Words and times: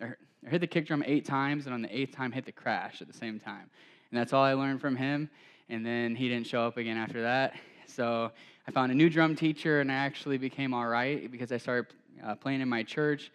or, 0.00 0.18
hit 0.48 0.60
the 0.60 0.66
kick 0.66 0.86
drum 0.86 1.02
eight 1.06 1.24
times, 1.24 1.66
and 1.66 1.74
on 1.74 1.82
the 1.82 1.96
eighth 1.96 2.14
time, 2.14 2.32
hit 2.32 2.46
the 2.46 2.52
crash 2.52 3.00
at 3.02 3.06
the 3.06 3.16
same 3.16 3.38
time. 3.38 3.70
And 4.10 4.18
that's 4.18 4.32
all 4.32 4.42
I 4.42 4.54
learned 4.54 4.80
from 4.80 4.96
him. 4.96 5.30
And 5.68 5.84
then 5.84 6.14
he 6.14 6.28
didn't 6.28 6.46
show 6.46 6.62
up 6.62 6.76
again 6.76 6.96
after 6.96 7.22
that. 7.22 7.54
So 7.86 8.30
I 8.66 8.70
found 8.70 8.92
a 8.92 8.94
new 8.94 9.10
drum 9.10 9.36
teacher, 9.36 9.80
and 9.80 9.90
I 9.90 9.96
actually 9.96 10.38
became 10.38 10.72
all 10.74 10.86
right 10.86 11.30
because 11.30 11.52
I 11.52 11.58
started 11.58 11.94
uh, 12.24 12.34
playing 12.34 12.60
in 12.60 12.68
my 12.68 12.82
church. 12.82 13.30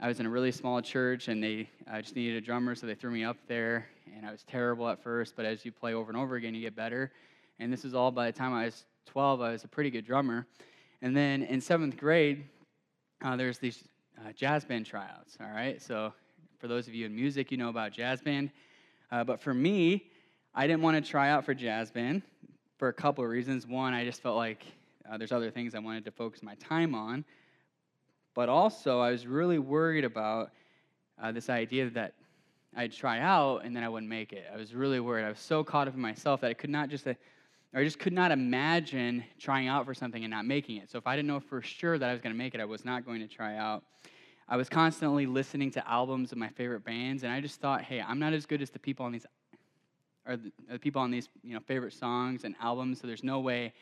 I 0.00 0.08
was 0.08 0.18
in 0.18 0.26
a 0.26 0.30
really 0.30 0.50
small 0.50 0.82
church, 0.82 1.28
and 1.28 1.42
they 1.42 1.68
uh, 1.90 2.00
just 2.02 2.16
needed 2.16 2.42
a 2.42 2.44
drummer, 2.44 2.74
so 2.74 2.86
they 2.86 2.94
threw 2.94 3.10
me 3.10 3.24
up 3.24 3.36
there. 3.46 3.86
And 4.16 4.26
I 4.26 4.32
was 4.32 4.42
terrible 4.42 4.88
at 4.88 5.02
first, 5.02 5.34
but 5.36 5.44
as 5.44 5.64
you 5.64 5.72
play 5.72 5.94
over 5.94 6.10
and 6.10 6.18
over 6.18 6.36
again, 6.36 6.54
you 6.54 6.60
get 6.60 6.74
better. 6.74 7.12
And 7.58 7.72
this 7.72 7.84
is 7.84 7.94
all 7.94 8.10
by 8.10 8.30
the 8.30 8.36
time 8.36 8.52
I 8.52 8.64
was 8.64 8.84
12, 9.06 9.40
I 9.40 9.52
was 9.52 9.64
a 9.64 9.68
pretty 9.68 9.90
good 9.90 10.04
drummer. 10.04 10.46
And 11.02 11.16
then 11.16 11.42
in 11.42 11.60
seventh 11.60 11.96
grade, 11.96 12.44
uh, 13.22 13.36
there's 13.36 13.58
these 13.58 13.84
uh, 14.18 14.32
jazz 14.32 14.64
band 14.64 14.86
tryouts, 14.86 15.36
all 15.40 15.50
right? 15.50 15.80
So 15.80 16.12
for 16.58 16.68
those 16.68 16.88
of 16.88 16.94
you 16.94 17.06
in 17.06 17.14
music, 17.14 17.50
you 17.50 17.56
know 17.56 17.68
about 17.68 17.92
jazz 17.92 18.20
band. 18.20 18.50
Uh, 19.10 19.24
but 19.24 19.40
for 19.40 19.52
me, 19.52 20.10
I 20.54 20.66
didn't 20.66 20.82
want 20.82 21.02
to 21.02 21.10
try 21.10 21.30
out 21.30 21.44
for 21.44 21.54
jazz 21.54 21.90
band 21.90 22.22
for 22.78 22.88
a 22.88 22.92
couple 22.92 23.24
of 23.24 23.30
reasons. 23.30 23.66
One, 23.66 23.94
I 23.94 24.04
just 24.04 24.22
felt 24.22 24.36
like 24.36 24.64
uh, 25.10 25.18
there's 25.18 25.32
other 25.32 25.50
things 25.50 25.74
I 25.74 25.78
wanted 25.78 26.04
to 26.04 26.10
focus 26.10 26.42
my 26.42 26.54
time 26.56 26.94
on. 26.94 27.24
But 28.34 28.48
also, 28.48 29.00
I 29.00 29.10
was 29.10 29.26
really 29.26 29.58
worried 29.58 30.04
about 30.04 30.50
uh, 31.22 31.32
this 31.32 31.50
idea 31.50 31.90
that 31.90 32.14
I'd 32.74 32.92
try 32.92 33.20
out 33.20 33.64
and 33.64 33.76
then 33.76 33.84
I 33.84 33.88
wouldn't 33.88 34.08
make 34.08 34.32
it. 34.32 34.46
I 34.52 34.56
was 34.56 34.74
really 34.74 35.00
worried. 35.00 35.24
I 35.24 35.28
was 35.28 35.38
so 35.38 35.62
caught 35.62 35.88
up 35.88 35.94
in 35.94 36.00
myself 36.00 36.40
that 36.40 36.50
I 36.50 36.54
could 36.54 36.70
not 36.70 36.88
just, 36.88 37.06
uh, 37.06 37.14
I 37.74 37.84
just 37.84 37.98
could 37.98 38.12
not 38.12 38.30
imagine 38.30 39.24
trying 39.38 39.66
out 39.66 39.86
for 39.86 39.94
something 39.94 40.22
and 40.22 40.30
not 40.30 40.44
making 40.44 40.76
it. 40.76 40.90
So 40.90 40.98
if 40.98 41.06
I 41.06 41.16
didn't 41.16 41.28
know 41.28 41.40
for 41.40 41.62
sure 41.62 41.98
that 41.98 42.08
I 42.08 42.12
was 42.12 42.20
going 42.20 42.34
to 42.34 42.38
make 42.38 42.54
it, 42.54 42.60
I 42.60 42.66
was 42.66 42.84
not 42.84 43.06
going 43.06 43.20
to 43.20 43.26
try 43.26 43.56
out. 43.56 43.82
I 44.46 44.56
was 44.56 44.68
constantly 44.68 45.24
listening 45.24 45.70
to 45.72 45.88
albums 45.88 46.32
of 46.32 46.38
my 46.38 46.48
favorite 46.48 46.84
bands, 46.84 47.22
and 47.22 47.32
I 47.32 47.40
just 47.40 47.60
thought, 47.60 47.80
hey, 47.82 48.02
I'm 48.02 48.18
not 48.18 48.34
as 48.34 48.44
good 48.44 48.60
as 48.60 48.68
the 48.68 48.78
people 48.78 49.06
on 49.06 49.12
these, 49.12 49.24
or 50.26 50.36
the, 50.36 50.52
the 50.70 50.78
people 50.78 51.00
on 51.00 51.10
these, 51.10 51.30
you 51.42 51.54
know, 51.54 51.60
favorite 51.60 51.94
songs 51.94 52.44
and 52.44 52.54
albums. 52.60 53.00
So 53.00 53.06
there's 53.06 53.24
no 53.24 53.40
way 53.40 53.72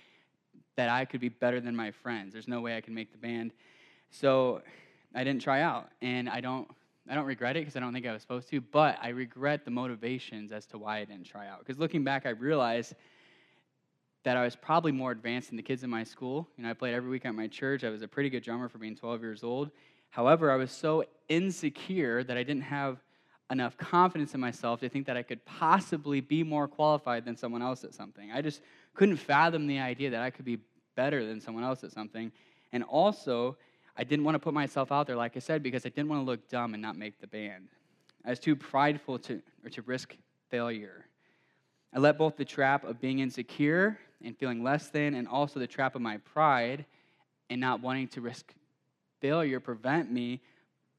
that 0.77 0.89
I 0.89 1.05
could 1.05 1.21
be 1.21 1.29
better 1.29 1.61
than 1.61 1.75
my 1.75 1.91
friends. 1.91 2.33
There's 2.33 2.47
no 2.47 2.61
way 2.61 2.77
I 2.77 2.81
can 2.81 2.95
make 2.95 3.11
the 3.11 3.19
band. 3.19 3.53
So 4.11 4.63
I 5.15 5.25
didn't 5.25 5.43
try 5.43 5.63
out, 5.63 5.89
and 6.01 6.29
I 6.29 6.41
don't 6.41 6.69
I 7.09 7.15
don't 7.17 7.27
regret 7.27 7.57
it 7.57 7.61
because 7.61 7.75
I 7.75 7.81
don't 7.81 7.93
think 7.93 8.07
I 8.07 8.13
was 8.13 8.23
supposed 8.23 8.49
to, 8.51 8.61
but 8.61 8.97
I 9.03 9.09
regret 9.09 9.65
the 9.65 9.71
motivations 9.73 10.53
as 10.53 10.65
to 10.67 10.79
why 10.79 10.99
I 10.99 11.05
didn't 11.05 11.25
try 11.25 11.49
out. 11.49 11.59
Because 11.59 11.77
looking 11.77 12.05
back, 12.05 12.25
I 12.25 12.31
realized 12.31 12.95
that 14.23 14.37
I 14.37 14.45
was 14.45 14.55
probably 14.55 14.93
more 14.93 15.13
advanced 15.13 15.49
than 15.49 15.57
the 15.57 15.63
kids 15.63 15.83
in 15.83 15.91
my 15.91 16.05
school. 16.05 16.49
You 16.57 16.65
know, 16.65 16.71
I 16.71 16.75
played 16.75 16.95
every 16.95 17.11
week 17.11 17.25
at 17.25 17.35
my 17.35 17.47
church. 17.47 17.85
I 17.85 17.91
was 17.91 18.03
a 18.03 18.09
pretty 18.09 18.29
good 18.29 18.43
drummer 18.43 18.69
for 18.69 18.79
being 18.79 18.95
12 18.95 19.23
years 19.23 19.43
old. 19.43 19.71
However, 20.11 20.51
I 20.51 20.57
was 20.57 20.71
so 20.71 21.05
insecure 21.29 22.23
that 22.25 22.37
I 22.37 22.43
didn't 22.43 22.65
have 22.65 22.99
enough 23.51 23.77
confidence 23.77 24.35
in 24.35 24.41
myself 24.41 24.81
to 24.81 24.89
think 24.89 25.07
that 25.07 25.17
I 25.17 25.23
could 25.23 25.45
possibly 25.45 26.21
be 26.21 26.43
more 26.43 26.69
qualified 26.69 27.25
than 27.25 27.37
someone 27.37 27.63
else 27.63 27.83
at 27.83 27.95
something. 27.95 28.31
I 28.31 28.43
just 28.43 28.61
couldn't 28.95 29.17
fathom 29.17 29.67
the 29.67 29.79
idea 29.79 30.11
that 30.11 30.23
I 30.23 30.31
could 30.31 30.45
be 30.45 30.59
better 30.95 31.25
than 31.27 31.41
someone 31.41 31.65
else 31.65 31.83
at 31.83 31.93
something. 31.93 32.31
And 32.73 32.85
also, 32.85 33.57
I 33.97 34.05
didn't 34.05 34.25
want 34.25 34.37
to 34.37 34.39
put 34.39 34.55
myself 34.55 34.93
out 34.93 35.07
there, 35.07 35.17
like 35.17 35.37
I 35.37 35.41
said, 35.41 35.63
because 35.63 35.87
I 35.87 35.89
didn't 35.89 36.09
want 36.09 36.21
to 36.23 36.27
look 36.27 36.49
dumb 36.49 36.75
and 36.75 36.83
not 36.83 36.97
make 36.97 37.21
the 37.21 37.27
band. 37.27 37.69
I 38.25 38.31
was 38.31 38.39
too 38.39 38.55
prideful 38.55 39.19
to, 39.21 39.41
or 39.65 39.71
to 39.71 39.83
risk 39.83 40.15
failure. 40.51 41.07
I 41.93 41.99
let 41.99 42.19
both 42.19 42.37
the 42.37 42.45
trap 42.45 42.85
of 42.85 43.01
being 43.01 43.19
insecure 43.19 43.99
and 44.25 44.37
feeling 44.37 44.63
less 44.63 44.89
than, 44.89 45.15
and 45.15 45.27
also 45.29 45.59
the 45.59 45.67
trap 45.67 45.95
of 45.95 46.03
my 46.03 46.19
pride 46.19 46.85
and 47.49 47.61
not 47.61 47.81
wanting 47.81 48.09
to 48.09 48.21
risk 48.21 48.55
failure 49.21 49.61
prevent 49.61 50.11
me 50.11 50.41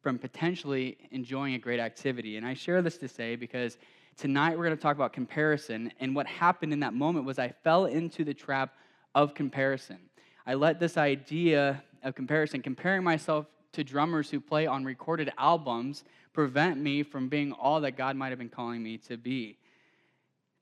from 0.01 0.17
potentially 0.17 0.97
enjoying 1.11 1.53
a 1.55 1.59
great 1.59 1.79
activity. 1.79 2.37
And 2.37 2.45
I 2.45 2.53
share 2.53 2.81
this 2.81 2.97
to 2.99 3.07
say 3.07 3.35
because 3.35 3.77
tonight 4.17 4.57
we're 4.57 4.65
going 4.65 4.75
to 4.75 4.81
talk 4.81 4.95
about 4.95 5.13
comparison. 5.13 5.91
And 5.99 6.15
what 6.15 6.27
happened 6.27 6.73
in 6.73 6.79
that 6.81 6.93
moment 6.93 7.25
was 7.25 7.39
I 7.39 7.53
fell 7.63 7.85
into 7.85 8.23
the 8.23 8.33
trap 8.33 8.73
of 9.13 9.33
comparison. 9.33 9.99
I 10.45 10.55
let 10.55 10.79
this 10.79 10.97
idea 10.97 11.83
of 12.03 12.15
comparison, 12.15 12.61
comparing 12.61 13.03
myself 13.03 13.45
to 13.73 13.83
drummers 13.83 14.29
who 14.29 14.39
play 14.39 14.65
on 14.65 14.83
recorded 14.83 15.31
albums, 15.37 16.03
prevent 16.33 16.79
me 16.79 17.03
from 17.03 17.29
being 17.29 17.51
all 17.51 17.81
that 17.81 17.95
God 17.95 18.15
might 18.15 18.29
have 18.29 18.39
been 18.39 18.49
calling 18.49 18.81
me 18.81 18.97
to 18.97 19.17
be. 19.17 19.57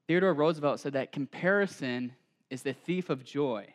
Theodore 0.07 0.33
Roosevelt 0.33 0.79
said 0.79 0.93
that 0.93 1.11
comparison 1.11 2.13
is 2.49 2.63
the 2.63 2.73
thief 2.73 3.09
of 3.09 3.23
joy. 3.23 3.67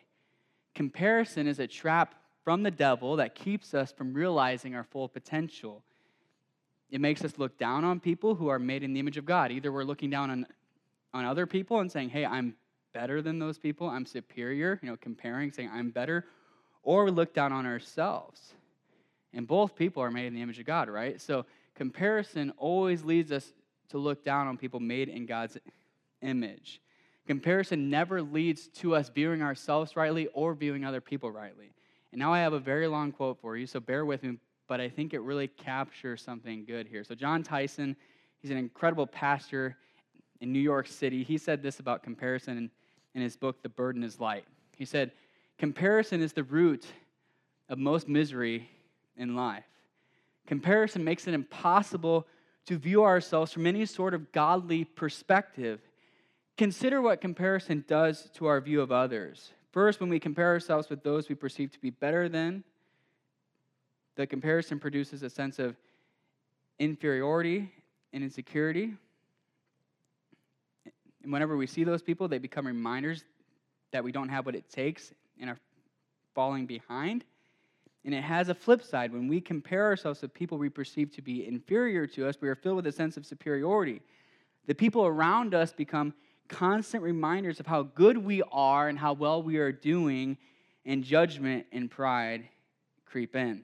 Comparison 0.73 1.47
is 1.47 1.59
a 1.59 1.67
trap 1.67 2.15
from 2.43 2.63
the 2.63 2.71
devil 2.71 3.15
that 3.15 3.35
keeps 3.35 3.73
us 3.73 3.91
from 3.91 4.13
realizing 4.13 4.75
our 4.75 4.83
full 4.83 5.07
potential. 5.07 5.83
It 6.91 7.01
makes 7.01 7.23
us 7.23 7.37
look 7.37 7.57
down 7.57 7.83
on 7.83 7.99
people 7.99 8.35
who 8.35 8.47
are 8.49 8.59
made 8.59 8.83
in 8.83 8.93
the 8.93 8.99
image 8.99 9.17
of 9.17 9.25
God. 9.25 9.51
Either 9.51 9.71
we're 9.71 9.83
looking 9.83 10.09
down 10.09 10.29
on, 10.29 10.45
on 11.13 11.25
other 11.25 11.47
people 11.47 11.79
and 11.79 11.91
saying, 11.91 12.09
hey, 12.09 12.25
I'm 12.25 12.55
better 12.93 13.21
than 13.21 13.39
those 13.39 13.57
people, 13.57 13.89
I'm 13.89 14.05
superior, 14.05 14.79
you 14.81 14.89
know, 14.89 14.97
comparing, 14.97 15.51
saying 15.51 15.69
I'm 15.73 15.89
better, 15.89 16.25
or 16.83 17.03
we 17.03 17.11
look 17.11 17.33
down 17.33 17.51
on 17.51 17.65
ourselves. 17.65 18.53
And 19.33 19.45
both 19.45 19.75
people 19.75 20.01
are 20.01 20.11
made 20.11 20.27
in 20.27 20.33
the 20.33 20.41
image 20.41 20.59
of 20.59 20.65
God, 20.65 20.87
right? 20.87 21.19
So 21.19 21.45
comparison 21.75 22.53
always 22.57 23.03
leads 23.03 23.31
us 23.31 23.51
to 23.89 23.97
look 23.97 24.23
down 24.23 24.47
on 24.47 24.57
people 24.57 24.79
made 24.79 25.09
in 25.09 25.25
God's 25.25 25.57
image. 26.21 26.81
Comparison 27.27 27.89
never 27.89 28.21
leads 28.21 28.67
to 28.67 28.95
us 28.95 29.09
viewing 29.09 29.41
ourselves 29.41 29.95
rightly 29.95 30.27
or 30.33 30.53
viewing 30.53 30.85
other 30.85 31.01
people 31.01 31.31
rightly. 31.31 31.71
And 32.11 32.19
now 32.19 32.33
I 32.33 32.39
have 32.39 32.53
a 32.53 32.59
very 32.59 32.87
long 32.87 33.11
quote 33.11 33.39
for 33.41 33.57
you, 33.57 33.65
so 33.65 33.79
bear 33.79 34.05
with 34.05 34.23
me, 34.23 34.37
but 34.67 34.79
I 34.79 34.89
think 34.89 35.13
it 35.13 35.21
really 35.21 35.47
captures 35.47 36.21
something 36.21 36.65
good 36.65 36.87
here. 36.87 37.03
So, 37.03 37.15
Jon 37.15 37.43
Tyson, 37.43 37.95
he's 38.41 38.51
an 38.51 38.57
incredible 38.57 39.07
pastor 39.07 39.75
in 40.39 40.53
New 40.53 40.59
York 40.59 40.87
City. 40.87 41.23
He 41.23 41.37
said 41.37 41.63
this 41.63 41.79
about 41.79 42.03
comparison 42.03 42.69
in 43.15 43.21
his 43.21 43.35
book, 43.35 43.61
The 43.63 43.69
Burden 43.69 44.03
is 44.03 44.19
Light. 44.19 44.45
He 44.77 44.85
said, 44.85 45.11
Comparison 45.57 46.21
is 46.21 46.33
the 46.33 46.43
root 46.43 46.85
of 47.69 47.79
most 47.79 48.07
misery 48.07 48.69
in 49.17 49.35
life. 49.35 49.63
Comparison 50.45 51.03
makes 51.03 51.27
it 51.27 51.33
impossible 51.33 52.27
to 52.65 52.77
view 52.77 53.03
ourselves 53.03 53.51
from 53.51 53.65
any 53.65 53.85
sort 53.85 54.13
of 54.13 54.31
godly 54.31 54.83
perspective. 54.83 55.79
Consider 56.57 57.01
what 57.01 57.19
comparison 57.19 57.83
does 57.87 58.29
to 58.35 58.45
our 58.45 58.61
view 58.61 58.81
of 58.81 58.91
others. 58.91 59.51
First, 59.71 59.99
when 59.99 60.09
we 60.09 60.19
compare 60.19 60.47
ourselves 60.47 60.89
with 60.89 61.03
those 61.03 61.27
we 61.27 61.35
perceive 61.35 61.71
to 61.71 61.79
be 61.79 61.89
better 61.89 62.29
than, 62.29 62.63
the 64.15 64.25
comparison 64.25 64.79
produces 64.79 65.21
a 65.21 65.29
sense 65.29 65.59
of 65.59 65.75
inferiority 66.79 67.69
and 68.13 68.23
insecurity. 68.23 68.93
And 71.23 71.33
whenever 71.33 71.57
we 71.57 71.67
see 71.67 71.83
those 71.83 72.01
people, 72.01 72.29
they 72.29 72.37
become 72.37 72.65
reminders 72.65 73.25
that 73.91 74.03
we 74.03 74.13
don't 74.13 74.29
have 74.29 74.45
what 74.45 74.55
it 74.55 74.69
takes 74.69 75.13
and 75.41 75.49
are 75.49 75.59
falling 76.33 76.65
behind. 76.65 77.25
And 78.05 78.13
it 78.13 78.23
has 78.23 78.47
a 78.47 78.55
flip 78.55 78.81
side. 78.81 79.11
When 79.11 79.27
we 79.27 79.41
compare 79.41 79.83
ourselves 79.83 80.21
to 80.21 80.29
people 80.29 80.57
we 80.57 80.69
perceive 80.69 81.11
to 81.15 81.21
be 81.21 81.45
inferior 81.45 82.07
to 82.07 82.29
us, 82.29 82.35
we 82.39 82.47
are 82.47 82.55
filled 82.55 82.77
with 82.77 82.87
a 82.87 82.91
sense 82.91 83.17
of 83.17 83.25
superiority. 83.25 84.01
The 84.67 84.75
people 84.75 85.05
around 85.05 85.53
us 85.53 85.73
become 85.73 86.13
constant 86.47 87.03
reminders 87.03 87.59
of 87.59 87.67
how 87.67 87.83
good 87.83 88.17
we 88.17 88.41
are 88.51 88.87
and 88.87 88.97
how 88.97 89.13
well 89.13 89.41
we 89.41 89.57
are 89.57 89.71
doing, 89.71 90.37
and 90.85 91.03
judgment 91.03 91.65
and 91.71 91.89
pride 91.89 92.47
creep 93.05 93.35
in. 93.35 93.63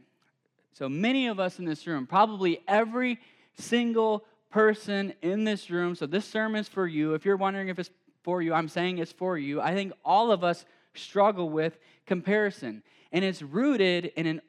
So 0.73 0.89
many 0.89 1.27
of 1.27 1.39
us 1.39 1.59
in 1.59 1.65
this 1.65 1.85
room, 1.85 2.07
probably 2.07 2.61
every 2.67 3.19
single 3.57 4.25
person 4.49 5.13
in 5.21 5.43
this 5.43 5.69
room, 5.69 5.95
so 5.95 6.05
this 6.05 6.25
sermon 6.25 6.61
is 6.61 6.67
for 6.67 6.87
you. 6.87 7.13
If 7.13 7.25
you're 7.25 7.37
wondering 7.37 7.67
if 7.67 7.77
it's 7.77 7.91
for 8.23 8.41
you, 8.41 8.53
I'm 8.53 8.67
saying 8.67 8.97
it's 8.97 9.11
for 9.11 9.37
you. 9.37 9.61
I 9.61 9.73
think 9.73 9.93
all 10.03 10.31
of 10.31 10.43
us 10.43 10.65
struggle 10.93 11.49
with 11.49 11.77
comparison. 12.05 12.83
And 13.11 13.23
it's 13.25 13.41
rooted 13.41 14.05
in 14.15 14.25
an 14.25 14.41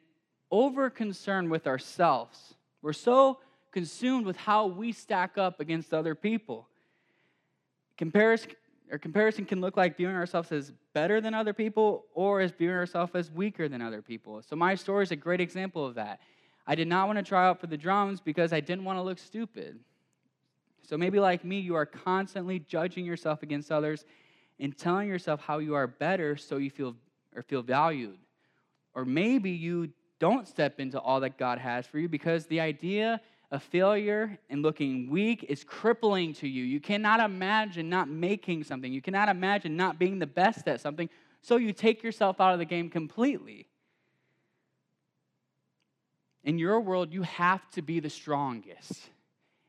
over 0.51 0.89
concern 0.89 1.49
with 1.49 1.67
ourselves. 1.67 2.53
We're 2.81 2.93
so 2.93 3.39
consumed 3.71 4.25
with 4.25 4.37
how 4.37 4.67
we 4.67 4.91
stack 4.91 5.37
up 5.37 5.59
against 5.59 5.93
other 5.93 6.15
people. 6.15 6.67
Comparison, 7.97 8.51
or 8.91 8.97
comparison 8.97 9.45
can 9.45 9.61
look 9.61 9.77
like 9.77 9.97
viewing 9.97 10.15
ourselves 10.15 10.51
as 10.51 10.71
better 10.93 11.21
than 11.21 11.33
other 11.33 11.53
people 11.53 12.05
or 12.13 12.41
as 12.41 12.51
viewing 12.51 12.75
ourselves 12.75 13.13
as 13.15 13.31
weaker 13.31 13.67
than 13.67 13.81
other 13.81 14.01
people. 14.01 14.41
So, 14.41 14.55
my 14.55 14.75
story 14.75 15.03
is 15.03 15.11
a 15.11 15.15
great 15.15 15.41
example 15.41 15.85
of 15.85 15.95
that. 15.95 16.19
I 16.65 16.75
did 16.75 16.87
not 16.87 17.07
want 17.07 17.17
to 17.17 17.23
try 17.23 17.45
out 17.45 17.59
for 17.59 17.67
the 17.67 17.77
drums 17.77 18.21
because 18.21 18.53
I 18.53 18.59
didn't 18.59 18.85
want 18.85 18.97
to 18.97 19.03
look 19.03 19.19
stupid. 19.19 19.79
So, 20.83 20.97
maybe 20.97 21.19
like 21.19 21.43
me, 21.43 21.59
you 21.59 21.75
are 21.75 21.85
constantly 21.85 22.59
judging 22.59 23.05
yourself 23.05 23.43
against 23.43 23.71
others 23.71 24.05
and 24.59 24.77
telling 24.77 25.07
yourself 25.07 25.41
how 25.41 25.59
you 25.59 25.75
are 25.75 25.87
better 25.87 26.35
so 26.37 26.57
you 26.57 26.69
feel 26.69 26.95
or 27.35 27.41
feel 27.41 27.61
valued. 27.61 28.17
Or 28.93 29.05
maybe 29.05 29.51
you 29.51 29.89
don't 30.19 30.47
step 30.47 30.79
into 30.79 30.99
all 30.99 31.19
that 31.21 31.37
God 31.37 31.57
has 31.59 31.87
for 31.87 31.99
you 31.99 32.07
because 32.07 32.45
the 32.45 32.59
idea 32.59 33.19
of 33.53 33.61
failure 33.61 34.39
and 34.49 34.63
looking 34.63 35.11
weak 35.11 35.45
is 35.47 35.63
crippling 35.63 36.33
to 36.33 36.47
you. 36.47 36.63
You 36.63 36.79
cannot 36.79 37.19
imagine 37.19 37.87
not 37.87 38.09
making 38.09 38.63
something. 38.63 38.91
You 38.91 39.01
cannot 39.01 39.29
imagine 39.29 39.77
not 39.77 39.99
being 39.99 40.17
the 40.17 40.25
best 40.25 40.67
at 40.67 40.81
something. 40.81 41.07
So 41.43 41.57
you 41.57 41.71
take 41.71 42.01
yourself 42.01 42.41
out 42.41 42.53
of 42.53 42.59
the 42.59 42.65
game 42.65 42.89
completely. 42.89 43.67
In 46.43 46.57
your 46.57 46.81
world, 46.81 47.13
you 47.13 47.21
have 47.21 47.69
to 47.71 47.83
be 47.83 47.99
the 47.99 48.09
strongest 48.09 48.91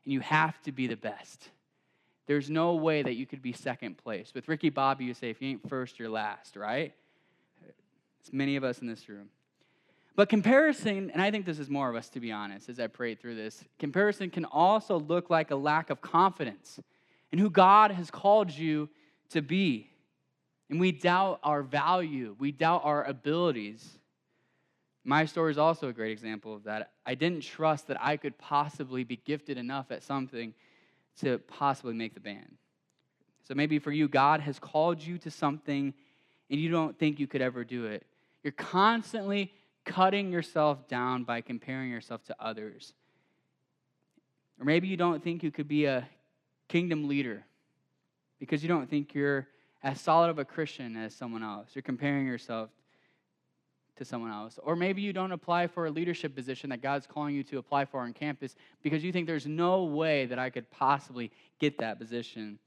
and 0.03 0.11
you 0.11 0.19
have 0.19 0.59
to 0.63 0.71
be 0.71 0.87
the 0.87 0.97
best. 0.97 1.49
There's 2.25 2.49
no 2.49 2.73
way 2.73 3.03
that 3.03 3.13
you 3.13 3.27
could 3.27 3.43
be 3.43 3.53
second 3.53 3.99
place. 3.99 4.31
With 4.33 4.47
Ricky 4.47 4.71
Bobby, 4.71 5.05
you 5.05 5.13
say, 5.13 5.29
if 5.29 5.39
you 5.43 5.49
ain't 5.49 5.69
first, 5.69 5.99
you're 5.99 6.09
last, 6.09 6.55
right? 6.55 6.91
It's 8.19 8.33
many 8.33 8.55
of 8.55 8.63
us 8.63 8.79
in 8.79 8.87
this 8.87 9.07
room. 9.07 9.29
But 10.15 10.29
comparison, 10.29 11.11
and 11.11 11.21
I 11.21 11.29
think 11.29 11.45
this 11.45 11.59
is 11.59 11.69
more 11.69 11.89
of 11.89 11.95
us 11.95 12.09
to 12.09 12.19
be 12.19 12.31
honest 12.31 12.69
as 12.69 12.79
I 12.79 12.87
prayed 12.87 13.19
through 13.19 13.35
this, 13.35 13.63
comparison 13.79 14.29
can 14.29 14.45
also 14.45 14.99
look 14.99 15.29
like 15.29 15.51
a 15.51 15.55
lack 15.55 15.89
of 15.89 16.01
confidence 16.01 16.79
in 17.31 17.39
who 17.39 17.49
God 17.49 17.91
has 17.91 18.09
called 18.09 18.49
you 18.49 18.89
to 19.31 19.41
be. 19.41 19.89
And 20.69 20.79
we 20.79 20.91
doubt 20.91 21.39
our 21.43 21.61
value, 21.61 22.35
we 22.39 22.51
doubt 22.51 22.81
our 22.85 23.03
abilities. 23.03 23.99
My 25.03 25.25
story 25.25 25.51
is 25.51 25.57
also 25.57 25.89
a 25.89 25.93
great 25.93 26.11
example 26.11 26.55
of 26.55 26.63
that. 26.63 26.91
I 27.05 27.13
didn't 27.13 27.41
trust 27.41 27.87
that 27.87 28.01
I 28.01 28.17
could 28.17 28.37
possibly 28.37 29.03
be 29.03 29.17
gifted 29.17 29.57
enough 29.57 29.91
at 29.91 30.01
something 30.01 30.53
to 31.19 31.39
possibly 31.39 31.93
make 31.93 32.13
the 32.13 32.19
band. 32.19 32.57
So 33.47 33.53
maybe 33.53 33.79
for 33.79 33.91
you, 33.91 34.07
God 34.07 34.39
has 34.39 34.57
called 34.59 35.01
you 35.01 35.17
to 35.19 35.29
something 35.29 35.93
and 36.49 36.59
you 36.59 36.69
don't 36.69 36.97
think 36.97 37.19
you 37.19 37.27
could 37.27 37.41
ever 37.41 37.63
do 37.63 37.85
it. 37.85 38.05
You're 38.43 38.53
constantly 38.53 39.51
cutting 39.85 40.31
yourself 40.31 40.87
down 40.87 41.23
by 41.23 41.41
comparing 41.41 41.89
yourself 41.89 42.23
to 42.25 42.35
others. 42.39 42.93
Or 44.59 44.65
maybe 44.65 44.87
you 44.87 44.97
don't 44.97 45.23
think 45.23 45.43
you 45.43 45.51
could 45.51 45.67
be 45.67 45.85
a 45.85 46.07
kingdom 46.67 47.07
leader 47.07 47.45
because 48.39 48.63
you 48.63 48.67
don't 48.67 48.89
think 48.89 49.13
you're 49.13 49.47
as 49.83 50.01
solid 50.01 50.29
of 50.29 50.39
a 50.39 50.45
Christian 50.45 50.97
as 50.97 51.13
someone 51.13 51.43
else. 51.43 51.69
You're 51.73 51.83
comparing 51.83 52.25
yourself 52.25 52.69
to 53.97 54.05
someone 54.05 54.31
else. 54.31 54.59
Or 54.61 54.75
maybe 54.75 55.01
you 55.01 55.13
don't 55.13 55.31
apply 55.31 55.67
for 55.67 55.85
a 55.85 55.91
leadership 55.91 56.35
position 56.35 56.69
that 56.71 56.81
God's 56.81 57.07
calling 57.07 57.35
you 57.35 57.43
to 57.43 57.59
apply 57.59 57.85
for 57.85 58.01
on 58.01 58.13
campus 58.13 58.55
because 58.81 59.03
you 59.03 59.11
think 59.11 59.27
there's 59.27 59.47
no 59.47 59.83
way 59.83 60.25
that 60.25 60.39
I 60.39 60.49
could 60.49 60.69
possibly 60.71 61.31
get 61.59 61.77
that 61.79 61.99
position. 61.99 62.59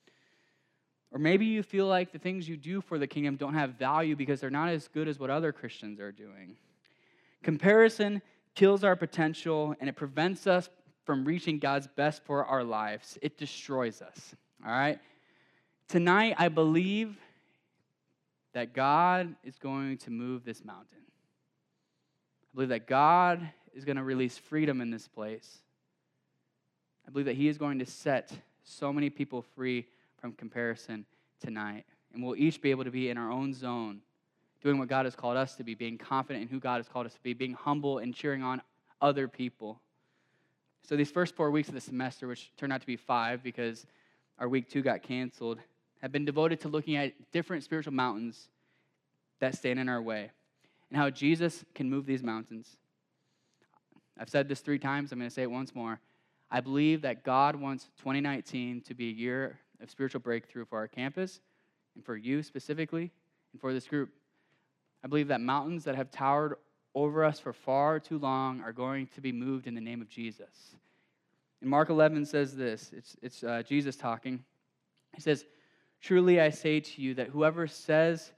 Or 1.10 1.18
maybe 1.18 1.46
you 1.46 1.62
feel 1.62 1.86
like 1.86 2.12
the 2.12 2.18
things 2.18 2.48
you 2.48 2.56
do 2.56 2.80
for 2.80 2.98
the 2.98 3.06
kingdom 3.06 3.36
don't 3.36 3.54
have 3.54 3.74
value 3.74 4.14
because 4.14 4.40
they're 4.40 4.50
not 4.50 4.68
as 4.68 4.88
good 4.88 5.08
as 5.08 5.18
what 5.18 5.30
other 5.30 5.52
Christians 5.52 6.00
are 6.00 6.12
doing. 6.12 6.56
Comparison 7.42 8.22
kills 8.54 8.84
our 8.84 8.96
potential 8.96 9.74
and 9.80 9.88
it 9.88 9.96
prevents 9.96 10.46
us 10.46 10.68
from 11.04 11.24
reaching 11.24 11.58
God's 11.58 11.86
best 11.86 12.22
for 12.24 12.44
our 12.44 12.64
lives. 12.64 13.16
It 13.22 13.38
destroys 13.38 14.02
us. 14.02 14.34
All 14.64 14.70
right? 14.70 14.98
Tonight, 15.88 16.34
I 16.38 16.48
believe 16.48 17.16
that 18.52 18.74
God 18.74 19.34
is 19.44 19.58
going 19.58 19.98
to 19.98 20.10
move 20.10 20.44
this 20.44 20.64
mountain. 20.64 20.98
I 22.42 22.48
believe 22.54 22.68
that 22.70 22.86
God 22.86 23.48
is 23.74 23.84
going 23.84 23.96
to 23.96 24.02
release 24.02 24.36
freedom 24.36 24.80
in 24.80 24.90
this 24.90 25.06
place. 25.06 25.58
I 27.06 27.10
believe 27.10 27.26
that 27.26 27.36
He 27.36 27.48
is 27.48 27.56
going 27.56 27.78
to 27.78 27.86
set 27.86 28.32
so 28.64 28.92
many 28.92 29.08
people 29.08 29.40
free 29.40 29.86
from 30.20 30.32
comparison 30.32 31.06
tonight. 31.40 31.84
And 32.12 32.22
we'll 32.22 32.36
each 32.36 32.60
be 32.60 32.70
able 32.70 32.84
to 32.84 32.90
be 32.90 33.08
in 33.08 33.16
our 33.16 33.30
own 33.30 33.54
zone, 33.54 34.00
doing 34.62 34.78
what 34.78 34.88
God 34.88 35.04
has 35.06 35.14
called 35.14 35.36
us 35.36 35.54
to 35.56 35.64
be, 35.64 35.74
being 35.74 35.98
confident 35.98 36.42
in 36.42 36.48
who 36.48 36.60
God 36.60 36.76
has 36.76 36.88
called 36.88 37.06
us 37.06 37.14
to 37.14 37.22
be, 37.22 37.32
being 37.32 37.54
humble 37.54 37.98
and 37.98 38.14
cheering 38.14 38.42
on 38.42 38.60
other 39.00 39.28
people. 39.28 39.80
So, 40.82 40.96
these 40.96 41.10
first 41.10 41.34
four 41.34 41.50
weeks 41.50 41.68
of 41.68 41.74
the 41.74 41.80
semester, 41.80 42.26
which 42.26 42.50
turned 42.56 42.72
out 42.72 42.80
to 42.80 42.86
be 42.86 42.96
five 42.96 43.42
because 43.42 43.86
our 44.38 44.48
week 44.48 44.70
two 44.70 44.82
got 44.82 45.02
canceled, 45.02 45.58
have 46.02 46.12
been 46.12 46.24
devoted 46.24 46.60
to 46.60 46.68
looking 46.68 46.96
at 46.96 47.12
different 47.32 47.64
spiritual 47.64 47.92
mountains 47.92 48.48
that 49.40 49.56
stand 49.56 49.78
in 49.78 49.88
our 49.88 50.00
way 50.00 50.30
and 50.90 50.96
how 50.96 51.10
Jesus 51.10 51.64
can 51.74 51.90
move 51.90 52.06
these 52.06 52.22
mountains. 52.22 52.76
I've 54.18 54.28
said 54.28 54.48
this 54.48 54.60
three 54.60 54.78
times, 54.78 55.12
I'm 55.12 55.18
going 55.18 55.28
to 55.28 55.34
say 55.34 55.42
it 55.42 55.50
once 55.50 55.74
more. 55.74 56.00
I 56.50 56.60
believe 56.60 57.02
that 57.02 57.24
God 57.24 57.56
wants 57.56 57.84
2019 57.98 58.80
to 58.82 58.94
be 58.94 59.08
a 59.10 59.12
year 59.12 59.58
of 59.80 59.90
spiritual 59.90 60.20
breakthrough 60.20 60.64
for 60.64 60.78
our 60.78 60.88
campus 60.88 61.40
and 61.94 62.04
for 62.04 62.16
you 62.16 62.42
specifically 62.42 63.12
and 63.52 63.60
for 63.60 63.72
this 63.72 63.86
group. 63.86 64.10
I 65.04 65.08
believe 65.08 65.28
that 65.28 65.40
mountains 65.40 65.84
that 65.84 65.94
have 65.94 66.10
towered 66.10 66.56
over 66.94 67.24
us 67.24 67.38
for 67.38 67.52
far 67.52 68.00
too 68.00 68.18
long 68.18 68.60
are 68.60 68.72
going 68.72 69.06
to 69.14 69.20
be 69.20 69.32
moved 69.32 69.66
in 69.66 69.74
the 69.74 69.80
name 69.80 70.00
of 70.00 70.08
Jesus. 70.08 70.74
And 71.60 71.70
Mark 71.70 71.90
11 71.90 72.26
says 72.26 72.56
this 72.56 72.90
it's, 72.92 73.16
it's 73.22 73.44
uh, 73.44 73.62
Jesus 73.62 73.96
talking. 73.96 74.44
He 75.14 75.20
says, 75.20 75.44
Truly 76.00 76.40
I 76.40 76.50
say 76.50 76.80
to 76.80 77.02
you 77.02 77.14
that 77.14 77.28
whoever 77.28 77.66
says 77.66 78.32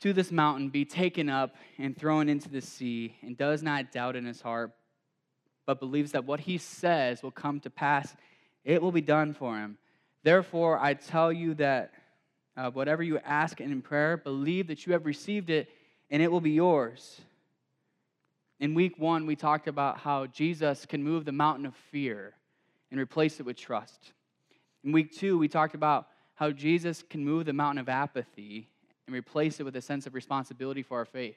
to 0.00 0.12
this 0.12 0.32
mountain, 0.32 0.68
Be 0.68 0.84
taken 0.84 1.28
up 1.28 1.54
and 1.78 1.96
thrown 1.96 2.28
into 2.28 2.48
the 2.48 2.60
sea, 2.60 3.16
and 3.22 3.36
does 3.36 3.62
not 3.62 3.92
doubt 3.92 4.16
in 4.16 4.24
his 4.24 4.40
heart, 4.40 4.72
but 5.66 5.80
believes 5.80 6.12
that 6.12 6.24
what 6.24 6.40
he 6.40 6.58
says 6.58 7.22
will 7.22 7.30
come 7.30 7.60
to 7.60 7.70
pass, 7.70 8.14
it 8.64 8.82
will 8.82 8.92
be 8.92 9.00
done 9.00 9.34
for 9.34 9.56
him. 9.56 9.78
Therefore, 10.22 10.78
I 10.78 10.94
tell 10.94 11.32
you 11.32 11.54
that 11.54 11.92
uh, 12.56 12.70
whatever 12.70 13.02
you 13.02 13.18
ask 13.18 13.60
in 13.60 13.82
prayer, 13.82 14.16
believe 14.16 14.68
that 14.68 14.86
you 14.86 14.92
have 14.92 15.06
received 15.06 15.50
it, 15.50 15.68
and 16.10 16.22
it 16.22 16.30
will 16.30 16.40
be 16.40 16.52
yours. 16.52 17.20
In 18.60 18.74
week 18.74 18.98
one, 18.98 19.26
we 19.26 19.36
talked 19.36 19.66
about 19.66 19.98
how 19.98 20.26
Jesus 20.26 20.86
can 20.86 21.02
move 21.02 21.24
the 21.24 21.32
mountain 21.32 21.66
of 21.66 21.74
fear 21.74 22.34
and 22.90 23.00
replace 23.00 23.40
it 23.40 23.46
with 23.46 23.56
trust. 23.56 24.12
In 24.84 24.92
week 24.92 25.12
two, 25.12 25.38
we 25.38 25.48
talked 25.48 25.74
about 25.74 26.06
how 26.34 26.50
Jesus 26.50 27.02
can 27.02 27.24
move 27.24 27.46
the 27.46 27.52
mountain 27.52 27.78
of 27.78 27.88
apathy 27.88 28.68
and 29.06 29.14
replace 29.14 29.60
it 29.60 29.64
with 29.64 29.76
a 29.76 29.82
sense 29.82 30.06
of 30.06 30.14
responsibility 30.14 30.82
for 30.82 30.98
our 30.98 31.04
faith. 31.04 31.36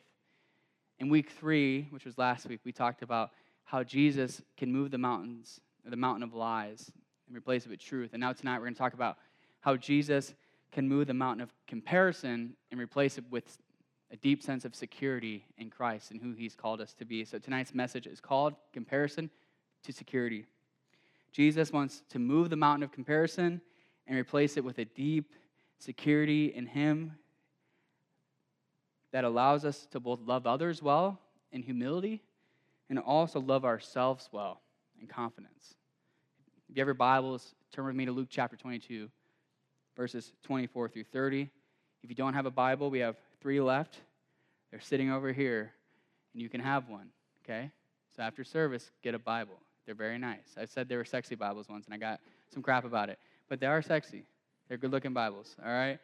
In 0.99 1.09
week 1.09 1.31
three, 1.31 1.87
which 1.89 2.05
was 2.05 2.17
last 2.17 2.47
week, 2.47 2.59
we 2.63 2.71
talked 2.71 3.01
about 3.01 3.31
how 3.63 3.83
Jesus 3.83 4.41
can 4.55 4.71
move 4.71 4.91
the 4.91 4.97
mountains, 4.97 5.59
the 5.85 5.95
mountain 5.95 6.23
of 6.23 6.33
lies, 6.33 6.91
and 7.27 7.35
replace 7.35 7.65
it 7.65 7.69
with 7.69 7.79
truth. 7.79 8.11
And 8.13 8.21
now 8.21 8.33
tonight 8.33 8.57
we're 8.57 8.65
going 8.65 8.73
to 8.73 8.79
talk 8.79 8.93
about 8.93 9.17
how 9.59 9.75
Jesus 9.75 10.33
can 10.71 10.87
move 10.87 11.07
the 11.07 11.13
mountain 11.13 11.41
of 11.41 11.53
comparison 11.67 12.55
and 12.71 12.79
replace 12.79 13.17
it 13.17 13.23
with 13.29 13.57
a 14.11 14.15
deep 14.17 14.41
sense 14.41 14.63
of 14.65 14.75
security 14.75 15.45
in 15.57 15.69
Christ 15.69 16.11
and 16.11 16.21
who 16.21 16.33
he's 16.33 16.55
called 16.55 16.81
us 16.81 16.93
to 16.95 17.05
be. 17.05 17.25
So 17.25 17.39
tonight's 17.39 17.73
message 17.73 18.07
is 18.07 18.21
called 18.21 18.53
Comparison 18.73 19.29
to 19.83 19.91
Security. 19.91 20.45
Jesus 21.31 21.71
wants 21.71 22.03
to 22.09 22.19
move 22.19 22.49
the 22.49 22.55
mountain 22.55 22.83
of 22.83 22.91
comparison 22.91 23.61
and 24.07 24.17
replace 24.17 24.57
it 24.57 24.63
with 24.63 24.79
a 24.79 24.85
deep 24.85 25.33
security 25.79 26.53
in 26.53 26.65
him 26.65 27.13
that 29.11 29.23
allows 29.23 29.65
us 29.65 29.87
to 29.91 29.99
both 29.99 30.19
love 30.21 30.47
others 30.47 30.81
well 30.81 31.19
in 31.51 31.61
humility 31.61 32.21
and 32.89 32.99
also 32.99 33.39
love 33.39 33.65
ourselves 33.65 34.29
well 34.31 34.61
in 34.99 35.07
confidence. 35.07 35.75
If 36.69 36.75
you 36.75 36.81
have 36.81 36.87
your 36.87 36.93
Bibles, 36.93 37.55
turn 37.71 37.85
with 37.85 37.95
me 37.95 38.05
to 38.05 38.11
Luke 38.11 38.27
chapter 38.29 38.55
22, 38.55 39.09
verses 39.97 40.31
24 40.43 40.89
through 40.89 41.03
30. 41.03 41.49
If 42.03 42.09
you 42.09 42.15
don't 42.15 42.35
have 42.35 42.45
a 42.45 42.51
Bible, 42.51 42.89
we 42.89 42.99
have 42.99 43.17
three 43.41 43.59
left. 43.59 43.97
They're 44.71 44.79
sitting 44.79 45.11
over 45.11 45.33
here, 45.33 45.73
and 46.33 46.41
you 46.41 46.47
can 46.47 46.61
have 46.61 46.87
one, 46.87 47.09
okay? 47.43 47.71
So 48.15 48.21
after 48.21 48.43
service, 48.43 48.91
get 49.03 49.15
a 49.15 49.19
Bible. 49.19 49.59
They're 49.85 49.95
very 49.95 50.19
nice. 50.19 50.55
I 50.55 50.65
said 50.65 50.87
they 50.87 50.97
were 50.97 51.05
sexy 51.05 51.35
Bibles 51.35 51.67
once, 51.67 51.85
and 51.85 51.93
I 51.93 51.97
got 51.97 52.19
some 52.53 52.61
crap 52.61 52.85
about 52.85 53.09
it. 53.09 53.17
But 53.49 53.59
they 53.59 53.65
are 53.65 53.81
sexy. 53.81 54.23
They're 54.67 54.77
good 54.77 54.91
looking 54.91 55.13
Bibles, 55.13 55.55
all 55.65 55.71
right? 55.71 55.99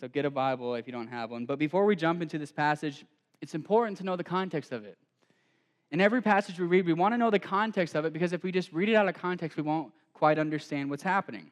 So 0.00 0.08
get 0.08 0.24
a 0.24 0.30
Bible 0.30 0.74
if 0.74 0.86
you 0.86 0.92
don't 0.92 1.08
have 1.08 1.30
one. 1.30 1.46
But 1.46 1.58
before 1.58 1.84
we 1.84 1.94
jump 1.94 2.22
into 2.22 2.38
this 2.38 2.52
passage, 2.52 3.04
it's 3.40 3.54
important 3.54 3.98
to 3.98 4.04
know 4.04 4.16
the 4.16 4.24
context 4.24 4.72
of 4.72 4.84
it. 4.84 4.98
In 5.90 6.00
every 6.00 6.22
passage 6.22 6.58
we 6.58 6.66
read, 6.66 6.86
we 6.86 6.92
want 6.92 7.14
to 7.14 7.18
know 7.18 7.30
the 7.30 7.38
context 7.38 7.94
of 7.94 8.04
it 8.04 8.12
because 8.12 8.32
if 8.32 8.42
we 8.42 8.52
just 8.52 8.72
read 8.72 8.88
it 8.88 8.94
out 8.94 9.08
of 9.08 9.14
context, 9.14 9.56
we 9.56 9.62
won't 9.62 9.92
quite 10.12 10.38
understand 10.38 10.90
what's 10.90 11.02
happening. 11.02 11.50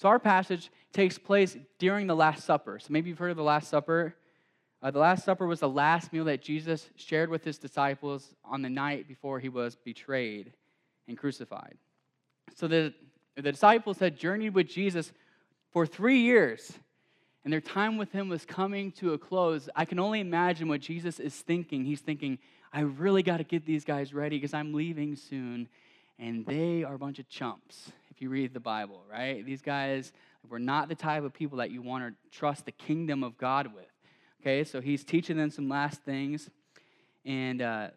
So 0.00 0.08
our 0.08 0.18
passage 0.18 0.70
takes 0.94 1.18
place 1.18 1.58
during 1.78 2.06
the 2.06 2.16
Last 2.16 2.46
Supper. 2.46 2.78
So 2.78 2.86
maybe 2.88 3.10
you've 3.10 3.18
heard 3.18 3.32
of 3.32 3.36
the 3.36 3.42
Last 3.42 3.68
Supper. 3.68 4.14
Uh, 4.82 4.90
the 4.90 4.98
Last 4.98 5.26
Supper 5.26 5.46
was 5.46 5.60
the 5.60 5.68
last 5.68 6.10
meal 6.10 6.24
that 6.24 6.40
Jesus 6.40 6.88
shared 6.96 7.28
with 7.28 7.44
his 7.44 7.58
disciples 7.58 8.34
on 8.42 8.62
the 8.62 8.70
night 8.70 9.06
before 9.06 9.40
he 9.40 9.50
was 9.50 9.76
betrayed 9.76 10.54
and 11.06 11.18
crucified. 11.18 11.76
So 12.56 12.66
the, 12.66 12.94
the 13.36 13.52
disciples 13.52 13.98
had 13.98 14.16
journeyed 14.16 14.54
with 14.54 14.68
Jesus 14.68 15.12
for 15.70 15.84
three 15.84 16.20
years 16.20 16.72
and 17.44 17.52
their 17.52 17.60
time 17.60 17.98
with 17.98 18.10
him 18.10 18.30
was 18.30 18.46
coming 18.46 18.92
to 18.92 19.12
a 19.12 19.18
close, 19.18 19.68
I 19.76 19.84
can 19.84 19.98
only 19.98 20.20
imagine 20.20 20.66
what 20.66 20.80
Jesus 20.80 21.20
is 21.20 21.34
thinking. 21.34 21.84
He's 21.84 22.00
thinking, 22.00 22.38
I 22.72 22.80
really 22.80 23.22
got 23.22 23.36
to 23.36 23.44
get 23.44 23.66
these 23.66 23.84
guys 23.84 24.14
ready 24.14 24.38
because 24.38 24.54
I'm 24.54 24.72
leaving 24.72 25.14
soon. 25.14 25.68
And 26.18 26.46
they 26.46 26.84
are 26.84 26.94
a 26.94 26.98
bunch 26.98 27.18
of 27.18 27.28
chumps, 27.28 27.92
you 28.20 28.28
read 28.28 28.54
the 28.54 28.60
Bible, 28.60 29.02
right? 29.10 29.44
These 29.44 29.62
guys 29.62 30.12
were 30.48 30.58
not 30.58 30.88
the 30.88 30.94
type 30.94 31.24
of 31.24 31.32
people 31.32 31.58
that 31.58 31.70
you 31.70 31.82
want 31.82 32.04
to 32.04 32.38
trust 32.38 32.64
the 32.64 32.72
kingdom 32.72 33.22
of 33.22 33.36
God 33.36 33.74
with. 33.74 33.84
Okay, 34.40 34.64
so 34.64 34.80
he's 34.80 35.04
teaching 35.04 35.36
them 35.36 35.50
some 35.50 35.68
last 35.68 36.02
things, 36.02 36.48
and 37.24 37.60
uh, 37.60 37.88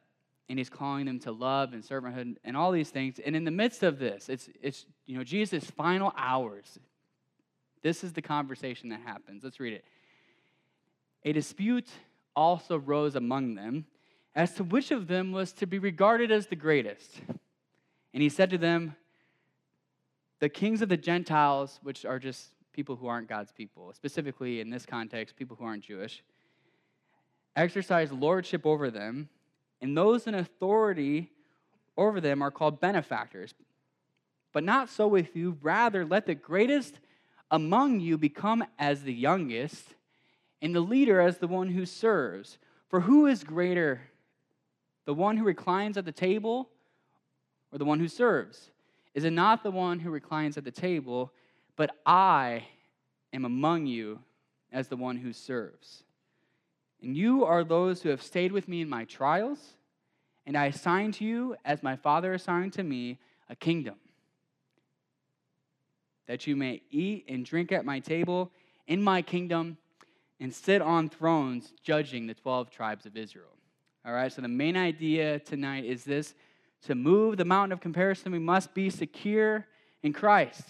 and 0.50 0.60
he's 0.60 0.70
calling 0.70 1.06
them 1.06 1.20
to 1.20 1.32
love 1.32 1.74
and 1.74 1.84
servanthood 1.84 2.36
and 2.44 2.58
all 2.58 2.72
these 2.72 2.90
things. 2.90 3.20
And 3.26 3.36
in 3.36 3.46
the 3.46 3.52
midst 3.52 3.84
of 3.84 3.98
this, 3.98 4.30
it's 4.30 4.50
it's 4.62 4.86
you 5.06 5.18
know 5.18 5.24
Jesus' 5.24 5.70
final 5.70 6.14
hours. 6.18 6.80
This 7.82 8.04
is 8.04 8.14
the 8.14 8.22
conversation 8.22 8.90
that 8.90 9.02
happens. 9.02 9.44
Let's 9.44 9.60
read 9.60 9.74
it. 9.74 9.86
A 11.26 11.34
dispute 11.34 11.90
also 12.36 12.78
rose 12.78 13.16
among 13.16 13.56
them, 13.56 13.86
as 14.36 14.54
to 14.56 14.64
which 14.64 14.92
of 14.92 15.08
them 15.08 15.32
was 15.32 15.54
to 15.54 15.66
be 15.66 15.80
regarded 15.80 16.32
as 16.32 16.48
the 16.48 16.56
greatest. 16.56 17.22
And 18.14 18.22
he 18.22 18.30
said 18.30 18.50
to 18.52 18.58
them, 18.58 18.96
The 20.44 20.50
kings 20.50 20.82
of 20.82 20.90
the 20.90 20.98
Gentiles, 20.98 21.80
which 21.84 22.04
are 22.04 22.20
just 22.20 22.50
people 22.74 22.98
who 22.98 23.08
aren't 23.08 23.30
God's 23.30 23.54
people, 23.54 23.94
specifically 23.94 24.60
in 24.60 24.70
this 24.70 24.86
context, 24.86 25.38
people 25.38 25.56
who 25.56 25.64
aren't 25.64 25.86
Jewish, 25.86 26.22
exercise 27.56 28.12
lordship 28.12 28.66
over 28.66 28.92
them, 28.92 29.30
and 29.82 29.96
those 29.96 30.28
in 30.28 30.36
authority 30.36 31.32
over 31.96 32.20
them 32.20 32.42
are 32.42 32.52
called 32.52 32.82
benefactors. 32.82 33.54
But 34.52 34.66
not 34.66 34.90
so 34.90 35.08
with 35.08 35.34
you. 35.34 35.58
Rather, 35.62 36.04
let 36.04 36.26
the 36.26 36.36
greatest 36.36 37.00
among 37.50 38.02
you 38.02 38.18
become 38.18 38.66
as 38.78 39.04
the 39.04 39.14
youngest, 39.14 39.96
and 40.62 40.76
the 40.76 40.82
leader 40.82 41.22
as 41.22 41.38
the 41.38 41.48
one 41.48 41.70
who 41.70 41.86
serves. 41.86 42.58
For 42.90 43.00
who 43.00 43.28
is 43.28 43.46
greater, 43.46 44.02
the 45.06 45.14
one 45.14 45.38
who 45.38 45.46
reclines 45.46 45.96
at 45.96 46.04
the 46.04 46.12
table 46.12 46.68
or 47.72 47.78
the 47.78 47.86
one 47.86 48.02
who 48.02 48.10
serves? 48.10 48.72
Is 49.14 49.26
it 49.26 49.34
not 49.34 49.64
the 49.64 49.72
one 49.72 50.00
who 50.00 50.10
reclines 50.10 50.58
at 50.58 50.64
the 50.64 50.72
table? 50.72 51.32
But 51.76 51.96
I 52.06 52.66
am 53.32 53.46
among 53.46 53.88
you 53.88 54.20
as 54.72 54.88
the 54.88 54.98
one 54.98 55.18
who 55.18 55.34
serves. 55.34 56.04
And 57.02 57.16
you 57.18 57.46
are 57.46 57.64
those 57.64 58.02
who 58.02 58.10
have 58.10 58.22
stayed 58.22 58.52
with 58.52 58.68
me 58.68 58.82
in 58.82 58.90
my 58.90 59.06
trials, 59.06 59.60
and 60.46 60.58
I 60.58 60.68
assign 60.68 61.12
to 61.14 61.26
you, 61.26 61.56
as 61.66 61.84
my 61.84 61.96
Father 61.96 62.34
assigned 62.34 62.74
to 62.74 62.84
me, 62.84 63.20
a 63.50 63.56
kingdom, 63.56 63.96
that 66.28 66.48
you 66.48 66.56
may 66.56 66.82
eat 66.90 67.26
and 67.28 67.46
drink 67.46 67.72
at 67.72 67.86
my 67.86 68.00
table 68.00 68.52
in 68.88 69.04
my 69.04 69.22
kingdom 69.22 69.78
and 70.40 70.54
sit 70.54 70.82
on 70.82 71.10
thrones 71.10 71.74
judging 71.84 72.26
the 72.28 72.34
12 72.34 72.70
tribes 72.70 73.06
of 73.06 73.18
Israel. 73.18 73.48
All 74.06 74.14
right, 74.14 74.32
so 74.32 74.42
the 74.42 74.48
main 74.48 74.76
idea 74.76 75.40
tonight 75.40 75.86
is 75.86 76.04
this 76.04 76.34
to 76.86 76.96
move 76.96 77.38
the 77.38 77.46
mountain 77.46 77.72
of 77.72 77.80
comparison, 77.80 78.32
we 78.32 78.40
must 78.40 78.74
be 78.74 78.90
secure 78.90 79.66
in 80.02 80.14
Christ. 80.14 80.64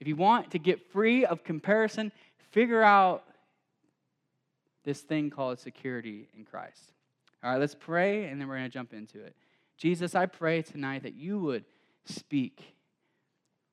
If 0.00 0.06
you 0.06 0.16
want 0.16 0.50
to 0.50 0.58
get 0.58 0.92
free 0.92 1.24
of 1.24 1.44
comparison, 1.44 2.12
figure 2.50 2.82
out 2.82 3.24
this 4.84 5.00
thing 5.00 5.30
called 5.30 5.58
security 5.58 6.28
in 6.36 6.44
Christ. 6.44 6.92
All 7.42 7.50
right, 7.50 7.60
let's 7.60 7.74
pray 7.74 8.26
and 8.26 8.40
then 8.40 8.48
we're 8.48 8.56
going 8.56 8.70
to 8.70 8.72
jump 8.72 8.92
into 8.92 9.22
it. 9.22 9.34
Jesus, 9.76 10.14
I 10.14 10.26
pray 10.26 10.62
tonight 10.62 11.02
that 11.02 11.14
you 11.14 11.38
would 11.38 11.64
speak. 12.04 12.62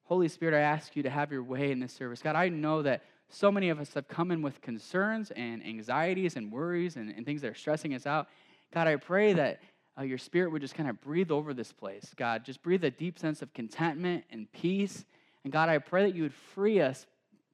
Holy 0.04 0.28
Spirit, 0.28 0.56
I 0.56 0.62
ask 0.62 0.96
you 0.96 1.04
to 1.04 1.10
have 1.10 1.32
your 1.32 1.44
way 1.44 1.72
in 1.72 1.80
this 1.80 1.94
service. 1.94 2.22
God, 2.22 2.36
I 2.36 2.50
know 2.50 2.82
that 2.82 3.04
so 3.30 3.52
many 3.52 3.70
of 3.70 3.80
us 3.80 3.94
have 3.94 4.08
come 4.08 4.32
in 4.32 4.42
with 4.42 4.62
concerns 4.62 5.32
and 5.32 5.66
anxieties 5.66 6.36
and 6.36 6.52
worries 6.52 6.96
and, 6.96 7.10
and 7.16 7.26
things 7.26 7.42
that 7.42 7.52
are 7.52 7.56
stressing 7.56 7.94
us 7.94 8.06
out. 8.06 8.28
God, 8.74 8.88
I 8.88 8.96
pray 8.98 9.34
that 9.34 9.62
uh, 10.02 10.04
your 10.04 10.18
spirit 10.18 10.52
would 10.52 10.62
just 10.62 10.74
kind 10.74 10.90
of 10.90 11.00
breathe 11.02 11.32
over 11.32 11.54
this 11.54 11.72
place. 11.72 12.12
God, 12.16 12.44
just 12.44 12.64
breathe 12.64 12.84
a 12.84 12.90
deep 12.90 13.20
sense 13.20 13.42
of 13.42 13.54
contentment 13.54 14.24
and 14.32 14.52
peace. 14.52 15.06
And 15.44 15.54
God, 15.54 15.70
I 15.70 15.78
pray 15.78 16.06
that 16.06 16.16
you 16.16 16.24
would 16.24 16.34
free 16.34 16.82
us 16.82 17.06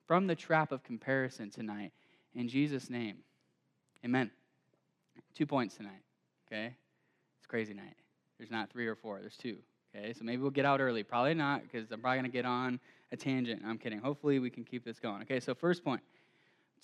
from 0.06 0.28
the 0.28 0.36
trap 0.36 0.72
of 0.72 0.84
comparison 0.84 1.50
tonight. 1.50 1.92
In 2.36 2.48
Jesus' 2.48 2.90
name. 2.90 3.18
Amen. 4.06 4.32
Two 5.36 5.46
points 5.46 5.76
tonight, 5.76 6.02
okay? 6.48 6.74
It's 7.38 7.48
crazy 7.48 7.74
night. 7.74 7.96
There's 8.38 8.52
not 8.52 8.70
three 8.70 8.88
or 8.88 8.96
four, 8.96 9.20
there's 9.20 9.36
two, 9.36 9.58
okay? 9.96 10.14
So 10.14 10.24
maybe 10.24 10.42
we'll 10.42 10.52
get 10.52 10.66
out 10.66 10.80
early. 10.80 11.04
Probably 11.04 11.34
not, 11.34 11.64
because 11.64 11.92
I'm 11.92 12.00
probably 12.00 12.20
going 12.20 12.32
to 12.32 12.36
get 12.38 12.46
on 12.46 12.80
a 13.12 13.18
tangent. 13.18 13.64
I'm 13.66 13.78
kidding. 13.78 14.00
Hopefully, 14.00 14.40
we 14.40 14.50
can 14.50 14.64
keep 14.64 14.86
this 14.86 15.00
going. 15.00 15.22
Okay, 15.24 15.40
so 15.40 15.54
first 15.54 15.84
point 15.84 16.02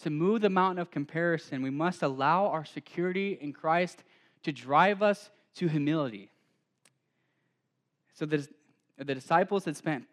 to 0.02 0.10
move 0.10 0.42
the 0.42 0.50
mountain 0.50 0.80
of 0.80 0.90
comparison, 0.92 1.62
we 1.62 1.70
must 1.70 2.02
allow 2.02 2.48
our 2.48 2.66
security 2.66 3.38
in 3.40 3.54
Christ 3.54 4.04
to 4.44 4.52
drive 4.52 5.02
us 5.02 5.30
to 5.56 5.68
humility. 5.68 6.30
So 8.14 8.26
the, 8.26 8.48
the 8.98 9.16
disciples 9.16 9.66
had 9.66 9.76
spent 9.76 10.06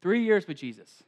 three 0.00 0.24
years 0.24 0.46
with 0.46 0.56
Jesus 0.56 1.02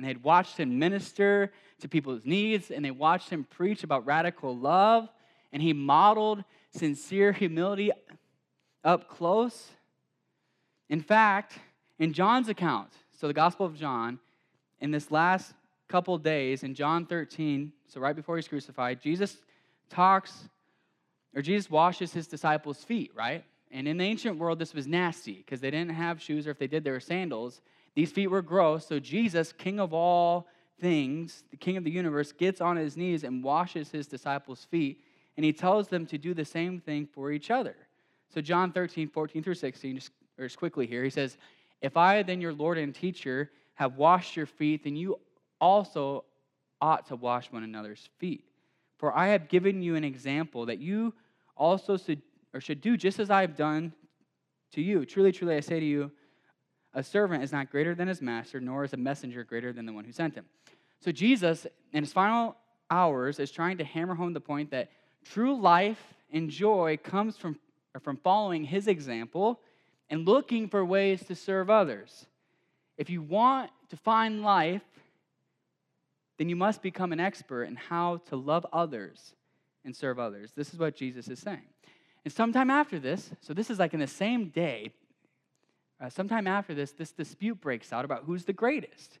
and 0.00 0.08
they'd 0.08 0.22
watched 0.22 0.56
him 0.56 0.78
minister 0.78 1.52
to 1.80 1.86
people's 1.86 2.24
needs, 2.24 2.70
and 2.70 2.82
they 2.82 2.90
watched 2.90 3.28
him 3.28 3.44
preach 3.44 3.84
about 3.84 4.06
radical 4.06 4.56
love, 4.56 5.10
and 5.52 5.62
he 5.62 5.74
modeled 5.74 6.42
sincere 6.70 7.32
humility 7.32 7.90
up 8.82 9.10
close. 9.10 9.68
In 10.88 11.02
fact, 11.02 11.58
in 11.98 12.14
John's 12.14 12.48
account, 12.48 12.88
so 13.18 13.26
the 13.26 13.34
Gospel 13.34 13.66
of 13.66 13.76
John, 13.76 14.18
in 14.80 14.90
this 14.90 15.10
last 15.10 15.52
couple 15.86 16.16
days, 16.16 16.62
in 16.62 16.74
John 16.74 17.04
13, 17.04 17.70
so 17.86 18.00
right 18.00 18.16
before 18.16 18.36
he's 18.36 18.48
crucified, 18.48 19.02
Jesus 19.02 19.36
talks, 19.90 20.48
or 21.34 21.42
Jesus 21.42 21.70
washes 21.70 22.12
his 22.12 22.26
disciples' 22.26 22.84
feet, 22.84 23.12
right? 23.14 23.44
And 23.70 23.86
in 23.86 23.98
the 23.98 24.04
ancient 24.04 24.38
world, 24.38 24.58
this 24.58 24.74
was 24.74 24.86
nasty 24.86 25.34
because 25.34 25.60
they 25.60 25.70
didn't 25.70 25.94
have 25.94 26.20
shoes, 26.20 26.46
or 26.46 26.50
if 26.50 26.58
they 26.58 26.66
did, 26.66 26.82
they 26.82 26.90
were 26.90 27.00
sandals. 27.00 27.60
These 27.94 28.10
feet 28.10 28.26
were 28.26 28.42
gross, 28.42 28.86
so 28.86 28.98
Jesus, 28.98 29.52
King 29.52 29.78
of 29.78 29.94
all 29.94 30.48
things, 30.80 31.44
the 31.50 31.56
King 31.56 31.76
of 31.76 31.84
the 31.84 31.90
universe, 31.90 32.32
gets 32.32 32.60
on 32.60 32.76
his 32.76 32.96
knees 32.96 33.22
and 33.22 33.44
washes 33.44 33.90
his 33.90 34.06
disciples' 34.06 34.66
feet, 34.70 35.04
and 35.36 35.44
he 35.44 35.52
tells 35.52 35.88
them 35.88 36.06
to 36.06 36.18
do 36.18 36.34
the 36.34 36.44
same 36.44 36.80
thing 36.80 37.06
for 37.06 37.30
each 37.30 37.50
other. 37.50 37.76
So, 38.32 38.40
John 38.40 38.72
13, 38.72 39.08
14 39.08 39.42
through 39.42 39.54
16, 39.54 39.96
just, 39.96 40.10
just 40.38 40.58
quickly 40.58 40.86
here, 40.86 41.04
he 41.04 41.10
says, 41.10 41.36
If 41.80 41.96
I, 41.96 42.22
then 42.22 42.40
your 42.40 42.52
Lord 42.52 42.78
and 42.78 42.94
teacher, 42.94 43.50
have 43.74 43.96
washed 43.96 44.36
your 44.36 44.46
feet, 44.46 44.84
then 44.84 44.96
you 44.96 45.18
also 45.60 46.24
ought 46.80 47.06
to 47.06 47.16
wash 47.16 47.50
one 47.50 47.62
another's 47.62 48.08
feet. 48.18 48.44
For 49.00 49.16
I 49.16 49.28
have 49.28 49.48
given 49.48 49.80
you 49.80 49.96
an 49.96 50.04
example 50.04 50.66
that 50.66 50.78
you 50.78 51.14
also 51.56 51.96
should, 51.96 52.20
or 52.52 52.60
should 52.60 52.82
do 52.82 52.98
just 52.98 53.18
as 53.18 53.30
I 53.30 53.40
have 53.40 53.56
done 53.56 53.94
to 54.72 54.82
you. 54.82 55.06
Truly, 55.06 55.32
truly, 55.32 55.56
I 55.56 55.60
say 55.60 55.80
to 55.80 55.86
you, 55.86 56.10
a 56.92 57.02
servant 57.02 57.42
is 57.42 57.50
not 57.50 57.70
greater 57.70 57.94
than 57.94 58.08
his 58.08 58.20
master, 58.20 58.60
nor 58.60 58.84
is 58.84 58.92
a 58.92 58.98
messenger 58.98 59.42
greater 59.42 59.72
than 59.72 59.86
the 59.86 59.92
one 59.94 60.04
who 60.04 60.12
sent 60.12 60.34
him. 60.34 60.44
So 61.00 61.10
Jesus, 61.10 61.66
in 61.94 62.04
his 62.04 62.12
final 62.12 62.56
hours, 62.90 63.38
is 63.38 63.50
trying 63.50 63.78
to 63.78 63.84
hammer 63.84 64.14
home 64.14 64.34
the 64.34 64.40
point 64.40 64.70
that 64.72 64.90
true 65.24 65.58
life 65.58 66.12
and 66.30 66.50
joy 66.50 66.98
comes 67.02 67.38
from, 67.38 67.58
from 68.02 68.18
following 68.18 68.64
his 68.64 68.86
example 68.86 69.60
and 70.10 70.26
looking 70.26 70.68
for 70.68 70.84
ways 70.84 71.24
to 71.24 71.34
serve 71.34 71.70
others. 71.70 72.26
If 72.98 73.08
you 73.08 73.22
want 73.22 73.70
to 73.88 73.96
find 73.96 74.42
life, 74.42 74.82
then 76.40 76.48
you 76.48 76.56
must 76.56 76.80
become 76.80 77.12
an 77.12 77.20
expert 77.20 77.64
in 77.64 77.76
how 77.76 78.16
to 78.24 78.34
love 78.34 78.64
others 78.72 79.34
and 79.84 79.94
serve 79.94 80.18
others. 80.18 80.52
This 80.56 80.72
is 80.72 80.78
what 80.78 80.96
Jesus 80.96 81.28
is 81.28 81.38
saying. 81.38 81.68
And 82.24 82.32
sometime 82.32 82.70
after 82.70 82.98
this, 82.98 83.30
so 83.42 83.52
this 83.52 83.68
is 83.68 83.78
like 83.78 83.92
in 83.92 84.00
the 84.00 84.06
same 84.06 84.48
day, 84.48 84.90
uh, 86.00 86.08
sometime 86.08 86.46
after 86.46 86.72
this, 86.74 86.92
this 86.92 87.12
dispute 87.12 87.60
breaks 87.60 87.92
out 87.92 88.06
about 88.06 88.22
who's 88.24 88.46
the 88.46 88.54
greatest. 88.54 89.18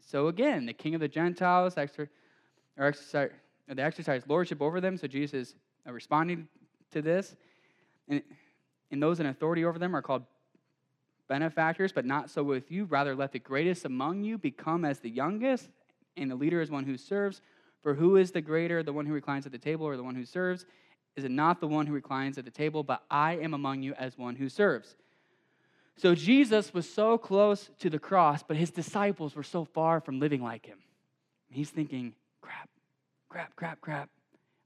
So 0.00 0.26
again, 0.26 0.66
the 0.66 0.72
king 0.72 0.96
of 0.96 1.00
the 1.00 1.06
Gentiles 1.06 1.78
or 1.78 2.10
exercise, 2.76 3.30
they 3.68 3.80
exercise 3.80 4.24
lordship 4.26 4.60
over 4.60 4.80
them. 4.80 4.96
So 4.96 5.06
Jesus 5.06 5.50
is 5.50 5.54
uh, 5.86 5.92
responding 5.92 6.48
to 6.90 7.00
this. 7.00 7.36
And, 8.08 8.22
and 8.90 9.00
those 9.00 9.20
in 9.20 9.26
authority 9.26 9.64
over 9.64 9.78
them 9.78 9.94
are 9.94 10.02
called 10.02 10.24
benefactors, 11.28 11.92
but 11.92 12.04
not 12.04 12.28
so 12.28 12.42
with 12.42 12.72
you. 12.72 12.86
Rather, 12.86 13.14
let 13.14 13.30
the 13.30 13.38
greatest 13.38 13.84
among 13.84 14.24
you 14.24 14.36
become 14.36 14.84
as 14.84 14.98
the 14.98 15.10
youngest, 15.10 15.68
and 16.16 16.30
the 16.30 16.36
leader 16.36 16.60
is 16.60 16.70
one 16.70 16.84
who 16.84 16.96
serves. 16.96 17.42
For 17.82 17.94
who 17.94 18.16
is 18.16 18.32
the 18.32 18.40
greater, 18.40 18.82
the 18.82 18.92
one 18.92 19.06
who 19.06 19.12
reclines 19.12 19.46
at 19.46 19.52
the 19.52 19.58
table 19.58 19.86
or 19.86 19.96
the 19.96 20.02
one 20.02 20.14
who 20.14 20.24
serves? 20.24 20.66
Is 21.14 21.24
it 21.24 21.30
not 21.30 21.60
the 21.60 21.68
one 21.68 21.86
who 21.86 21.94
reclines 21.94 22.36
at 22.36 22.44
the 22.44 22.50
table? 22.50 22.82
But 22.82 23.02
I 23.10 23.36
am 23.36 23.54
among 23.54 23.82
you 23.82 23.94
as 23.94 24.18
one 24.18 24.36
who 24.36 24.48
serves. 24.48 24.96
So 25.96 26.14
Jesus 26.14 26.74
was 26.74 26.88
so 26.88 27.16
close 27.16 27.70
to 27.78 27.88
the 27.88 27.98
cross, 27.98 28.42
but 28.42 28.56
his 28.56 28.70
disciples 28.70 29.34
were 29.34 29.42
so 29.42 29.64
far 29.64 30.00
from 30.00 30.20
living 30.20 30.42
like 30.42 30.66
him. 30.66 30.78
He's 31.48 31.70
thinking, 31.70 32.14
crap, 32.42 32.68
crap, 33.28 33.56
crap, 33.56 33.80
crap. 33.80 34.10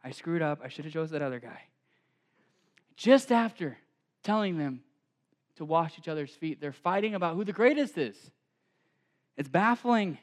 I 0.03 0.11
screwed 0.11 0.43
up. 0.43 0.61
I 0.65 0.69
should 0.69 0.85
have 0.87 0.95
chose 0.95 1.11
that 1.11 1.23
other 1.23 1.39
guy. 1.39 1.63
Just 2.97 3.31
after 3.31 3.79
telling 4.23 4.59
them 4.59 4.83
to 5.57 5.65
wash 5.65 5.99
each 5.99 6.09
other's 6.09 6.31
feet, 6.31 6.61
they're 6.61 6.73
fighting 6.73 7.15
about 7.15 7.37
who 7.37 7.45
the 7.45 7.53
greatest 7.53 7.97
is. 7.97 8.17
It's 9.37 9.49
baffling 9.49 10.19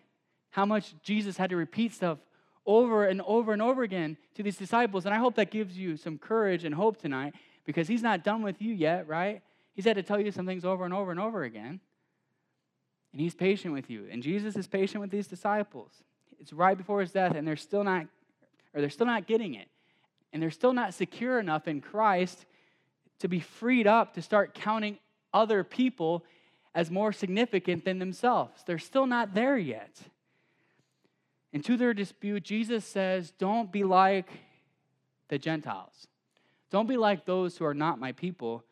how 0.50 0.66
much 0.66 0.94
Jesus 1.04 1.38
had 1.38 1.50
to 1.50 1.56
repeat 1.56 1.94
stuff 1.94 2.20
over 2.66 3.06
and 3.06 3.22
over 3.22 3.54
and 3.54 3.62
over 3.62 3.84
again 3.84 4.18
to 4.36 4.44
these 4.44 4.58
disciples. 4.58 5.06
And 5.06 5.14
I 5.14 5.18
hope 5.18 5.36
that 5.36 5.52
gives 5.52 5.78
you 5.78 5.96
some 5.98 6.18
courage 6.18 6.66
and 6.66 6.76
hope 6.76 7.00
tonight 7.00 7.34
because 7.66 7.88
he's 7.88 8.04
not 8.04 8.24
done 8.24 8.42
with 8.42 8.62
you 8.62 8.74
yet, 8.74 9.08
right? 9.08 9.42
He's 9.74 9.86
had 9.86 9.96
to 9.96 10.04
tell 10.04 10.20
you 10.20 10.32
some 10.32 10.46
things 10.46 10.66
over 10.66 10.86
and 10.86 10.94
over 10.94 11.12
and 11.12 11.20
over 11.20 11.44
again. 11.44 11.80
And 13.14 13.22
he's 13.22 13.36
patient 13.36 13.74
with 13.74 13.90
you. 13.90 14.08
And 14.12 14.22
Jesus 14.22 14.56
is 14.56 14.68
patient 14.68 15.02
with 15.02 15.12
these 15.12 15.28
disciples. 15.28 15.92
It's 16.40 16.54
right 16.54 16.78
before 16.78 17.02
his 17.02 17.12
death, 17.12 17.36
and 17.36 17.48
they're 17.48 17.56
still 17.56 17.84
not, 17.84 18.06
or 18.74 18.82
they're 18.82 18.90
still 18.90 19.08
not 19.08 19.28
getting 19.28 19.56
it. 19.56 19.70
And 20.34 20.42
they're 20.42 20.52
still 20.52 20.74
not 20.74 20.94
secure 20.94 21.40
enough 21.40 21.68
in 21.68 21.82
Christ 21.82 22.46
to 23.20 23.28
be 23.28 23.40
freed 23.40 23.88
up 23.88 24.14
to 24.14 24.22
start 24.22 24.54
counting 24.54 24.98
other 25.34 25.64
people 25.64 26.26
as 26.76 26.92
more 26.92 27.12
significant 27.12 27.86
than 27.86 27.98
themselves. 27.98 28.62
They're 28.66 28.78
still 28.78 29.08
not 29.08 29.34
there 29.34 29.58
yet. 29.58 30.00
And 31.54 31.64
to 31.66 31.78
their 31.78 31.94
dispute, 31.94 32.44
Jesus 32.44 32.86
says, 32.86 33.32
Don't 33.32 33.72
be 33.72 33.84
like 33.84 34.30
the 35.30 35.38
Gentiles. 35.38 36.08
Don't 36.70 36.88
be 36.88 36.98
like 36.98 37.26
those 37.26 37.58
who 37.58 37.66
are 37.66 37.74
not 37.74 38.00
my 38.00 38.12
people, 38.12 38.64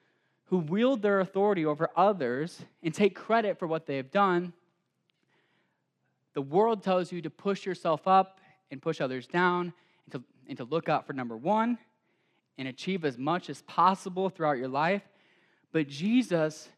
who 0.46 0.58
wield 0.58 1.02
their 1.02 1.22
authority 1.22 1.66
over 1.66 1.90
others 1.96 2.62
and 2.84 2.94
take 2.94 3.16
credit 3.16 3.58
for 3.58 3.68
what 3.68 3.86
they 3.86 3.98
have 3.98 4.12
done. 4.12 4.54
The 6.34 6.42
world 6.42 6.84
tells 6.84 7.12
you 7.12 7.22
to 7.22 7.30
push 7.30 7.66
yourself 7.66 8.08
up 8.08 8.40
and 8.70 8.82
push 8.82 9.00
others 9.00 9.26
down, 9.28 9.74
and 10.06 10.12
to, 10.12 10.24
and 10.48 10.58
to 10.58 10.66
look 10.66 10.90
out 10.90 11.08
for 11.08 11.14
number 11.14 11.38
one 11.38 11.78
and 12.58 12.68
achieve 12.68 13.06
as 13.06 13.18
much 13.18 13.50
as 13.50 13.62
possible 13.64 14.30
throughout 14.30 14.58
your 14.58 14.68
life. 14.68 15.04
But 15.72 15.88
Jesus 15.88 16.70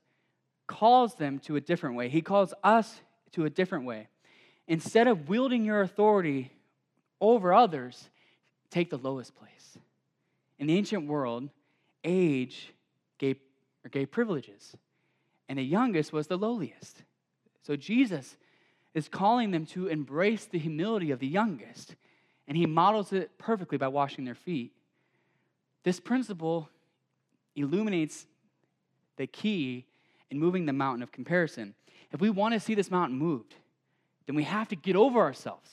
calls 0.68 1.16
them 1.16 1.40
to 1.40 1.56
a 1.56 1.62
different 1.62 1.96
way. 1.96 2.10
He 2.10 2.22
calls 2.22 2.54
us 2.64 3.02
to 3.32 3.46
a 3.46 3.50
different 3.50 3.86
way. 3.86 4.10
Instead 4.68 5.08
of 5.08 5.30
wielding 5.30 5.64
your 5.64 5.82
authority 5.82 6.52
over 7.22 7.54
others, 7.54 8.10
take 8.70 8.90
the 8.90 8.98
lowest 8.98 9.36
place. 9.36 9.78
In 10.60 10.68
the 10.68 10.78
ancient 10.78 11.08
world, 11.08 11.50
age 12.04 12.74
gave, 13.18 13.38
or 13.86 13.90
gave 13.90 14.12
privileges, 14.12 14.76
and 15.48 15.58
the 15.58 15.64
youngest 15.64 16.12
was 16.12 16.28
the 16.28 16.38
lowliest. 16.38 17.04
So 17.62 17.76
Jesus 17.76 18.36
is 18.94 19.08
calling 19.08 19.52
them 19.52 19.66
to 19.68 19.88
embrace 19.88 20.46
the 20.46 20.60
humility 20.60 21.12
of 21.12 21.20
the 21.20 21.28
youngest, 21.28 21.96
and 22.48 22.58
he 22.58 22.66
models 22.66 23.14
it 23.14 23.38
perfectly 23.38 23.78
by 23.78 23.88
washing 23.88 24.26
their 24.26 24.36
feet. 24.36 24.74
This 25.84 26.00
principle 26.00 26.70
illuminates 27.56 28.26
the 29.18 29.28
key 29.28 29.86
in 30.30 30.40
moving 30.40 30.66
the 30.66 30.74
mountain 30.74 31.04
of 31.04 31.12
comparison. 31.12 31.74
If 32.12 32.20
we 32.22 32.30
want 32.30 32.54
to 32.54 32.60
see 32.60 32.76
this 32.76 32.92
mountain 32.92 33.18
moved, 33.18 33.56
then 34.28 34.36
we 34.36 34.44
have 34.44 34.68
to 34.68 34.76
get 34.76 34.96
over 34.96 35.20
ourselves. 35.22 35.72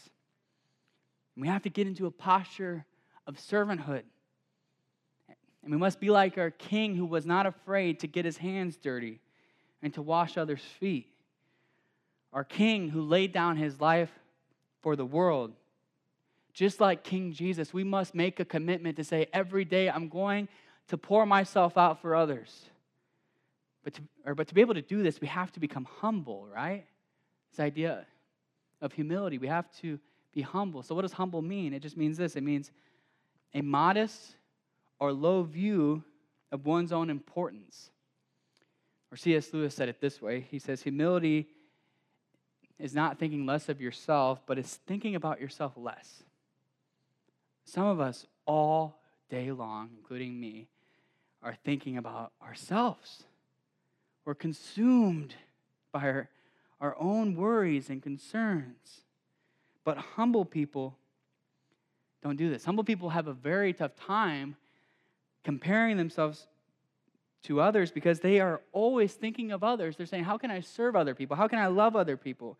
We 1.36 1.48
have 1.48 1.62
to 1.62 1.70
get 1.70 1.86
into 1.86 2.06
a 2.06 2.10
posture 2.10 2.86
of 3.26 3.36
servanthood. 3.36 4.04
And 5.62 5.72
we 5.72 5.76
must 5.76 5.98
be 5.98 6.10
like 6.10 6.38
our 6.38 6.50
king 6.50 6.94
who 6.94 7.04
was 7.04 7.26
not 7.26 7.46
afraid 7.46 8.00
to 8.00 8.06
get 8.06 8.24
his 8.24 8.36
hands 8.36 8.76
dirty 8.76 9.20
and 9.82 9.92
to 9.94 10.02
wash 10.02 10.38
others' 10.38 10.62
feet. 10.78 11.08
Our 12.32 12.44
king 12.44 12.90
who 12.90 13.02
laid 13.02 13.32
down 13.32 13.56
his 13.56 13.80
life 13.80 14.10
for 14.82 14.94
the 14.94 15.04
world. 15.04 15.52
Just 16.52 16.80
like 16.80 17.02
King 17.02 17.32
Jesus, 17.32 17.72
we 17.72 17.82
must 17.82 18.14
make 18.14 18.38
a 18.38 18.44
commitment 18.44 18.96
to 18.96 19.04
say, 19.04 19.26
every 19.32 19.64
day 19.64 19.90
I'm 19.90 20.08
going 20.08 20.48
to 20.88 20.96
pour 20.96 21.26
myself 21.26 21.76
out 21.76 22.00
for 22.00 22.14
others. 22.14 22.66
But 23.82 23.94
to, 23.94 24.02
or, 24.24 24.34
but 24.34 24.48
to 24.48 24.54
be 24.54 24.60
able 24.60 24.74
to 24.74 24.82
do 24.82 25.02
this, 25.02 25.20
we 25.20 25.26
have 25.26 25.50
to 25.52 25.60
become 25.60 25.86
humble, 26.00 26.46
right? 26.46 26.84
This 27.50 27.60
idea 27.60 28.06
of 28.84 28.92
humility, 28.92 29.38
we 29.38 29.48
have 29.48 29.70
to 29.80 29.98
be 30.32 30.42
humble. 30.42 30.82
So, 30.82 30.94
what 30.94 31.02
does 31.02 31.12
humble 31.12 31.42
mean? 31.42 31.72
It 31.72 31.80
just 31.80 31.96
means 31.96 32.18
this 32.18 32.36
it 32.36 32.42
means 32.42 32.70
a 33.54 33.62
modest 33.62 34.36
or 35.00 35.12
low 35.12 35.42
view 35.42 36.04
of 36.52 36.66
one's 36.66 36.92
own 36.92 37.08
importance. 37.08 37.90
Or 39.10 39.16
C.S. 39.16 39.52
Lewis 39.52 39.74
said 39.74 39.88
it 39.88 40.00
this 40.00 40.20
way 40.20 40.46
He 40.50 40.58
says, 40.58 40.82
Humility 40.82 41.48
is 42.78 42.94
not 42.94 43.18
thinking 43.18 43.46
less 43.46 43.68
of 43.68 43.80
yourself, 43.80 44.42
but 44.46 44.58
it's 44.58 44.76
thinking 44.86 45.14
about 45.14 45.40
yourself 45.40 45.72
less. 45.76 46.22
Some 47.64 47.86
of 47.86 48.00
us 48.00 48.26
all 48.46 49.00
day 49.30 49.50
long, 49.50 49.90
including 49.96 50.38
me, 50.38 50.68
are 51.42 51.56
thinking 51.64 51.96
about 51.96 52.32
ourselves. 52.42 53.24
We're 54.24 54.34
consumed 54.34 55.34
by 55.92 56.00
our, 56.00 56.28
our 56.84 56.94
own 57.00 57.34
worries 57.34 57.88
and 57.88 58.02
concerns. 58.02 59.04
But 59.84 59.96
humble 59.96 60.44
people 60.44 60.98
don't 62.22 62.36
do 62.36 62.50
this. 62.50 62.62
Humble 62.66 62.84
people 62.84 63.08
have 63.08 63.26
a 63.26 63.32
very 63.32 63.72
tough 63.72 63.96
time 63.96 64.56
comparing 65.44 65.96
themselves 65.96 66.46
to 67.44 67.58
others 67.58 67.90
because 67.90 68.20
they 68.20 68.38
are 68.38 68.60
always 68.72 69.14
thinking 69.14 69.50
of 69.50 69.64
others. 69.64 69.96
They're 69.96 70.04
saying, 70.04 70.24
How 70.24 70.36
can 70.36 70.50
I 70.50 70.60
serve 70.60 70.94
other 70.94 71.14
people? 71.14 71.38
How 71.38 71.48
can 71.48 71.58
I 71.58 71.68
love 71.68 71.96
other 71.96 72.18
people? 72.18 72.58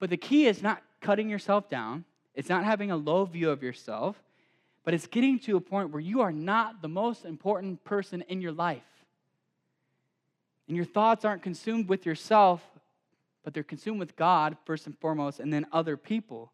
But 0.00 0.08
the 0.08 0.16
key 0.16 0.46
is 0.46 0.62
not 0.62 0.82
cutting 1.02 1.28
yourself 1.28 1.68
down, 1.68 2.06
it's 2.34 2.48
not 2.48 2.64
having 2.64 2.90
a 2.90 2.96
low 2.96 3.26
view 3.26 3.50
of 3.50 3.62
yourself, 3.62 4.16
but 4.82 4.94
it's 4.94 5.06
getting 5.06 5.38
to 5.40 5.58
a 5.58 5.60
point 5.60 5.90
where 5.90 6.00
you 6.00 6.22
are 6.22 6.32
not 6.32 6.80
the 6.80 6.88
most 6.88 7.26
important 7.26 7.84
person 7.84 8.22
in 8.28 8.40
your 8.40 8.52
life. 8.52 8.82
And 10.68 10.76
your 10.76 10.86
thoughts 10.86 11.26
aren't 11.26 11.42
consumed 11.42 11.88
with 11.88 12.06
yourself, 12.06 12.62
but 13.44 13.54
they're 13.54 13.62
consumed 13.62 13.98
with 13.98 14.16
God 14.16 14.56
first 14.64 14.86
and 14.86 14.98
foremost, 14.98 15.40
and 15.40 15.52
then 15.52 15.66
other 15.72 15.96
people. 15.96 16.52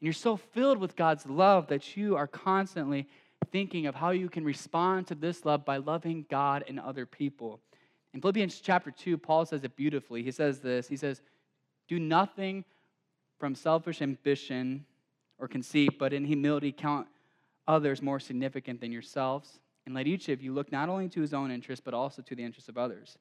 And 0.00 0.06
you're 0.06 0.12
so 0.12 0.36
filled 0.36 0.78
with 0.78 0.96
God's 0.96 1.26
love 1.26 1.68
that 1.68 1.96
you 1.96 2.16
are 2.16 2.26
constantly 2.26 3.08
thinking 3.50 3.86
of 3.86 3.94
how 3.94 4.10
you 4.10 4.28
can 4.28 4.44
respond 4.44 5.06
to 5.08 5.14
this 5.14 5.44
love 5.44 5.64
by 5.64 5.78
loving 5.78 6.26
God 6.28 6.64
and 6.68 6.78
other 6.78 7.06
people. 7.06 7.60
In 8.14 8.20
Philippians 8.20 8.60
chapter 8.60 8.90
2, 8.90 9.18
Paul 9.18 9.46
says 9.46 9.64
it 9.64 9.76
beautifully. 9.76 10.22
He 10.22 10.30
says 10.30 10.60
this 10.60 10.88
He 10.88 10.96
says, 10.96 11.20
Do 11.88 11.98
nothing 11.98 12.64
from 13.38 13.54
selfish 13.54 14.02
ambition 14.02 14.84
or 15.38 15.48
conceit, 15.48 15.98
but 15.98 16.12
in 16.12 16.24
humility 16.24 16.72
count 16.72 17.06
others 17.66 18.02
more 18.02 18.18
significant 18.18 18.80
than 18.80 18.90
yourselves. 18.90 19.60
And 19.86 19.94
let 19.94 20.06
each 20.06 20.28
of 20.28 20.42
you 20.42 20.52
look 20.52 20.70
not 20.72 20.88
only 20.88 21.08
to 21.10 21.20
his 21.20 21.32
own 21.32 21.50
interest, 21.50 21.84
but 21.84 21.94
also 21.94 22.20
to 22.22 22.34
the 22.34 22.44
interests 22.44 22.68
of 22.68 22.76
others. 22.76 23.16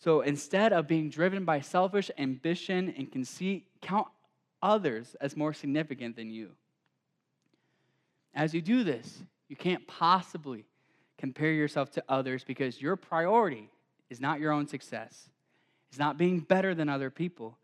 So 0.00 0.22
instead 0.22 0.72
of 0.72 0.86
being 0.86 1.10
driven 1.10 1.44
by 1.44 1.60
selfish 1.60 2.10
ambition 2.16 2.94
and 2.96 3.12
conceit, 3.12 3.66
count 3.82 4.08
others 4.62 5.14
as 5.20 5.36
more 5.36 5.52
significant 5.52 6.16
than 6.16 6.30
you. 6.30 6.50
As 8.34 8.54
you 8.54 8.62
do 8.62 8.82
this, 8.82 9.22
you 9.48 9.56
can't 9.56 9.86
possibly 9.86 10.64
compare 11.18 11.52
yourself 11.52 11.90
to 11.92 12.04
others 12.08 12.44
because 12.44 12.80
your 12.80 12.96
priority 12.96 13.68
is 14.08 14.20
not 14.20 14.40
your 14.40 14.52
own 14.52 14.66
success, 14.66 15.28
it's 15.90 15.98
not 15.98 16.16
being 16.16 16.40
better 16.40 16.74
than 16.74 16.88
other 16.88 17.10
people. 17.10 17.58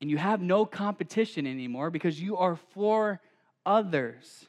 And 0.00 0.10
you 0.10 0.16
have 0.16 0.40
no 0.40 0.64
competition 0.64 1.46
anymore 1.46 1.90
because 1.90 2.18
you 2.20 2.38
are 2.38 2.56
for 2.56 3.20
others. 3.66 4.46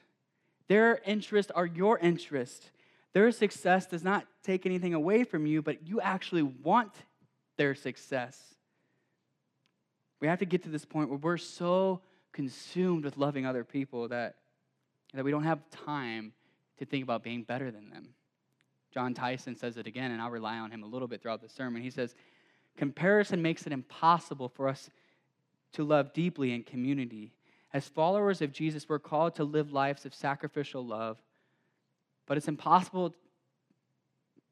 Their 0.68 1.02
interests 1.06 1.52
are 1.54 1.66
your 1.66 1.98
interests. 2.00 2.72
Their 3.14 3.32
success 3.32 3.86
does 3.86 4.04
not 4.04 4.26
take 4.44 4.66
anything 4.66 4.94
away 4.94 5.24
from 5.24 5.46
you, 5.46 5.62
but 5.62 5.88
you 5.88 6.00
actually 6.00 6.44
want 6.44 6.94
their 7.58 7.76
success. 7.76 8.40
We 10.20 10.28
have 10.28 10.40
to 10.40 10.46
get 10.46 10.64
to 10.64 10.70
this 10.70 10.86
point 10.86 11.10
where 11.10 11.18
we're 11.18 11.38
so 11.38 12.02
consumed 12.32 13.04
with 13.04 13.18
loving 13.18 13.46
other 13.46 13.64
people 13.64 14.08
that, 14.10 14.36
that 15.14 15.26
we 15.26 15.32
don't 15.32 15.44
have 15.44 15.60
time 15.70 16.32
to 16.78 16.86
think 16.86 17.04
about 17.04 17.24
being 17.24 17.44
better 17.44 17.70
than 17.72 17.90
them. 17.90 18.10
Jon 18.94 19.14
Tyson 19.14 19.56
says 19.56 19.78
it 19.78 19.88
again, 19.88 20.12
and 20.12 20.22
I'll 20.22 20.32
rely 20.32 20.58
on 20.58 20.72
him 20.72 20.84
a 20.84 20.88
little 20.88 21.08
bit 21.08 21.22
throughout 21.22 21.42
the 21.42 21.50
sermon. 21.50 21.82
He 21.82 21.90
says, 21.90 22.16
Comparison 22.78 23.42
makes 23.42 23.68
it 23.68 23.74
impossible 23.74 24.50
for 24.50 24.68
us 24.68 24.90
to 25.74 25.84
love 25.84 26.14
deeply 26.14 26.54
in 26.54 26.64
community. 26.64 27.34
As 27.74 27.88
followers 27.88 28.42
of 28.42 28.52
Jesus, 28.52 28.88
we're 28.88 29.00
called 29.00 29.36
to 29.36 29.44
live 29.44 29.72
lives 29.72 30.06
of 30.06 30.14
sacrificial 30.14 30.86
love 30.86 31.18
but 32.32 32.38
it's 32.38 32.48
impossible 32.48 33.14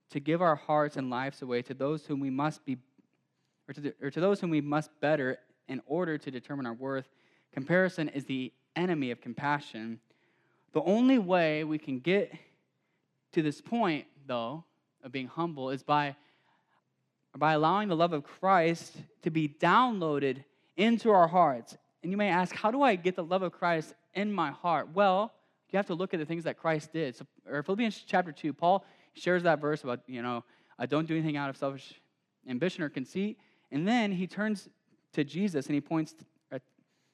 to 0.09 0.19
give 0.19 0.41
our 0.41 0.57
hearts 0.57 0.97
and 0.97 1.09
lives 1.09 1.41
away 1.41 1.61
to 1.61 1.73
those 1.73 2.05
whom 2.05 2.19
we 2.19 2.29
must 2.29 2.65
be, 2.65 2.77
or 3.69 3.73
to, 3.73 3.79
the, 3.79 3.93
or 4.01 4.11
to 4.11 4.19
those 4.19 4.41
whom 4.41 4.49
we 4.49 4.59
must 4.59 4.89
better 4.99 5.37
in 5.69 5.81
order 5.85 6.17
to 6.17 6.29
determine 6.29 6.65
our 6.65 6.73
worth. 6.73 7.07
Comparison 7.53 8.09
is 8.09 8.25
the 8.25 8.51
enemy 8.75 9.11
of 9.11 9.21
compassion. 9.21 10.01
The 10.73 10.81
only 10.81 11.19
way 11.19 11.63
we 11.63 11.77
can 11.77 11.99
get 11.99 12.33
to 13.31 13.41
this 13.41 13.61
point, 13.61 14.07
though, 14.27 14.65
of 15.01 15.13
being 15.13 15.27
humble 15.27 15.69
is 15.69 15.81
by, 15.81 16.17
by 17.37 17.53
allowing 17.53 17.87
the 17.87 17.95
love 17.95 18.11
of 18.11 18.25
Christ 18.25 18.97
to 19.21 19.29
be 19.29 19.47
downloaded 19.47 20.43
into 20.75 21.11
our 21.11 21.29
hearts. 21.29 21.77
And 22.03 22.11
you 22.11 22.17
may 22.17 22.27
ask, 22.27 22.53
how 22.53 22.71
do 22.71 22.81
I 22.81 22.97
get 22.97 23.15
the 23.15 23.23
love 23.23 23.41
of 23.41 23.53
Christ 23.53 23.93
in 24.13 24.33
my 24.33 24.51
heart? 24.51 24.89
Well, 24.93 25.31
you 25.71 25.77
have 25.77 25.87
to 25.87 25.93
look 25.93 26.13
at 26.13 26.19
the 26.19 26.25
things 26.25 26.43
that 26.45 26.57
Christ 26.57 26.91
did. 26.91 27.15
So, 27.15 27.25
or 27.47 27.61
Philippians 27.63 28.03
chapter 28.07 28.31
2, 28.31 28.53
Paul 28.53 28.85
shares 29.13 29.43
that 29.43 29.59
verse 29.59 29.83
about, 29.83 30.01
you 30.07 30.21
know, 30.21 30.43
uh, 30.79 30.85
don't 30.85 31.07
do 31.07 31.15
anything 31.15 31.37
out 31.37 31.49
of 31.49 31.57
selfish 31.57 32.01
ambition 32.47 32.83
or 32.83 32.89
conceit. 32.89 33.37
And 33.71 33.87
then 33.87 34.11
he 34.11 34.25
turns 34.25 34.67
to 35.13 35.23
Jesus 35.23 35.67
and 35.67 35.75
he 35.75 35.81
points, 35.81 36.15
uh, 36.51 36.59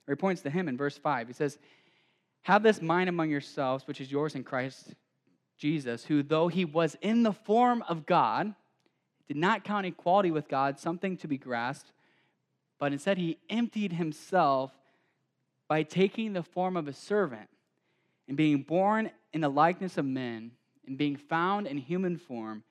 or 0.07 0.13
he 0.13 0.15
points 0.15 0.41
to 0.43 0.49
him 0.49 0.67
in 0.67 0.77
verse 0.77 0.97
5. 0.97 1.27
He 1.27 1.33
says, 1.33 1.57
Have 2.43 2.63
this 2.63 2.81
mind 2.81 3.09
among 3.09 3.29
yourselves, 3.29 3.87
which 3.87 3.99
is 3.99 4.11
yours 4.11 4.35
in 4.35 4.43
Christ 4.43 4.93
Jesus, 5.57 6.05
who, 6.05 6.23
though 6.23 6.47
he 6.47 6.65
was 6.65 6.97
in 7.01 7.23
the 7.23 7.33
form 7.33 7.83
of 7.89 8.05
God, 8.05 8.53
did 9.27 9.37
not 9.37 9.63
count 9.63 9.85
equality 9.85 10.31
with 10.31 10.47
God 10.47 10.79
something 10.79 11.17
to 11.17 11.27
be 11.27 11.37
grasped, 11.37 11.91
but 12.79 12.93
instead 12.93 13.17
he 13.17 13.37
emptied 13.49 13.93
himself 13.93 14.71
by 15.67 15.81
taking 15.81 16.33
the 16.33 16.43
form 16.43 16.77
of 16.77 16.87
a 16.87 16.93
servant 16.93 17.49
and 18.27 18.37
being 18.37 18.63
born 18.63 19.11
in 19.33 19.41
the 19.41 19.49
likeness 19.49 19.97
of 19.97 20.05
men 20.05 20.51
and 20.87 20.97
being 20.97 21.15
found 21.15 21.67
in 21.67 21.77
human 21.77 22.17
form, 22.17 22.63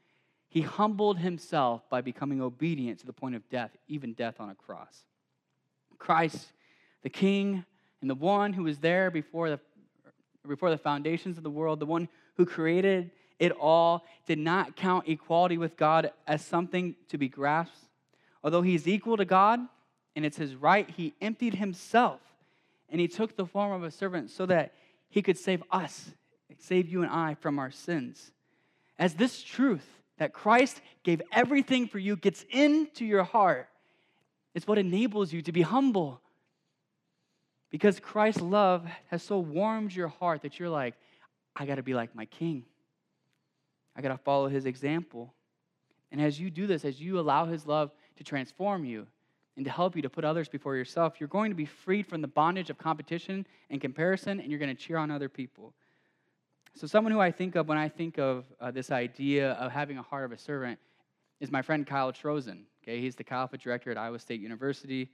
he 0.49 0.61
humbled 0.61 1.19
himself 1.19 1.83
by 1.90 2.01
becoming 2.01 2.40
obedient 2.40 3.01
to 3.01 3.07
the 3.07 3.12
point 3.12 3.35
of 3.35 3.49
death, 3.49 3.71
even 3.88 4.12
death 4.12 4.37
on 4.38 4.51
a 4.51 4.55
cross. 4.55 5.01
Christ, 5.99 6.53
the 7.03 7.11
King, 7.11 7.64
and 8.01 8.11
the 8.11 8.14
one 8.14 8.53
who 8.53 8.64
was 8.64 8.79
there 8.79 9.11
before 9.11 9.51
the, 9.51 9.61
before 10.47 10.71
the 10.71 10.79
foundations 10.79 11.38
of 11.38 11.43
the 11.43 11.51
world, 11.51 11.81
the 11.81 11.87
one 11.87 12.09
who 12.37 12.47
created 12.47 13.11
it 13.38 13.53
all, 13.53 14.05
did 14.27 14.38
not 14.38 14.77
count 14.77 15.09
equality 15.09 15.59
with 15.59 15.77
God 15.77 16.12
as 16.27 16.45
something 16.45 16.95
to 17.09 17.19
be 17.19 17.29
grasped. 17.29 17.88
Although 18.43 18.62
he's 18.62 18.87
equal 18.87 19.17
to 19.17 19.25
God 19.25 19.61
and 20.14 20.25
it's 20.25 20.37
his 20.37 20.55
right, 20.55 20.88
he 20.88 21.14
emptied 21.21 21.55
himself 21.55 22.21
and 22.90 23.01
he 23.01 23.09
took 23.09 23.37
the 23.37 23.47
form 23.47 23.73
of 23.73 23.83
a 23.83 23.90
servant 23.90 24.31
so 24.31 24.47
that 24.47 24.73
he 25.14 25.22
could 25.22 25.38
save 25.38 25.62
us, 25.70 26.11
save 26.59 26.88
you 26.88 27.03
and 27.03 27.11
I 27.12 27.35
from 27.35 27.61
our 27.61 27.70
sins. 27.70 28.33
As 28.98 29.14
this 29.14 29.44
truth 29.44 29.87
that 30.18 30.33
Christ 30.33 30.81
gave 31.05 31.22
everything 31.31 31.87
for 31.87 32.00
you 32.00 32.16
gets 32.16 32.44
into 32.50 33.05
your 33.05 33.22
heart, 33.22 33.68
it's 34.57 34.66
what 34.66 34.77
enables 34.77 35.33
you 35.33 35.40
to 35.42 35.53
be 35.53 35.62
humble. 35.62 36.20
Because 37.70 38.00
Christ's 38.00 38.40
love 38.40 38.85
has 39.07 39.22
so 39.22 39.38
warmed 39.38 39.94
your 39.94 40.09
heart 40.09 40.42
that 40.42 40.59
you're 40.59 40.68
like, 40.68 40.94
I 41.55 41.64
got 41.64 41.77
to 41.77 41.85
be 41.85 41.94
like 41.94 42.16
my 42.16 42.24
king. 42.24 42.64
I 43.94 44.03
got 44.03 44.09
to 44.09 44.18
follow 44.18 44.48
his 44.48 44.66
example. 44.66 45.33
And 46.11 46.20
as 46.20 46.40
you 46.40 46.50
do 46.50 46.66
this, 46.66 46.85
as 46.85 47.00
you 47.00 47.20
allow 47.20 47.46
his 47.46 47.66
love 47.66 47.92
to 48.16 48.24
transform 48.24 48.85
you 48.85 49.07
and 49.57 49.64
to 49.64 49.71
help 49.71 49.95
you 49.95 50.03
to 50.03 50.11
put 50.11 50.25
others 50.25 50.49
before 50.49 50.75
yourself, 50.75 51.21
you're 51.21 51.29
going 51.29 51.51
to 51.51 51.57
be 51.57 51.64
freed 51.64 52.07
from 52.07 52.21
the 52.21 52.29
bondage 52.29 52.71
of 52.71 52.79
competition 52.79 53.47
and 53.71 53.81
comparison, 53.81 54.40
and 54.40 54.51
you're 54.51 54.59
going 54.59 54.75
to 54.75 54.81
cheer 54.81 54.97
on 54.97 55.11
other 55.11 55.29
people. 55.29 55.73
So, 56.75 56.88
someone 56.88 57.12
who 57.12 57.21
I 57.21 57.31
think 57.31 57.55
of 57.55 57.69
when 57.69 57.79
I 57.79 57.88
think 57.88 58.19
of 58.19 58.47
uh, 58.61 58.73
this 58.73 58.90
idea 58.90 59.53
of 59.53 59.71
having 59.71 59.97
a 59.97 60.03
heart 60.03 60.25
of 60.25 60.33
a 60.33 60.38
servant 60.38 60.81
is 61.40 61.53
my 61.53 61.62
friend 61.62 61.87
Kyle 61.87 62.12
Trozen. 62.12 62.64
Okay, 62.83 63.01
he's 63.01 63.14
the 63.14 63.25
Alpha 63.31 63.57
director 63.57 63.90
at 63.90 63.97
Iowa 63.97 64.19
State 64.19 64.40
University. 64.40 65.09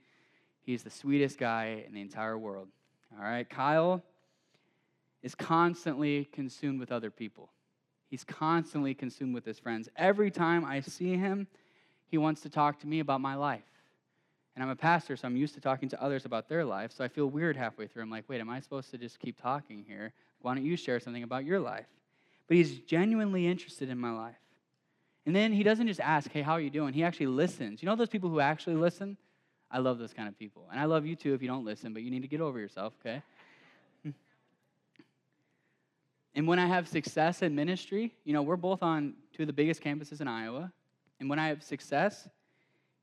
He's 0.63 0.83
the 0.83 0.89
sweetest 0.89 1.37
guy 1.37 1.83
in 1.87 1.93
the 1.93 2.01
entire 2.01 2.37
world. 2.37 2.67
All 3.15 3.23
right, 3.23 3.47
Kyle 3.47 4.01
is 5.21 5.35
constantly 5.35 6.25
consumed 6.25 6.79
with 6.79 6.91
other 6.91 7.11
people. 7.11 7.51
He's 8.09 8.23
constantly 8.23 8.93
consumed 8.93 9.33
with 9.33 9.45
his 9.45 9.59
friends. 9.59 9.87
Every 9.95 10.31
time 10.31 10.65
I 10.65 10.81
see 10.81 11.15
him, 11.15 11.47
he 12.07 12.17
wants 12.17 12.41
to 12.41 12.49
talk 12.49 12.79
to 12.79 12.87
me 12.87 12.99
about 12.99 13.21
my 13.21 13.35
life. 13.35 13.63
And 14.55 14.63
I'm 14.63 14.69
a 14.69 14.75
pastor, 14.75 15.15
so 15.15 15.27
I'm 15.27 15.37
used 15.37 15.53
to 15.55 15.61
talking 15.61 15.87
to 15.89 16.03
others 16.03 16.25
about 16.25 16.49
their 16.49 16.65
life. 16.65 16.91
So 16.91 17.03
I 17.03 17.07
feel 17.07 17.27
weird 17.27 17.55
halfway 17.55 17.87
through. 17.87 18.03
I'm 18.03 18.09
like, 18.09 18.25
wait, 18.27 18.41
am 18.41 18.49
I 18.49 18.59
supposed 18.59 18.91
to 18.91 18.97
just 18.97 19.19
keep 19.19 19.41
talking 19.41 19.85
here? 19.87 20.13
Why 20.41 20.55
don't 20.55 20.65
you 20.65 20.75
share 20.75 20.99
something 20.99 21.23
about 21.23 21.45
your 21.45 21.59
life? 21.59 21.85
But 22.47 22.57
he's 22.57 22.79
genuinely 22.79 23.47
interested 23.47 23.89
in 23.89 23.97
my 23.97 24.11
life. 24.11 24.35
And 25.25 25.35
then 25.35 25.53
he 25.53 25.63
doesn't 25.63 25.87
just 25.87 25.99
ask, 25.99 26.29
hey, 26.31 26.41
how 26.41 26.53
are 26.53 26.61
you 26.61 26.69
doing? 26.69 26.93
He 26.93 27.03
actually 27.03 27.27
listens. 27.27 27.81
You 27.81 27.85
know 27.87 27.95
those 27.95 28.09
people 28.09 28.29
who 28.29 28.39
actually 28.39 28.75
listen? 28.75 29.17
I 29.69 29.79
love 29.79 29.99
those 29.99 30.13
kind 30.13 30.27
of 30.27 30.37
people. 30.37 30.67
And 30.71 30.79
I 30.79 30.85
love 30.85 31.05
you 31.05 31.15
too 31.15 31.33
if 31.33 31.41
you 31.41 31.47
don't 31.47 31.63
listen, 31.63 31.93
but 31.93 32.03
you 32.03 32.11
need 32.11 32.23
to 32.23 32.27
get 32.27 32.41
over 32.41 32.59
yourself, 32.59 32.93
okay? 32.99 33.21
And 36.33 36.47
when 36.47 36.59
I 36.59 36.65
have 36.65 36.87
success 36.87 37.41
in 37.41 37.55
ministry, 37.55 38.13
you 38.23 38.31
know, 38.31 38.41
we're 38.41 38.55
both 38.55 38.81
on 38.83 39.15
two 39.33 39.43
of 39.43 39.47
the 39.47 39.53
biggest 39.53 39.81
campuses 39.81 40.21
in 40.21 40.29
Iowa. 40.29 40.71
And 41.19 41.29
when 41.29 41.39
I 41.39 41.49
have 41.49 41.61
success, 41.61 42.27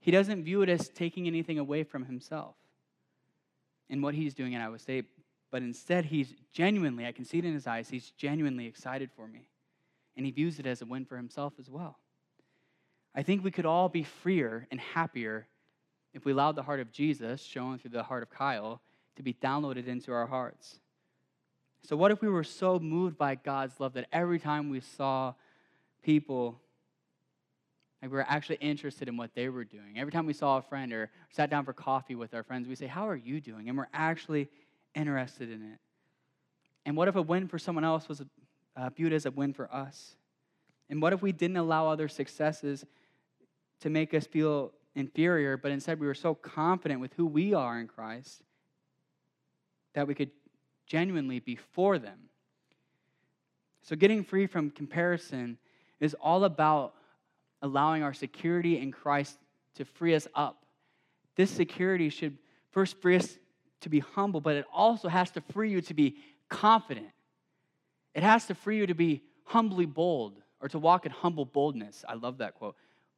he 0.00 0.10
doesn't 0.10 0.44
view 0.44 0.62
it 0.62 0.68
as 0.68 0.88
taking 0.88 1.26
anything 1.26 1.58
away 1.58 1.84
from 1.84 2.04
himself 2.04 2.54
and 3.90 4.02
what 4.02 4.14
he's 4.14 4.34
doing 4.34 4.54
at 4.54 4.62
Iowa 4.62 4.78
State, 4.78 5.06
but 5.50 5.62
instead 5.62 6.06
he's 6.06 6.34
genuinely, 6.52 7.06
I 7.06 7.12
can 7.12 7.24
see 7.24 7.38
it 7.38 7.44
in 7.44 7.54
his 7.54 7.66
eyes, 7.66 7.88
he's 7.88 8.10
genuinely 8.12 8.66
excited 8.66 9.10
for 9.16 9.26
me. 9.26 9.48
And 10.16 10.26
he 10.26 10.32
views 10.32 10.58
it 10.58 10.66
as 10.66 10.82
a 10.82 10.86
win 10.86 11.04
for 11.04 11.16
himself 11.16 11.54
as 11.58 11.70
well. 11.70 11.98
I 13.14 13.22
think 13.22 13.42
we 13.42 13.50
could 13.50 13.66
all 13.66 13.88
be 13.88 14.02
freer 14.02 14.66
and 14.70 14.80
happier 14.80 15.46
if 16.14 16.24
we 16.24 16.32
allowed 16.32 16.56
the 16.56 16.62
heart 16.62 16.80
of 16.80 16.92
Jesus, 16.92 17.42
shown 17.42 17.78
through 17.78 17.90
the 17.90 18.02
heart 18.02 18.22
of 18.22 18.30
Kyle, 18.30 18.80
to 19.16 19.22
be 19.22 19.34
downloaded 19.34 19.86
into 19.86 20.12
our 20.12 20.26
hearts. 20.26 20.80
So, 21.82 21.96
what 21.96 22.10
if 22.10 22.20
we 22.20 22.28
were 22.28 22.44
so 22.44 22.78
moved 22.78 23.16
by 23.16 23.34
God's 23.34 23.78
love 23.78 23.94
that 23.94 24.08
every 24.12 24.38
time 24.38 24.70
we 24.70 24.80
saw 24.80 25.34
people, 26.02 26.60
like 28.00 28.10
we 28.10 28.16
were 28.16 28.26
actually 28.28 28.56
interested 28.56 29.08
in 29.08 29.16
what 29.16 29.34
they 29.34 29.48
were 29.48 29.64
doing? 29.64 29.98
Every 29.98 30.12
time 30.12 30.26
we 30.26 30.32
saw 30.32 30.58
a 30.58 30.62
friend 30.62 30.92
or 30.92 31.10
sat 31.30 31.50
down 31.50 31.64
for 31.64 31.72
coffee 31.72 32.14
with 32.14 32.34
our 32.34 32.42
friends, 32.42 32.68
we 32.68 32.74
say, 32.74 32.86
How 32.86 33.08
are 33.08 33.16
you 33.16 33.40
doing? 33.40 33.68
And 33.68 33.76
we're 33.76 33.88
actually 33.92 34.48
interested 34.94 35.50
in 35.50 35.62
it. 35.62 35.78
And 36.86 36.96
what 36.96 37.08
if 37.08 37.16
a 37.16 37.22
win 37.22 37.48
for 37.48 37.58
someone 37.58 37.84
else 37.84 38.08
was 38.08 38.22
uh, 38.76 38.90
viewed 38.90 39.12
as 39.12 39.26
a 39.26 39.30
win 39.30 39.52
for 39.52 39.72
us? 39.72 40.14
And 40.88 41.02
what 41.02 41.12
if 41.12 41.22
we 41.22 41.32
didn't 41.32 41.56
allow 41.56 41.88
other 41.88 42.08
successes 42.08 42.84
to 43.80 43.90
make 43.90 44.14
us 44.14 44.26
feel 44.26 44.72
inferior, 44.94 45.56
but 45.56 45.70
instead 45.70 46.00
we 46.00 46.06
were 46.06 46.14
so 46.14 46.34
confident 46.34 47.00
with 47.00 47.12
who 47.14 47.26
we 47.26 47.54
are 47.54 47.78
in 47.78 47.86
Christ 47.86 48.42
that 49.94 50.06
we 50.06 50.14
could 50.14 50.30
genuinely 50.86 51.38
be 51.40 51.56
for 51.56 51.98
them. 51.98 52.18
So, 53.82 53.96
getting 53.96 54.24
free 54.24 54.46
from 54.46 54.70
comparison 54.70 55.58
is 56.00 56.14
all 56.20 56.44
about 56.44 56.94
allowing 57.62 58.02
our 58.02 58.14
security 58.14 58.78
in 58.78 58.92
Christ 58.92 59.38
to 59.76 59.84
free 59.84 60.14
us 60.14 60.26
up. 60.34 60.64
This 61.36 61.50
security 61.50 62.08
should 62.08 62.38
first 62.70 63.00
free 63.00 63.16
us 63.16 63.38
to 63.80 63.88
be 63.88 64.00
humble, 64.00 64.40
but 64.40 64.56
it 64.56 64.64
also 64.72 65.08
has 65.08 65.30
to 65.32 65.40
free 65.40 65.70
you 65.70 65.80
to 65.82 65.94
be 65.94 66.16
confident. 66.48 67.08
It 68.14 68.22
has 68.22 68.46
to 68.46 68.54
free 68.54 68.78
you 68.78 68.86
to 68.86 68.94
be 68.94 69.22
humbly 69.44 69.86
bold 69.86 70.40
or 70.60 70.68
to 70.68 70.78
walk 70.78 71.06
in 71.06 71.12
humble 71.12 71.44
boldness. 71.44 72.04
I 72.08 72.14
love 72.14 72.38
that 72.38 72.54
quote. 72.54 72.74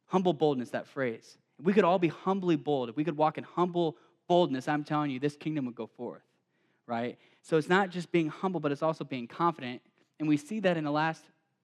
Humble 0.07 0.33
boldness, 0.33 0.69
that 0.71 0.87
phrase. 0.87 1.37
We 1.61 1.73
could 1.73 1.83
all 1.83 1.99
be 1.99 2.09
humbly 2.09 2.55
bold, 2.55 2.89
if 2.89 2.95
we 2.95 3.03
could 3.03 3.17
walk 3.17 3.37
in 3.37 3.43
humble 3.43 3.97
boldness, 4.27 4.67
I'm 4.67 4.83
telling 4.83 5.11
you, 5.11 5.19
this 5.19 5.35
kingdom 5.35 5.65
would 5.65 5.75
go 5.75 5.87
forth, 5.87 6.23
right? 6.87 7.17
So 7.41 7.57
it's 7.57 7.69
not 7.69 7.89
just 7.89 8.11
being 8.11 8.29
humble, 8.29 8.59
but 8.59 8.71
it's 8.71 8.81
also 8.81 9.03
being 9.03 9.27
confident. 9.27 9.81
And 10.19 10.29
we 10.29 10.37
see 10.37 10.59
that 10.61 10.77
in 10.77 10.83
the 10.83 10.91
last 10.91 11.23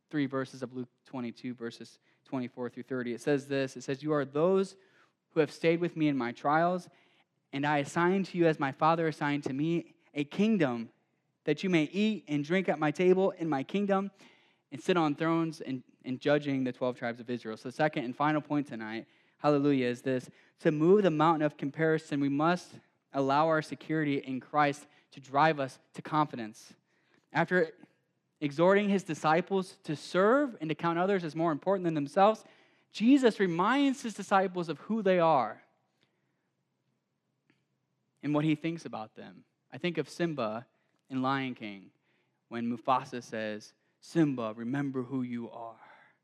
three 0.10 0.26
verses 0.26 0.63
of 0.63 0.74
Luke 0.74 0.90
22, 1.06 1.54
verses 1.54 2.00
24 2.28 2.70
through 2.70 2.84
30. 2.84 3.13
It 3.13 3.22
says 3.22 3.48
this 3.48 3.76
It 3.76 3.84
says, 3.84 4.04
You 4.04 4.13
are 4.13 4.26
those 4.26 4.76
who 5.34 5.40
have 5.40 5.52
stayed 5.52 5.80
with 5.80 5.96
me 5.96 6.08
in 6.08 6.18
my 6.18 6.32
trials, 6.32 6.90
and 7.54 7.66
I 7.66 7.80
assign 7.80 8.24
to 8.26 8.38
you, 8.38 8.48
as 8.48 8.60
my 8.60 8.72
Father 8.72 9.08
assigned 9.08 9.44
to 9.46 9.54
me, 9.54 9.96
a 10.13 10.24
kingdom 10.24 10.90
that 11.46 11.63
you 11.63 11.70
may 11.70 11.84
eat 11.84 12.26
and 12.28 12.44
drink 12.44 12.68
at 12.68 12.80
my 12.80 12.92
table 12.92 13.32
in 13.38 13.48
my 13.48 13.63
kingdom 13.63 14.12
and 14.72 14.82
sit 14.82 14.98
on 14.98 15.16
thrones 15.16 15.62
and, 15.62 15.82
and 16.04 16.20
judging 16.20 16.63
the 16.63 16.72
12 16.72 16.98
tribes 16.98 17.20
of 17.20 17.30
Israel. 17.30 17.56
So, 17.56 17.70
the 17.70 17.76
second 17.76 18.04
and 18.04 18.16
final 18.16 18.42
point 18.42 18.68
tonight, 18.68 19.06
hallelujah, 19.38 19.88
is 19.88 20.02
this 20.02 20.30
to 20.60 20.72
move 20.72 21.04
the 21.04 21.12
mountain 21.12 21.44
of 21.44 21.56
comparison, 21.58 22.20
we 22.20 22.30
must 22.30 22.74
allow 23.13 23.48
our 23.48 23.62
security 23.62 24.18
in 24.18 24.40
Christ 24.40 24.86
to 25.12 25.20
drive 25.20 25.60
us 25.60 25.80
to 25.94 26.02
confidence. 26.02 26.74
After 27.32 27.72
exhorting 28.39 28.89
his 28.89 29.04
disciples 29.04 29.78
to 29.84 29.95
serve 29.95 30.56
and 30.62 30.69
to 30.69 30.76
count 30.76 31.00
others 31.00 31.23
as 31.23 31.36
more 31.36 31.52
important 31.52 31.86
than 31.86 31.93
themselves, 31.93 32.43
Jesus 32.91 33.39
reminds 33.39 34.02
his 34.02 34.13
disciples 34.13 34.69
of 34.69 34.80
who 34.80 35.02
they 35.02 35.19
are 35.19 35.62
and 38.23 38.34
what 38.34 38.45
he 38.45 38.56
thinks 38.56 38.86
about 38.86 39.15
them. 39.15 39.43
I 39.71 39.78
think 39.78 39.97
of 39.97 40.10
Simba 40.10 40.65
in 41.10 41.21
Lion 41.21 41.56
King 41.56 41.91
when 42.50 42.71
Mufasa 42.71 43.21
says, 43.21 43.73
Simba, 44.00 44.54
remember 44.56 45.04
who 45.04 45.21
you 45.23 45.50
are. 45.50 45.76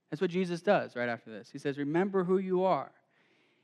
That's 0.10 0.21
what 0.21 0.30
Jesus 0.30 0.62
does 0.62 0.95
right 0.95 1.10
after 1.10 1.32
this. 1.32 1.49
He 1.49 1.58
says, 1.58 1.78
Remember 1.78 2.23
who 2.23 2.38
you 2.38 2.63
are. 2.63 2.91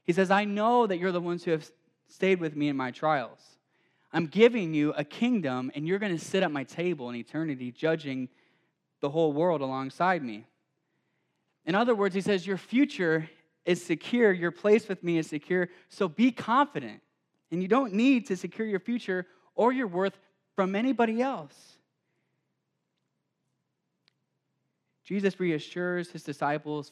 He 0.03 0.13
says, 0.13 0.31
I 0.31 0.45
know 0.45 0.87
that 0.87 0.97
you're 0.97 1.11
the 1.11 1.21
ones 1.21 1.43
who 1.43 1.51
have 1.51 1.69
stayed 2.07 2.39
with 2.39 2.55
me 2.55 2.69
in 2.69 2.75
my 2.75 2.89
trials. 2.89 3.58
I'm 4.11 4.25
giving 4.25 4.73
you 4.73 4.93
a 4.93 5.03
kingdom, 5.03 5.71
and 5.75 5.87
you're 5.87 5.99
going 5.99 6.17
to 6.17 6.23
sit 6.23 6.41
at 6.41 6.51
my 6.51 6.63
table 6.63 7.09
in 7.09 7.15
eternity, 7.15 7.71
judging 7.71 8.29
the 9.01 9.09
whole 9.09 9.33
world 9.33 9.61
alongside 9.61 10.23
me. 10.23 10.45
In 11.65 11.75
other 11.75 11.93
words, 11.93 12.15
he 12.15 12.21
says, 12.21 12.47
Your 12.47 12.57
future 12.57 13.29
is 13.65 13.85
secure, 13.85 14.31
your 14.31 14.51
place 14.51 14.87
with 14.87 15.03
me 15.03 15.17
is 15.17 15.27
secure, 15.27 15.69
so 15.89 16.07
be 16.07 16.31
confident. 16.31 17.01
And 17.51 17.61
you 17.61 17.67
don't 17.67 17.93
need 17.93 18.27
to 18.27 18.37
secure 18.37 18.67
your 18.67 18.79
future 18.79 19.25
or 19.55 19.71
your 19.71 19.87
worth 19.87 20.17
from 20.55 20.75
anybody 20.75 21.21
else. 21.21 21.77
Jesus 25.03 25.39
reassures 25.39 26.11
his 26.11 26.23
disciples 26.23 26.91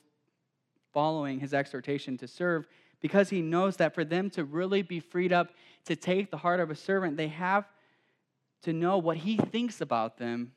following 0.93 1.39
his 1.39 1.53
exhortation 1.53 2.17
to 2.17 2.27
serve 2.27 2.67
because 3.02 3.30
he 3.30 3.42
knows 3.42 3.78
that 3.78 3.94
for 3.94 4.04
them 4.04 4.30
to 4.32 4.44
really 4.44 4.82
be 4.82 5.00
freed 5.00 5.32
up 5.32 5.52
to 5.86 5.96
take 5.96 6.32
the 6.32 6.38
heart 6.38 6.60
of 6.60 6.70
a 6.70 6.76
servant, 6.76 7.18
they 7.18 7.28
have 7.28 7.66
to 8.64 8.74
know 8.74 8.98
what 8.98 9.18
he 9.18 9.38
thinks 9.38 9.82
about 9.82 10.18
them, 10.18 10.52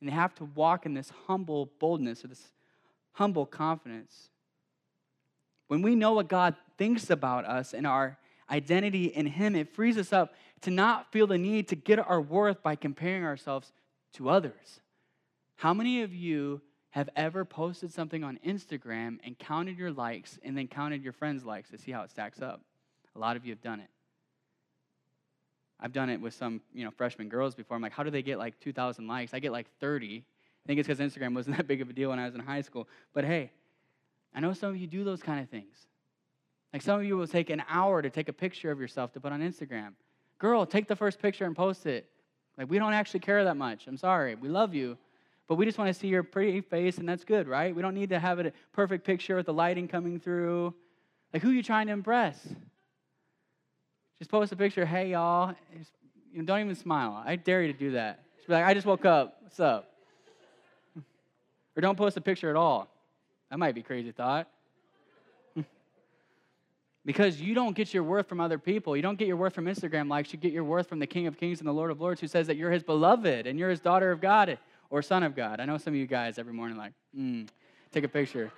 and 0.00 0.08
they 0.08 0.14
have 0.14 0.34
to 0.36 0.44
walk 0.44 0.86
in 0.86 0.94
this 0.94 1.12
humble 1.26 1.70
boldness 1.78 2.24
or 2.24 2.28
this 2.28 2.48
humble 3.12 3.46
confidence. 3.46 4.30
When 5.66 5.82
we 5.82 5.94
know 5.94 6.14
what 6.14 6.28
God 6.28 6.54
thinks 6.78 7.10
about 7.10 7.44
us 7.44 7.74
and 7.74 7.86
our 7.86 8.16
identity 8.50 9.06
in 9.06 9.26
him, 9.26 9.54
it 9.54 9.74
frees 9.74 9.98
us 9.98 10.12
up 10.12 10.34
to 10.62 10.70
not 10.70 11.12
feel 11.12 11.26
the 11.26 11.36
need 11.36 11.68
to 11.68 11.76
get 11.76 11.98
our 11.98 12.20
worth 12.20 12.62
by 12.62 12.74
comparing 12.74 13.24
ourselves 13.24 13.72
to 14.14 14.30
others. 14.30 14.80
How 15.56 15.74
many 15.74 16.02
of 16.02 16.14
you 16.14 16.62
have 16.98 17.08
ever 17.14 17.44
posted 17.44 17.92
something 17.92 18.24
on 18.24 18.40
Instagram 18.44 19.18
and 19.24 19.38
counted 19.38 19.78
your 19.78 19.92
likes 19.92 20.38
and 20.42 20.58
then 20.58 20.66
counted 20.66 21.02
your 21.02 21.12
friends' 21.12 21.44
likes 21.44 21.70
to 21.70 21.78
see 21.78 21.92
how 21.92 22.02
it 22.02 22.10
stacks 22.10 22.42
up? 22.42 22.60
A 23.14 23.18
lot 23.18 23.36
of 23.36 23.46
you 23.46 23.52
have 23.52 23.62
done 23.62 23.78
it. 23.78 23.88
I've 25.78 25.92
done 25.92 26.10
it 26.10 26.20
with 26.20 26.34
some, 26.34 26.60
you 26.74 26.84
know, 26.84 26.90
freshman 26.90 27.28
girls 27.28 27.54
before. 27.54 27.76
I'm 27.76 27.82
like, 27.82 27.92
how 27.92 28.02
do 28.02 28.10
they 28.10 28.22
get 28.22 28.36
like 28.36 28.58
2,000 28.58 29.06
likes? 29.06 29.32
I 29.32 29.38
get 29.38 29.52
like 29.52 29.68
30. 29.78 30.24
I 30.24 30.66
think 30.66 30.80
it's 30.80 30.88
because 30.88 30.98
Instagram 30.98 31.36
wasn't 31.36 31.56
that 31.58 31.68
big 31.68 31.80
of 31.80 31.88
a 31.88 31.92
deal 31.92 32.10
when 32.10 32.18
I 32.18 32.24
was 32.24 32.34
in 32.34 32.40
high 32.40 32.62
school. 32.62 32.88
But 33.14 33.24
hey, 33.24 33.52
I 34.34 34.40
know 34.40 34.52
some 34.52 34.70
of 34.70 34.76
you 34.76 34.88
do 34.88 35.04
those 35.04 35.22
kind 35.22 35.40
of 35.40 35.48
things. 35.48 35.86
Like 36.72 36.82
some 36.82 36.98
of 36.98 37.06
you 37.06 37.16
will 37.16 37.28
take 37.28 37.48
an 37.50 37.62
hour 37.68 38.02
to 38.02 38.10
take 38.10 38.28
a 38.28 38.32
picture 38.32 38.72
of 38.72 38.80
yourself 38.80 39.12
to 39.12 39.20
put 39.20 39.32
on 39.32 39.40
Instagram. 39.40 39.92
Girl, 40.38 40.66
take 40.66 40.88
the 40.88 40.96
first 40.96 41.20
picture 41.20 41.44
and 41.44 41.54
post 41.54 41.86
it. 41.86 42.10
Like 42.56 42.68
we 42.68 42.80
don't 42.80 42.92
actually 42.92 43.20
care 43.20 43.44
that 43.44 43.56
much. 43.56 43.86
I'm 43.86 43.96
sorry. 43.96 44.34
We 44.34 44.48
love 44.48 44.74
you. 44.74 44.98
But 45.48 45.54
we 45.54 45.64
just 45.64 45.78
want 45.78 45.88
to 45.88 45.98
see 45.98 46.08
your 46.08 46.22
pretty 46.22 46.60
face, 46.60 46.98
and 46.98 47.08
that's 47.08 47.24
good, 47.24 47.48
right? 47.48 47.74
We 47.74 47.80
don't 47.80 47.94
need 47.94 48.10
to 48.10 48.18
have 48.18 48.38
a 48.38 48.52
perfect 48.72 49.04
picture 49.04 49.34
with 49.34 49.46
the 49.46 49.54
lighting 49.54 49.88
coming 49.88 50.20
through. 50.20 50.74
Like, 51.32 51.42
who 51.42 51.48
are 51.48 51.54
you 51.54 51.62
trying 51.62 51.86
to 51.86 51.94
impress? 51.94 52.38
Just 54.18 54.30
post 54.30 54.52
a 54.52 54.56
picture, 54.56 54.84
hey, 54.84 55.12
y'all. 55.12 55.54
Just, 55.76 55.90
you 56.30 56.40
know, 56.40 56.44
don't 56.44 56.60
even 56.60 56.74
smile. 56.74 57.22
I 57.24 57.36
dare 57.36 57.62
you 57.62 57.72
to 57.72 57.78
do 57.78 57.92
that. 57.92 58.20
Just 58.36 58.48
be 58.48 58.52
like, 58.52 58.66
I 58.66 58.74
just 58.74 58.86
woke 58.86 59.06
up. 59.06 59.38
What's 59.40 59.58
up? 59.58 59.90
or 61.76 61.80
don't 61.80 61.96
post 61.96 62.18
a 62.18 62.20
picture 62.20 62.50
at 62.50 62.56
all. 62.56 62.88
That 63.50 63.58
might 63.58 63.74
be 63.74 63.82
crazy 63.82 64.12
thought. 64.12 64.48
because 67.06 67.40
you 67.40 67.54
don't 67.54 67.74
get 67.74 67.94
your 67.94 68.02
worth 68.02 68.28
from 68.28 68.38
other 68.38 68.58
people. 68.58 68.96
You 68.96 69.02
don't 69.02 69.18
get 69.18 69.28
your 69.28 69.36
worth 69.38 69.54
from 69.54 69.64
Instagram 69.64 70.10
likes. 70.10 70.30
You 70.30 70.38
get 70.38 70.52
your 70.52 70.64
worth 70.64 70.90
from 70.90 70.98
the 70.98 71.06
King 71.06 71.26
of 71.26 71.38
Kings 71.38 71.60
and 71.60 71.66
the 71.66 71.72
Lord 71.72 71.90
of 71.90 72.02
Lords 72.02 72.20
who 72.20 72.26
says 72.26 72.48
that 72.48 72.58
you're 72.58 72.70
his 72.70 72.82
beloved 72.82 73.46
and 73.46 73.58
you're 73.58 73.70
his 73.70 73.80
daughter 73.80 74.10
of 74.10 74.20
God 74.20 74.58
or 74.90 75.02
son 75.02 75.22
of 75.22 75.34
God. 75.34 75.60
I 75.60 75.64
know 75.64 75.78
some 75.78 75.92
of 75.94 75.98
you 75.98 76.06
guys 76.06 76.38
every 76.38 76.52
morning 76.52 76.76
like, 76.76 76.92
mm, 77.16 77.48
take 77.92 78.04
a 78.04 78.08
picture. 78.08 78.50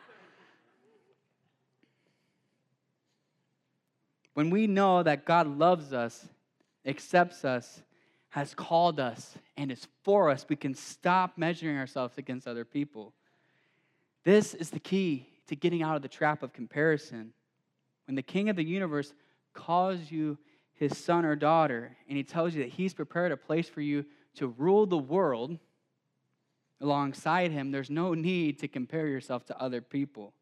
when 4.34 4.50
we 4.50 4.66
know 4.66 5.02
that 5.02 5.24
God 5.24 5.46
loves 5.46 5.92
us, 5.92 6.28
accepts 6.86 7.44
us, 7.44 7.82
has 8.30 8.54
called 8.54 9.00
us, 9.00 9.34
and 9.56 9.72
is 9.72 9.88
for 10.02 10.30
us, 10.30 10.46
we 10.48 10.56
can 10.56 10.74
stop 10.74 11.36
measuring 11.36 11.76
ourselves 11.76 12.16
against 12.16 12.46
other 12.46 12.64
people. 12.64 13.12
This 14.24 14.54
is 14.54 14.70
the 14.70 14.78
key 14.78 15.26
to 15.48 15.56
getting 15.56 15.82
out 15.82 15.96
of 15.96 16.02
the 16.02 16.08
trap 16.08 16.42
of 16.42 16.52
comparison. 16.52 17.32
When 18.06 18.14
the 18.14 18.22
King 18.22 18.48
of 18.48 18.56
the 18.56 18.64
universe 18.64 19.12
calls 19.52 20.10
you 20.10 20.38
his 20.74 20.96
son 20.96 21.24
or 21.24 21.34
daughter, 21.34 21.96
and 22.08 22.16
he 22.16 22.22
tells 22.22 22.54
you 22.54 22.62
that 22.62 22.70
he's 22.70 22.94
prepared 22.94 23.32
a 23.32 23.36
place 23.36 23.68
for 23.68 23.80
you 23.80 24.04
to 24.36 24.46
rule 24.46 24.86
the 24.86 24.96
world, 24.96 25.58
alongside 26.80 27.50
him, 27.50 27.70
there's 27.70 27.90
no 27.90 28.14
need 28.14 28.58
to 28.60 28.68
compare 28.68 29.06
yourself 29.06 29.44
to 29.46 29.60
other 29.60 29.80
people. 29.80 30.32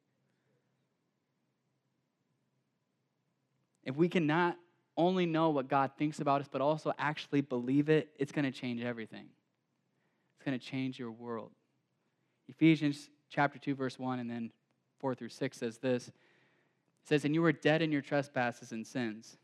If 3.85 3.97
we 3.97 4.09
can 4.09 4.27
not 4.27 4.57
only 4.97 5.27
know 5.27 5.51
what 5.51 5.69
God 5.69 5.93
thinks 5.97 6.21
about 6.21 6.41
us, 6.41 6.49
but 6.51 6.61
also 6.61 6.93
actually 6.99 7.41
believe 7.41 7.89
it, 7.89 8.11
it's 8.19 8.33
going 8.33 8.45
to 8.45 8.51
change 8.51 8.83
everything. 8.83 9.27
It's 10.37 10.45
going 10.45 10.59
to 10.59 10.65
change 10.65 10.99
your 10.99 11.11
world. 11.11 11.53
Ephesians 12.49 13.09
chapter 13.31 13.59
2, 13.59 13.75
verse 13.75 13.99
1, 13.99 14.19
and 14.19 14.31
then 14.31 14.51
4 14.99 15.15
through 15.15 15.29
6 15.29 15.57
says 15.57 15.79
this. 15.79 16.09
It 16.09 16.15
says, 17.05 17.25
And 17.25 17.35
you 17.35 17.43
were 17.43 17.53
dead 17.53 17.81
in 17.81 17.93
your 17.93 18.03
trespasses 18.03 18.73
and 18.73 18.87
sins. 18.87 19.37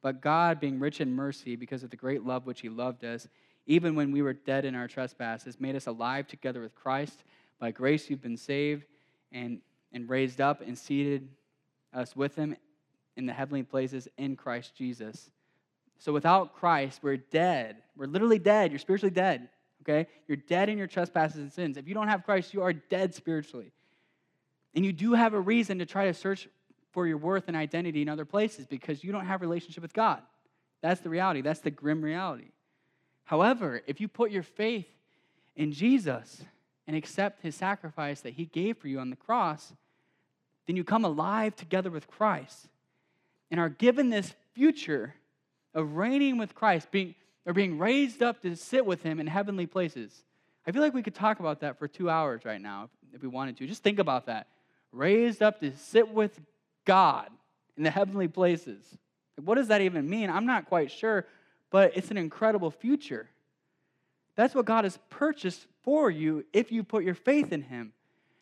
But 0.00 0.20
God, 0.20 0.60
being 0.60 0.78
rich 0.78 1.00
in 1.00 1.12
mercy, 1.12 1.56
because 1.56 1.82
of 1.82 1.90
the 1.90 1.96
great 1.96 2.24
love 2.24 2.46
which 2.46 2.60
He 2.60 2.68
loved 2.68 3.04
us, 3.04 3.26
even 3.68 3.94
when 3.94 4.10
we 4.10 4.22
were 4.22 4.32
dead 4.32 4.64
in 4.64 4.74
our 4.74 4.88
trespasses, 4.88 5.60
made 5.60 5.76
us 5.76 5.86
alive 5.86 6.26
together 6.26 6.62
with 6.62 6.74
Christ. 6.74 7.22
By 7.60 7.70
grace 7.70 8.08
you've 8.08 8.22
been 8.22 8.38
saved 8.38 8.86
and, 9.30 9.60
and 9.92 10.08
raised 10.08 10.40
up 10.40 10.62
and 10.62 10.76
seated 10.76 11.28
us 11.92 12.16
with 12.16 12.34
him 12.34 12.56
in 13.16 13.26
the 13.26 13.32
heavenly 13.32 13.62
places 13.62 14.08
in 14.16 14.36
Christ 14.36 14.74
Jesus. 14.74 15.30
So 15.98 16.12
without 16.12 16.54
Christ, 16.54 17.00
we're 17.02 17.18
dead. 17.18 17.76
We're 17.94 18.06
literally 18.06 18.38
dead. 18.38 18.72
You're 18.72 18.78
spiritually 18.78 19.14
dead. 19.14 19.50
Okay? 19.82 20.08
You're 20.26 20.38
dead 20.38 20.70
in 20.70 20.78
your 20.78 20.86
trespasses 20.86 21.36
and 21.36 21.52
sins. 21.52 21.76
If 21.76 21.86
you 21.86 21.94
don't 21.94 22.08
have 22.08 22.24
Christ, 22.24 22.54
you 22.54 22.62
are 22.62 22.72
dead 22.72 23.14
spiritually. 23.14 23.72
And 24.74 24.84
you 24.84 24.92
do 24.92 25.12
have 25.12 25.34
a 25.34 25.40
reason 25.40 25.78
to 25.80 25.86
try 25.86 26.06
to 26.06 26.14
search 26.14 26.48
for 26.92 27.06
your 27.06 27.18
worth 27.18 27.44
and 27.48 27.56
identity 27.56 28.00
in 28.00 28.08
other 28.08 28.24
places 28.24 28.64
because 28.64 29.04
you 29.04 29.12
don't 29.12 29.26
have 29.26 29.42
relationship 29.42 29.82
with 29.82 29.92
God. 29.92 30.22
That's 30.80 31.00
the 31.00 31.10
reality. 31.10 31.42
That's 31.42 31.60
the 31.60 31.70
grim 31.70 32.02
reality. 32.02 32.50
However, 33.28 33.82
if 33.86 34.00
you 34.00 34.08
put 34.08 34.30
your 34.30 34.42
faith 34.42 34.88
in 35.54 35.72
Jesus 35.72 36.42
and 36.86 36.96
accept 36.96 37.42
his 37.42 37.54
sacrifice 37.54 38.22
that 38.22 38.32
he 38.32 38.46
gave 38.46 38.78
for 38.78 38.88
you 38.88 39.00
on 39.00 39.10
the 39.10 39.16
cross, 39.16 39.74
then 40.66 40.76
you 40.76 40.82
come 40.82 41.04
alive 41.04 41.54
together 41.54 41.90
with 41.90 42.08
Christ 42.08 42.68
and 43.50 43.60
are 43.60 43.68
given 43.68 44.08
this 44.08 44.34
future 44.54 45.14
of 45.74 45.96
reigning 45.96 46.38
with 46.38 46.54
Christ, 46.54 46.90
being, 46.90 47.14
or 47.44 47.52
being 47.52 47.76
raised 47.76 48.22
up 48.22 48.40
to 48.40 48.56
sit 48.56 48.86
with 48.86 49.02
him 49.02 49.20
in 49.20 49.26
heavenly 49.26 49.66
places. 49.66 50.24
I 50.66 50.72
feel 50.72 50.80
like 50.80 50.94
we 50.94 51.02
could 51.02 51.14
talk 51.14 51.38
about 51.38 51.60
that 51.60 51.78
for 51.78 51.86
two 51.86 52.08
hours 52.08 52.46
right 52.46 52.62
now 52.62 52.88
if 53.12 53.20
we 53.20 53.28
wanted 53.28 53.58
to. 53.58 53.66
Just 53.66 53.82
think 53.82 53.98
about 53.98 54.24
that. 54.24 54.46
Raised 54.90 55.42
up 55.42 55.60
to 55.60 55.76
sit 55.76 56.08
with 56.08 56.40
God 56.86 57.28
in 57.76 57.82
the 57.82 57.90
heavenly 57.90 58.28
places. 58.28 58.82
What 59.36 59.56
does 59.56 59.68
that 59.68 59.82
even 59.82 60.08
mean? 60.08 60.30
I'm 60.30 60.46
not 60.46 60.64
quite 60.64 60.90
sure, 60.90 61.26
but 61.70 61.96
it's 61.96 62.10
an 62.10 62.16
incredible 62.16 62.70
future. 62.70 63.28
That's 64.36 64.54
what 64.54 64.64
God 64.64 64.84
has 64.84 64.98
purchased 65.10 65.66
for 65.82 66.10
you 66.10 66.44
if 66.52 66.70
you 66.70 66.84
put 66.84 67.04
your 67.04 67.14
faith 67.14 67.52
in 67.52 67.62
Him. 67.62 67.92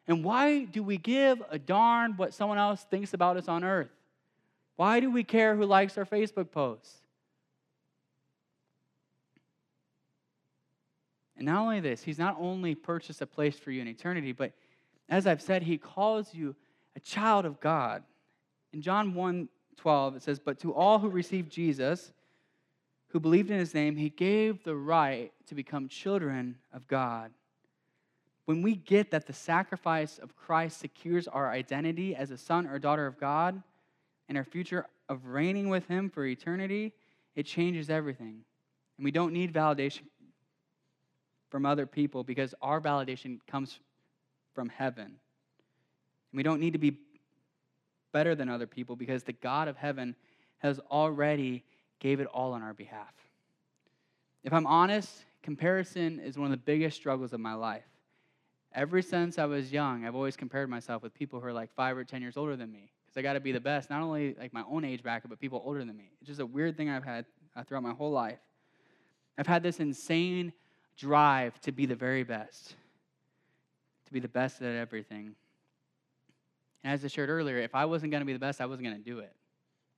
And 0.07 0.23
why 0.23 0.65
do 0.65 0.83
we 0.83 0.99
give 0.99 1.43
a 1.51 1.59
darn 1.59 2.17
what 2.17 2.35
someone 2.35 2.59
else 2.59 2.85
thinks 2.91 3.15
about 3.15 3.37
us 3.37 3.49
on 3.49 3.65
earth? 3.65 3.91
Why 4.77 5.01
do 5.01 5.11
we 5.11 5.25
care 5.25 5.57
who 5.57 5.65
likes 5.65 5.97
our 5.99 6.05
Facebook 6.05 6.51
posts? 6.51 6.99
And 11.37 11.47
not 11.47 11.61
only 11.61 11.81
this, 11.81 12.03
He's 12.03 12.19
not 12.19 12.37
only 12.39 12.75
purchased 12.75 13.21
a 13.23 13.27
place 13.27 13.59
for 13.59 13.71
you 13.71 13.81
in 13.81 13.89
eternity, 13.89 14.33
but 14.33 14.53
as 15.09 15.27
I've 15.27 15.43
said, 15.43 15.63
He 15.63 15.79
calls 15.79 16.35
you 16.35 16.55
a 16.95 17.01
child 17.01 17.45
of 17.45 17.61
God. 17.61 18.03
In 18.73 18.83
John 18.83 19.15
1 19.15 19.49
12, 19.77 20.17
it 20.17 20.23
says, 20.23 20.39
But 20.39 20.59
to 20.61 20.73
all 20.73 20.99
who 20.99 21.09
receive 21.09 21.49
Jesus, 21.49 22.13
who 23.17 23.21
believed 23.21 23.51
in 23.51 23.59
his 23.59 23.73
name, 23.73 23.97
he 23.97 24.11
gave 24.11 24.63
the 24.63 24.77
right 24.77 25.33
to 25.47 25.55
become 25.55 25.89
children 25.89 26.55
of 26.71 26.87
God. 26.87 27.31
When 28.45 28.61
we 28.61 28.75
get 28.75 29.11
that 29.11 29.27
the 29.27 29.33
sacrifice 29.33 30.19
of 30.19 30.37
Christ 30.37 30.79
secures 30.81 31.27
our 31.27 31.51
identity 31.51 32.15
as 32.15 32.31
a 32.31 32.37
son 32.37 32.67
or 32.67 32.79
daughter 32.79 33.07
of 33.07 33.19
God 33.19 33.63
and 34.29 34.37
our 34.37 34.45
future 34.45 34.85
of 35.09 35.25
reigning 35.29 35.71
with 35.71 35.89
him 35.89 36.11
for 36.11 36.27
eternity, 36.27 36.93
it 37.35 37.45
changes 37.45 37.89
everything. 37.89 38.43
And 38.99 39.05
we 39.05 39.13
don't 39.13 39.33
need 39.33 39.51
validation 39.51 40.03
from 41.49 41.65
other 41.65 41.87
people 41.87 42.23
because 42.23 42.55
our 42.61 42.83
validation 42.83 43.39
comes 43.47 43.81
from 44.55 44.69
heaven. 44.69 45.07
And 45.07 46.35
we 46.35 46.43
don't 46.43 46.61
need 46.61 46.75
to 46.75 46.79
be 46.79 46.99
better 48.13 48.35
than 48.35 48.51
other 48.51 48.67
people 48.67 48.95
because 48.95 49.23
the 49.23 49.33
God 49.33 49.69
of 49.69 49.79
heaven 49.79 50.15
has 50.59 50.79
already 50.91 51.65
gave 52.01 52.21
it 52.21 52.27
all 52.27 52.53
on 52.53 52.63
our 52.63 52.75
behalf. 52.75 53.15
If 54.45 54.53
I'm 54.53 54.67
honest, 54.67 55.25
comparison 55.43 56.21
is 56.21 56.39
one 56.39 56.47
of 56.47 56.51
the 56.51 56.57
biggest 56.65 56.97
struggles 56.97 57.33
of 57.33 57.41
my 57.41 57.55
life. 57.55 57.85
Ever 58.73 59.01
since 59.01 59.39
I 59.39 59.47
was 59.47 59.73
young, 59.73 60.05
I've 60.05 60.15
always 60.15 60.37
compared 60.37 60.69
myself 60.69 61.03
with 61.03 61.15
people 61.15 61.41
who 61.41 61.47
are 61.47 61.53
like 61.53 61.73
five 61.75 61.97
or 61.97 62.05
10 62.05 62.21
years 62.21 62.37
older 62.37 62.57
than 62.57 62.71
me 62.71 62.91
because 63.05 63.17
I 63.17 63.23
got 63.23 63.33
to 63.33 63.41
be 63.41 63.53
the 63.53 63.61
best, 63.61 63.89
not 63.89 64.03
only 64.03 64.35
like 64.39 64.53
my 64.53 64.63
own 64.71 64.85
age 64.85 65.03
bracket, 65.03 65.31
but 65.31 65.41
people 65.41 65.63
older 65.65 65.85
than 65.85 65.97
me. 65.97 66.11
It's 66.21 66.29
just 66.29 66.41
a 66.41 66.47
weird 66.47 66.77
thing 66.77 66.91
I've 66.91 67.05
had 67.05 67.25
uh, 67.57 67.65
throughout 67.65 67.83
my 67.83 67.93
whole 67.93 68.11
life. 68.11 68.39
I've 69.39 69.47
had 69.47 69.63
this 69.63 69.81
insane 69.81 70.53
drive 70.97 71.59
to 71.63 71.73
be 71.73 71.87
the 71.87 71.95
very 71.95 72.23
best, 72.23 72.75
to 74.07 74.13
be 74.13 74.21
the 74.21 74.29
best 74.29 74.61
at 74.63 74.75
everything. 74.75 75.35
And 76.85 76.93
as 76.93 77.05
I 77.05 77.09
shared 77.09 77.31
earlier, 77.31 77.59
if 77.59 77.75
I 77.75 77.85
wasn't 77.85 78.13
going 78.13 78.21
to 78.21 78.27
be 78.27 78.33
the 78.33 78.39
best, 78.39 78.61
I 78.61 78.67
wasn't 78.67 78.89
going 78.89 78.97
to 78.97 79.03
do 79.03 79.19
it. 79.21 79.33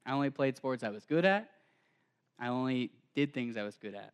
I 0.06 0.12
only 0.12 0.30
played 0.30 0.56
sports 0.56 0.82
I 0.82 0.88
was 0.88 1.04
good 1.04 1.24
at, 1.24 1.50
I 2.38 2.48
only 2.48 2.90
did 3.14 3.34
things 3.34 3.56
I 3.56 3.62
was 3.62 3.76
good 3.76 3.94
at. 3.94 4.12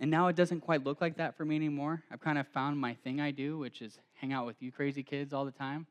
And 0.00 0.10
now 0.10 0.26
it 0.26 0.36
doesn't 0.36 0.60
quite 0.60 0.84
look 0.84 1.00
like 1.00 1.16
that 1.16 1.36
for 1.36 1.44
me 1.44 1.56
anymore. 1.56 2.02
I've 2.10 2.20
kind 2.20 2.38
of 2.38 2.46
found 2.48 2.78
my 2.78 2.94
thing 2.94 3.20
I 3.20 3.30
do, 3.30 3.58
which 3.58 3.80
is 3.80 3.98
hang 4.14 4.32
out 4.32 4.44
with 4.44 4.56
you 4.60 4.72
crazy 4.72 5.02
kids 5.02 5.32
all 5.32 5.44
the 5.44 5.52
time. 5.52 5.86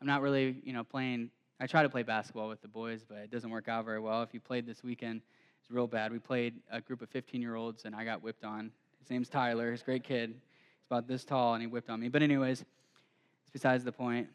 I'm 0.00 0.06
not 0.06 0.22
really, 0.22 0.56
you 0.64 0.72
know, 0.72 0.84
playing. 0.84 1.30
I 1.60 1.66
try 1.66 1.82
to 1.82 1.88
play 1.88 2.02
basketball 2.02 2.48
with 2.48 2.62
the 2.62 2.68
boys, 2.68 3.04
but 3.06 3.18
it 3.18 3.30
doesn't 3.30 3.50
work 3.50 3.68
out 3.68 3.84
very 3.84 4.00
well. 4.00 4.22
If 4.22 4.32
you 4.32 4.40
played 4.40 4.66
this 4.66 4.82
weekend, 4.82 5.20
it's 5.60 5.70
real 5.70 5.86
bad. 5.86 6.12
We 6.12 6.18
played 6.18 6.54
a 6.70 6.80
group 6.80 7.02
of 7.02 7.10
15 7.10 7.42
year 7.42 7.56
olds, 7.56 7.84
and 7.84 7.94
I 7.94 8.04
got 8.04 8.22
whipped 8.22 8.44
on. 8.44 8.70
His 9.00 9.10
name's 9.10 9.28
Tyler. 9.28 9.70
He's 9.70 9.82
a 9.82 9.84
great 9.84 10.04
kid. 10.04 10.30
He's 10.30 10.86
about 10.86 11.06
this 11.06 11.24
tall, 11.24 11.54
and 11.54 11.62
he 11.62 11.66
whipped 11.66 11.90
on 11.90 12.00
me. 12.00 12.08
But, 12.08 12.22
anyways, 12.22 12.60
it's 12.60 13.50
besides 13.52 13.84
the 13.84 13.92
point. 13.92 14.28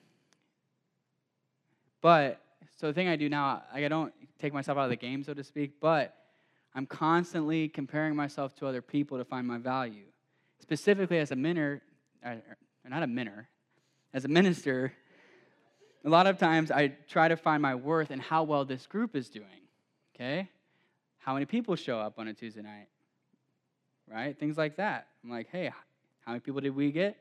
But 2.01 2.42
so 2.75 2.87
the 2.87 2.93
thing 2.93 3.07
I 3.07 3.15
do 3.15 3.29
now, 3.29 3.63
I 3.71 3.87
don't 3.87 4.13
take 4.39 4.53
myself 4.53 4.77
out 4.77 4.85
of 4.85 4.89
the 4.89 4.95
game, 4.95 5.23
so 5.23 5.33
to 5.33 5.43
speak, 5.43 5.79
but 5.79 6.15
I'm 6.75 6.85
constantly 6.85 7.67
comparing 7.69 8.15
myself 8.15 8.55
to 8.55 8.67
other 8.67 8.81
people 8.81 9.17
to 9.17 9.25
find 9.25 9.47
my 9.47 9.57
value. 9.57 10.05
Specifically, 10.59 11.19
as 11.19 11.31
a 11.31 11.35
minor, 11.35 11.81
or 12.23 12.41
not 12.89 13.03
a 13.03 13.07
minor, 13.07 13.49
as 14.13 14.25
a 14.25 14.27
minister, 14.27 14.93
a 16.05 16.09
lot 16.09 16.27
of 16.27 16.37
times 16.37 16.71
I 16.71 16.89
try 17.07 17.27
to 17.27 17.37
find 17.37 17.61
my 17.61 17.75
worth 17.75 18.11
in 18.11 18.19
how 18.19 18.43
well 18.43 18.65
this 18.65 18.87
group 18.87 19.15
is 19.15 19.29
doing. 19.29 19.67
Okay? 20.15 20.49
How 21.19 21.33
many 21.33 21.45
people 21.45 21.75
show 21.75 21.99
up 21.99 22.19
on 22.19 22.27
a 22.27 22.33
Tuesday 22.33 22.61
night? 22.61 22.87
right? 24.11 24.37
Things 24.37 24.57
like 24.57 24.77
that. 24.77 25.07
I'm 25.23 25.29
like, 25.29 25.47
hey, 25.51 25.71
how 26.25 26.31
many 26.31 26.39
people 26.39 26.61
did 26.61 26.75
we 26.75 26.91
get? 26.91 27.17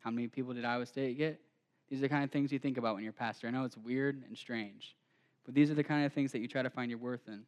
How 0.00 0.10
many 0.10 0.28
people 0.28 0.54
did 0.54 0.64
Iowa 0.64 0.86
State 0.86 1.18
get? 1.18 1.40
These 1.88 2.00
are 2.00 2.02
the 2.02 2.08
kind 2.08 2.24
of 2.24 2.30
things 2.30 2.52
you 2.52 2.58
think 2.58 2.78
about 2.78 2.94
when 2.94 3.04
you're 3.04 3.10
a 3.10 3.14
pastor. 3.14 3.46
I 3.46 3.50
know 3.50 3.64
it's 3.64 3.76
weird 3.76 4.22
and 4.26 4.36
strange, 4.36 4.96
but 5.44 5.54
these 5.54 5.70
are 5.70 5.74
the 5.74 5.84
kind 5.84 6.04
of 6.04 6.12
things 6.12 6.32
that 6.32 6.40
you 6.40 6.48
try 6.48 6.62
to 6.62 6.70
find 6.70 6.90
your 6.90 6.98
worth 6.98 7.28
in. 7.28 7.42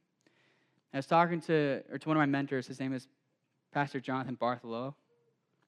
I 0.92 0.98
was 0.98 1.06
talking 1.06 1.40
to, 1.42 1.82
or 1.90 1.98
to 1.98 2.08
one 2.08 2.16
of 2.16 2.20
my 2.20 2.26
mentors, 2.26 2.66
his 2.66 2.80
name 2.80 2.92
is 2.92 3.08
Pastor 3.72 4.00
Jonathan 4.00 4.36
Bartholow, 4.36 4.94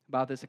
about 0.09 0.29
this 0.29 0.45
a, 0.45 0.49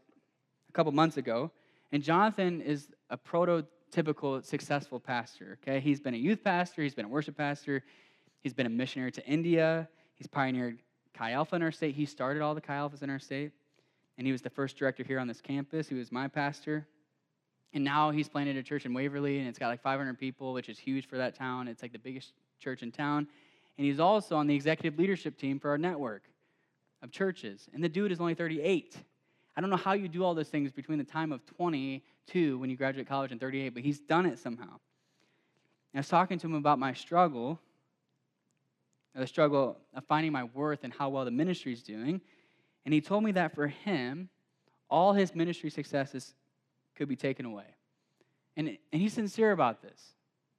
a 0.70 0.72
couple 0.72 0.92
months 0.92 1.18
ago. 1.18 1.52
And 1.92 2.02
Jonathan 2.02 2.62
is 2.62 2.88
a 3.10 3.18
prototypical 3.18 4.46
successful 4.46 5.00
pastor, 5.00 5.58
okay? 5.62 5.80
He's 5.80 6.00
been 6.00 6.14
a 6.14 6.18
youth 6.18 6.44
pastor, 6.44 6.84
he's 6.84 6.96
been 6.96 7.06
a 7.06 7.10
worship 7.10 7.36
pastor, 7.36 7.84
he's 8.42 8.54
been 8.54 8.66
a 8.66 8.70
missionary 8.70 9.12
to 9.12 9.26
India, 9.26 9.90
he's 10.16 10.28
pioneered 10.28 10.80
Chi 11.14 11.32
Alpha 11.32 11.56
in 11.56 11.62
our 11.62 11.72
state. 11.72 11.96
He 11.96 12.06
started 12.06 12.42
all 12.42 12.56
the 12.56 12.62
Chi 12.62 12.74
Alphas 12.74 13.04
in 13.04 13.10
our 13.10 13.20
state, 13.20 13.52
and 14.18 14.26
he 14.26 14.32
was 14.32 14.42
the 14.42 14.50
first 14.50 14.78
director 14.78 15.04
here 15.04 15.20
on 15.20 15.28
this 15.28 15.42
campus. 15.42 15.88
He 15.88 15.96
was 15.96 16.12
my 16.12 16.28
pastor. 16.28 16.88
And 17.74 17.84
now 17.84 18.12
he's 18.12 18.28
planted 18.28 18.58
a 18.58 18.64
church 18.64 18.86
in 18.86 18.94
Waverly, 18.94 19.40
and 19.40 19.48
it's 19.48 19.58
got 19.58 19.70
like 19.70 19.82
500 19.82 20.20
people, 20.20 20.54
which 20.54 20.68
is 20.68 20.78
huge 20.78 21.08
for 21.08 21.18
that 21.18 21.36
town. 21.36 21.68
It's 21.68 21.82
like 21.82 21.94
the 21.94 22.00
biggest 22.00 22.34
church 22.60 22.84
in 22.84 22.92
town. 22.92 23.28
And 23.78 23.88
he's 23.88 24.00
also 24.00 24.36
on 24.36 24.48
the 24.48 24.56
executive 24.56 25.00
leadership 25.00 25.38
team 25.38 25.60
for 25.60 25.70
our 25.70 25.78
network 25.78 26.24
of 27.02 27.12
churches. 27.12 27.70
And 27.74 27.84
the 27.84 27.90
dude 27.90 28.12
is 28.12 28.20
only 28.20 28.36
38. 28.36 28.98
I 29.56 29.62
don't 29.62 29.70
know 29.70 29.78
how 29.78 29.94
you 29.94 30.08
do 30.08 30.24
all 30.24 30.34
those 30.34 30.50
things 30.50 30.72
between 30.72 30.98
the 30.98 31.04
time 31.04 31.32
of 31.32 31.46
22 31.46 32.58
when 32.58 32.70
you 32.70 32.76
graduate 32.76 33.08
college 33.08 33.32
and 33.32 33.40
38, 33.40 33.70
but 33.70 33.84
he's 33.84 34.00
done 34.00 34.26
it 34.26 34.40
somehow. 34.40 34.64
And 34.64 35.96
I 35.96 36.00
was 36.00 36.10
talking 36.10 36.40
to 36.40 36.48
him 36.48 36.56
about 36.56 36.80
my 36.80 36.94
struggle, 36.94 37.60
the 39.16 39.28
struggle 39.28 39.78
of 39.94 40.06
finding 40.06 40.32
my 40.32 40.46
worth 40.46 40.84
and 40.84 40.94
how 40.94 41.10
well 41.10 41.26
the 41.26 41.32
ministry 41.32 41.74
is 41.74 41.84
doing. 41.84 42.22
And 42.86 42.94
he 42.94 43.02
told 43.02 43.24
me 43.24 43.32
that 43.34 43.54
for 43.54 43.68
him, 43.68 44.30
all 44.90 45.14
his 45.14 45.36
ministry 45.36 45.70
successes 45.70 46.34
could 47.02 47.10
be 47.10 47.16
taken 47.16 47.48
away. 47.48 47.66
And, 48.56 48.78
and 48.94 49.02
he's 49.02 49.14
sincere 49.14 49.54
about 49.54 49.82
this. 49.82 50.00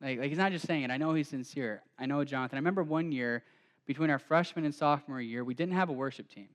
Like, 0.02 0.18
like 0.18 0.28
he's 0.28 0.38
not 0.38 0.50
just 0.50 0.66
saying 0.66 0.82
it. 0.82 0.90
I 0.90 0.96
know 0.96 1.14
he's 1.14 1.28
sincere. 1.28 1.82
I 1.96 2.06
know 2.06 2.24
Jonathan. 2.24 2.56
I 2.56 2.58
remember 2.58 2.82
one 2.82 3.12
year 3.12 3.44
between 3.86 4.10
our 4.10 4.18
freshman 4.18 4.64
and 4.64 4.74
sophomore 4.74 5.20
year, 5.20 5.44
we 5.44 5.54
didn't 5.54 5.74
have 5.74 5.88
a 5.88 5.92
worship 5.92 6.28
team. 6.28 6.48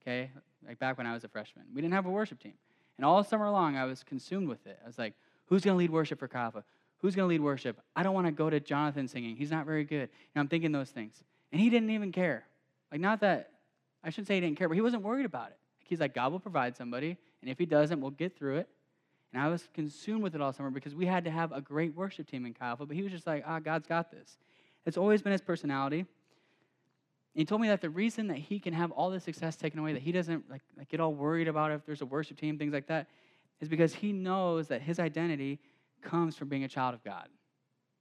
Okay? 0.00 0.30
Like 0.64 0.78
back 0.78 0.98
when 0.98 1.06
I 1.08 1.14
was 1.14 1.24
a 1.24 1.28
freshman. 1.28 1.64
We 1.74 1.82
didn't 1.82 1.94
have 1.94 2.06
a 2.06 2.10
worship 2.10 2.38
team. 2.38 2.52
And 2.96 3.04
all 3.04 3.24
summer 3.24 3.50
long, 3.50 3.76
I 3.76 3.86
was 3.86 4.04
consumed 4.04 4.48
with 4.48 4.64
it. 4.68 4.78
I 4.84 4.86
was 4.86 4.98
like, 4.98 5.14
who's 5.46 5.64
going 5.64 5.74
to 5.74 5.78
lead 5.78 5.90
worship 5.90 6.20
for 6.20 6.28
Chi 6.28 6.38
Alpha? 6.38 6.62
Who's 6.98 7.16
going 7.16 7.26
to 7.26 7.28
lead 7.28 7.40
worship? 7.40 7.80
I 7.96 8.04
don't 8.04 8.14
want 8.14 8.28
to 8.28 8.32
go 8.32 8.48
to 8.48 8.60
Jonathan 8.60 9.08
singing. 9.08 9.34
He's 9.34 9.50
not 9.50 9.66
very 9.66 9.82
good. 9.82 10.10
And 10.34 10.36
I'm 10.36 10.46
thinking 10.46 10.70
those 10.70 10.90
things. 10.90 11.24
And 11.50 11.60
he 11.60 11.70
didn't 11.70 11.90
even 11.90 12.12
care. 12.12 12.44
Like, 12.92 13.00
not 13.00 13.18
that, 13.22 13.50
I 14.04 14.10
shouldn't 14.10 14.28
say 14.28 14.34
he 14.34 14.40
didn't 14.42 14.58
care, 14.58 14.68
but 14.68 14.76
he 14.76 14.80
wasn't 14.80 15.02
worried 15.02 15.26
about 15.26 15.48
it. 15.48 15.56
He's 15.80 15.98
like, 15.98 16.14
God 16.14 16.30
will 16.30 16.38
provide 16.38 16.76
somebody. 16.76 17.16
And 17.42 17.50
if 17.50 17.58
he 17.58 17.66
doesn't, 17.66 18.00
we'll 18.00 18.12
get 18.12 18.38
through 18.38 18.58
it. 18.58 18.68
And 19.32 19.42
I 19.42 19.48
was 19.48 19.68
consumed 19.74 20.22
with 20.22 20.34
it 20.34 20.40
all 20.40 20.52
summer 20.52 20.70
because 20.70 20.94
we 20.94 21.06
had 21.06 21.24
to 21.24 21.30
have 21.30 21.52
a 21.52 21.60
great 21.60 21.94
worship 21.94 22.28
team 22.28 22.46
in 22.46 22.54
Kyle. 22.54 22.76
But 22.76 22.88
he 22.90 23.02
was 23.02 23.12
just 23.12 23.26
like, 23.26 23.44
ah, 23.46 23.58
God's 23.58 23.86
got 23.86 24.10
this. 24.10 24.38
It's 24.86 24.96
always 24.96 25.20
been 25.20 25.32
his 25.32 25.42
personality. 25.42 26.00
And 26.00 26.06
he 27.34 27.44
told 27.44 27.60
me 27.60 27.68
that 27.68 27.82
the 27.82 27.90
reason 27.90 28.28
that 28.28 28.38
he 28.38 28.58
can 28.58 28.72
have 28.72 28.90
all 28.90 29.10
the 29.10 29.20
success 29.20 29.56
taken 29.56 29.78
away, 29.78 29.92
that 29.92 30.02
he 30.02 30.12
doesn't 30.12 30.50
like, 30.50 30.62
like 30.76 30.88
get 30.88 30.98
all 30.98 31.12
worried 31.12 31.46
about 31.46 31.72
if 31.72 31.84
there's 31.84 32.00
a 32.00 32.06
worship 32.06 32.38
team, 32.38 32.58
things 32.58 32.72
like 32.72 32.86
that, 32.86 33.08
is 33.60 33.68
because 33.68 33.94
he 33.94 34.12
knows 34.12 34.68
that 34.68 34.80
his 34.80 34.98
identity 34.98 35.58
comes 36.00 36.36
from 36.36 36.48
being 36.48 36.64
a 36.64 36.68
child 36.68 36.94
of 36.94 37.04
God. 37.04 37.28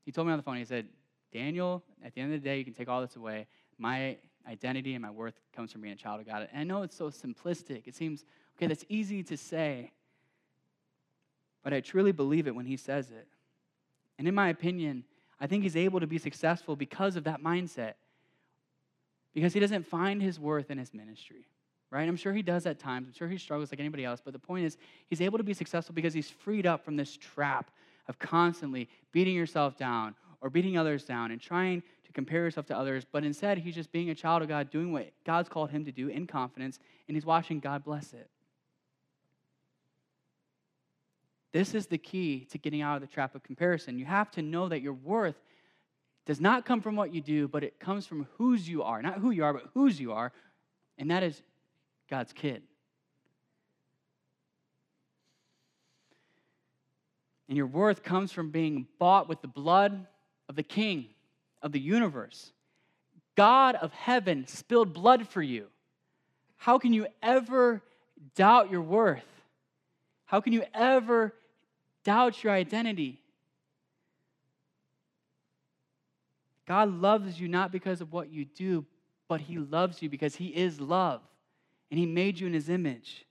He 0.05 0.11
told 0.11 0.27
me 0.27 0.31
on 0.31 0.37
the 0.37 0.43
phone, 0.43 0.55
he 0.55 0.65
said, 0.65 0.87
Daniel, 1.33 1.83
at 2.05 2.13
the 2.13 2.21
end 2.21 2.33
of 2.33 2.41
the 2.41 2.47
day, 2.47 2.57
you 2.57 2.63
can 2.63 2.73
take 2.73 2.87
all 2.87 3.01
this 3.01 3.17
away. 3.17 3.47
My 3.77 4.17
identity 4.49 4.93
and 4.93 5.01
my 5.01 5.11
worth 5.11 5.35
comes 5.53 5.73
from 5.73 5.81
being 5.81 5.93
a 5.93 5.97
child 5.97 6.21
of 6.21 6.25
God. 6.25 6.47
And 6.51 6.61
I 6.61 6.63
know 6.63 6.83
it's 6.83 6.95
so 6.95 7.09
simplistic. 7.09 7.85
It 7.85 7.95
seems, 7.95 8.23
okay, 8.55 8.67
that's 8.67 8.85
easy 8.87 9.23
to 9.23 9.35
say. 9.35 9.91
But 11.67 11.73
I 11.73 11.81
truly 11.81 12.13
believe 12.13 12.47
it 12.47 12.55
when 12.55 12.65
he 12.65 12.77
says 12.77 13.11
it. 13.11 13.27
And 14.17 14.25
in 14.25 14.33
my 14.33 14.47
opinion, 14.47 15.03
I 15.37 15.47
think 15.47 15.63
he's 15.63 15.75
able 15.75 15.99
to 15.99 16.07
be 16.07 16.17
successful 16.17 16.77
because 16.77 17.17
of 17.17 17.25
that 17.25 17.43
mindset. 17.43 17.95
Because 19.33 19.51
he 19.51 19.59
doesn't 19.59 19.85
find 19.85 20.21
his 20.21 20.39
worth 20.39 20.71
in 20.71 20.77
his 20.77 20.93
ministry, 20.93 21.45
right? 21.91 22.07
I'm 22.07 22.15
sure 22.15 22.31
he 22.31 22.41
does 22.41 22.65
at 22.67 22.79
times. 22.79 23.09
I'm 23.09 23.13
sure 23.13 23.27
he 23.27 23.37
struggles 23.37 23.69
like 23.69 23.81
anybody 23.81 24.05
else. 24.05 24.21
But 24.23 24.31
the 24.31 24.39
point 24.39 24.63
is, 24.63 24.77
he's 25.07 25.19
able 25.19 25.37
to 25.39 25.43
be 25.43 25.53
successful 25.53 25.93
because 25.93 26.13
he's 26.13 26.29
freed 26.29 26.65
up 26.65 26.85
from 26.85 26.95
this 26.95 27.17
trap 27.17 27.69
of 28.07 28.17
constantly 28.17 28.87
beating 29.11 29.35
yourself 29.35 29.75
down 29.75 30.15
or 30.39 30.49
beating 30.49 30.77
others 30.77 31.03
down 31.03 31.31
and 31.31 31.41
trying 31.41 31.83
to 32.05 32.13
compare 32.13 32.45
yourself 32.45 32.65
to 32.67 32.77
others. 32.77 33.05
But 33.11 33.25
instead, 33.25 33.57
he's 33.57 33.75
just 33.75 33.91
being 33.91 34.09
a 34.09 34.15
child 34.15 34.41
of 34.41 34.47
God, 34.47 34.71
doing 34.71 34.93
what 34.93 35.11
God's 35.25 35.49
called 35.49 35.71
him 35.71 35.83
to 35.83 35.91
do 35.91 36.07
in 36.07 36.27
confidence, 36.27 36.79
and 37.09 37.17
he's 37.17 37.25
watching 37.25 37.59
God 37.59 37.83
bless 37.83 38.13
it. 38.13 38.29
This 41.53 41.73
is 41.73 41.87
the 41.87 41.97
key 41.97 42.47
to 42.51 42.57
getting 42.57 42.81
out 42.81 42.95
of 42.95 43.01
the 43.01 43.07
trap 43.07 43.35
of 43.35 43.43
comparison. 43.43 43.97
You 43.97 44.05
have 44.05 44.31
to 44.31 44.41
know 44.41 44.67
that 44.67 44.81
your 44.81 44.93
worth 44.93 45.35
does 46.25 46.41
not 46.41 46.65
come 46.65 46.81
from 46.81 46.95
what 46.95 47.13
you 47.13 47.21
do, 47.21 47.47
but 47.47 47.63
it 47.63 47.79
comes 47.79 48.05
from 48.05 48.27
whose 48.37 48.67
you 48.67 48.83
are. 48.83 49.01
Not 49.01 49.19
who 49.19 49.31
you 49.31 49.45
are, 49.45 49.53
but 49.53 49.69
whose 49.73 49.99
you 49.99 50.11
are. 50.11 50.33
And 50.97 51.09
that 51.09 51.23
is 51.23 51.41
God's 52.09 52.33
kid. 52.33 52.63
And 57.47 57.57
your 57.57 57.67
worth 57.67 58.03
comes 58.03 58.31
from 58.33 58.51
being 58.51 58.87
bought 58.99 59.29
with 59.29 59.41
the 59.41 59.47
blood 59.47 60.05
of 60.49 60.55
the 60.55 60.63
King 60.63 61.07
of 61.61 61.71
the 61.71 61.79
universe. 61.79 62.51
God 63.35 63.75
of 63.75 63.93
heaven 63.93 64.47
spilled 64.47 64.93
blood 64.93 65.27
for 65.27 65.41
you. 65.41 65.67
How 66.57 66.77
can 66.77 66.91
you 66.91 67.07
ever 67.21 67.81
doubt 68.35 68.69
your 68.69 68.81
worth? 68.81 69.23
How 70.27 70.39
can 70.39 70.53
you 70.53 70.63
ever 70.73 71.33
doubt 72.07 72.41
your 72.41 72.53
identity. 72.53 73.19
God 76.65 76.89
loves 77.01 77.37
you 77.37 77.49
not 77.49 77.69
because 77.69 77.99
of 77.99 78.13
what 78.13 78.31
you 78.31 78.45
do, 78.45 78.85
but 79.27 79.41
He 79.41 79.57
loves 79.57 80.01
you 80.01 80.09
because 80.09 80.37
He 80.37 80.47
is 80.47 80.79
love 80.79 81.19
and 81.91 81.99
He 81.99 82.05
made 82.05 82.39
you 82.39 82.47
in 82.47 82.53
His 82.53 82.69
image. 82.69 83.25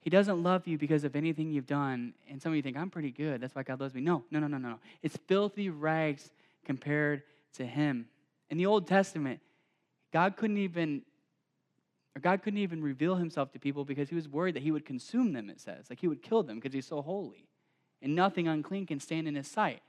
He 0.00 0.10
doesn't 0.10 0.42
love 0.42 0.66
you 0.66 0.78
because 0.78 1.04
of 1.04 1.14
anything 1.14 1.52
you've 1.52 1.68
done. 1.68 2.12
And 2.28 2.42
some 2.42 2.50
of 2.50 2.56
you 2.56 2.62
think, 2.62 2.76
I'm 2.76 2.90
pretty 2.90 3.12
good. 3.12 3.40
That's 3.40 3.54
why 3.54 3.62
God 3.62 3.78
loves 3.80 3.94
me. 3.94 4.00
No, 4.00 4.24
no, 4.32 4.40
no, 4.40 4.48
no, 4.48 4.58
no. 4.58 4.80
It's 5.00 5.16
filthy 5.28 5.70
rags 5.70 6.32
compared 6.64 7.22
to 7.54 7.64
Him. 7.64 8.06
In 8.50 8.58
the 8.58 8.66
Old 8.66 8.88
Testament, 8.88 9.38
God 10.12 10.36
couldn't 10.36 10.58
even 10.58 11.02
or 12.16 12.20
God 12.20 12.42
couldn't 12.42 12.58
even 12.58 12.82
reveal 12.82 13.16
himself 13.16 13.52
to 13.52 13.58
people 13.58 13.84
because 13.84 14.08
he 14.08 14.14
was 14.14 14.28
worried 14.28 14.56
that 14.56 14.62
he 14.62 14.70
would 14.70 14.84
consume 14.84 15.32
them, 15.32 15.48
it 15.48 15.60
says. 15.60 15.86
Like 15.88 16.00
he 16.00 16.08
would 16.08 16.22
kill 16.22 16.42
them 16.42 16.56
because 16.56 16.74
he's 16.74 16.86
so 16.86 17.00
holy. 17.00 17.46
And 18.02 18.14
nothing 18.14 18.48
unclean 18.48 18.86
can 18.86 19.00
stand 19.00 19.28
in 19.28 19.34
his 19.34 19.48
sight. 19.48 19.80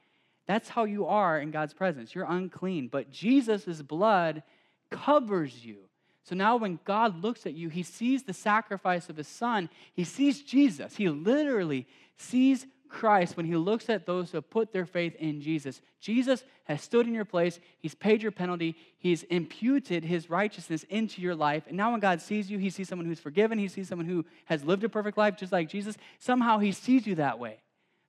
That's 0.47 0.69
how 0.69 0.83
you 0.86 1.05
are 1.05 1.39
in 1.39 1.51
God's 1.51 1.73
presence. 1.73 2.13
You're 2.13 2.29
unclean. 2.29 2.88
But 2.88 3.12
Jesus' 3.12 3.81
blood 3.81 4.43
covers 4.89 5.65
you. 5.65 5.89
So 6.23 6.36
now 6.36 6.55
when 6.55 6.79
God 6.86 7.21
looks 7.21 7.45
at 7.45 7.53
you, 7.53 7.69
he 7.69 7.83
sees 7.83 8.23
the 8.23 8.33
sacrifice 8.33 9.09
of 9.09 9.17
his 9.17 9.27
son. 9.27 9.69
He 9.93 10.05
sees 10.05 10.41
Jesus. 10.41 10.95
He 10.95 11.09
literally 11.09 11.88
sees 12.17 12.65
Christ 12.93 13.36
when 13.36 13.45
he 13.45 13.56
looks 13.56 13.89
at 13.89 14.06
those 14.06 14.32
who 14.32 14.38
have 14.38 14.49
put 14.49 14.71
their 14.71 14.86
faith 14.86 15.15
in 15.15 15.41
Jesus. 15.41 15.82
Jesus 15.99 16.43
has 16.65 16.82
stood 16.82 17.08
in 17.08 17.13
your 17.13 17.25
place, 17.25 17.60
he's 17.79 17.95
paid 17.95 18.21
your 18.21 18.32
penalty, 18.32 18.75
he's 18.99 19.23
imputed 19.23 20.06
his 20.06 20.29
righteousness 20.29 20.84
into 20.89 21.21
your 21.21 21.36
life. 21.36 21.63
And 21.67 21.75
now 21.75 21.91
when 21.91 21.99
God 21.99 22.21
sees 22.21 22.49
you, 22.49 22.60
he 22.60 22.69
sees 22.69 22.88
someone 22.88 23.08
who's 23.08 23.19
forgiven, 23.19 23.58
he 23.58 23.67
sees 23.67 23.89
someone 23.89 24.08
who 24.08 24.23
has 24.45 24.63
lived 24.63 24.84
a 24.84 24.89
perfect 24.89 25.17
life 25.17 25.36
just 25.36 25.51
like 25.51 25.67
Jesus. 25.67 25.97
Somehow 26.19 26.60
he 26.60 26.71
sees 26.71 27.06
you 27.06 27.15
that 27.15 27.39
way. 27.39 27.58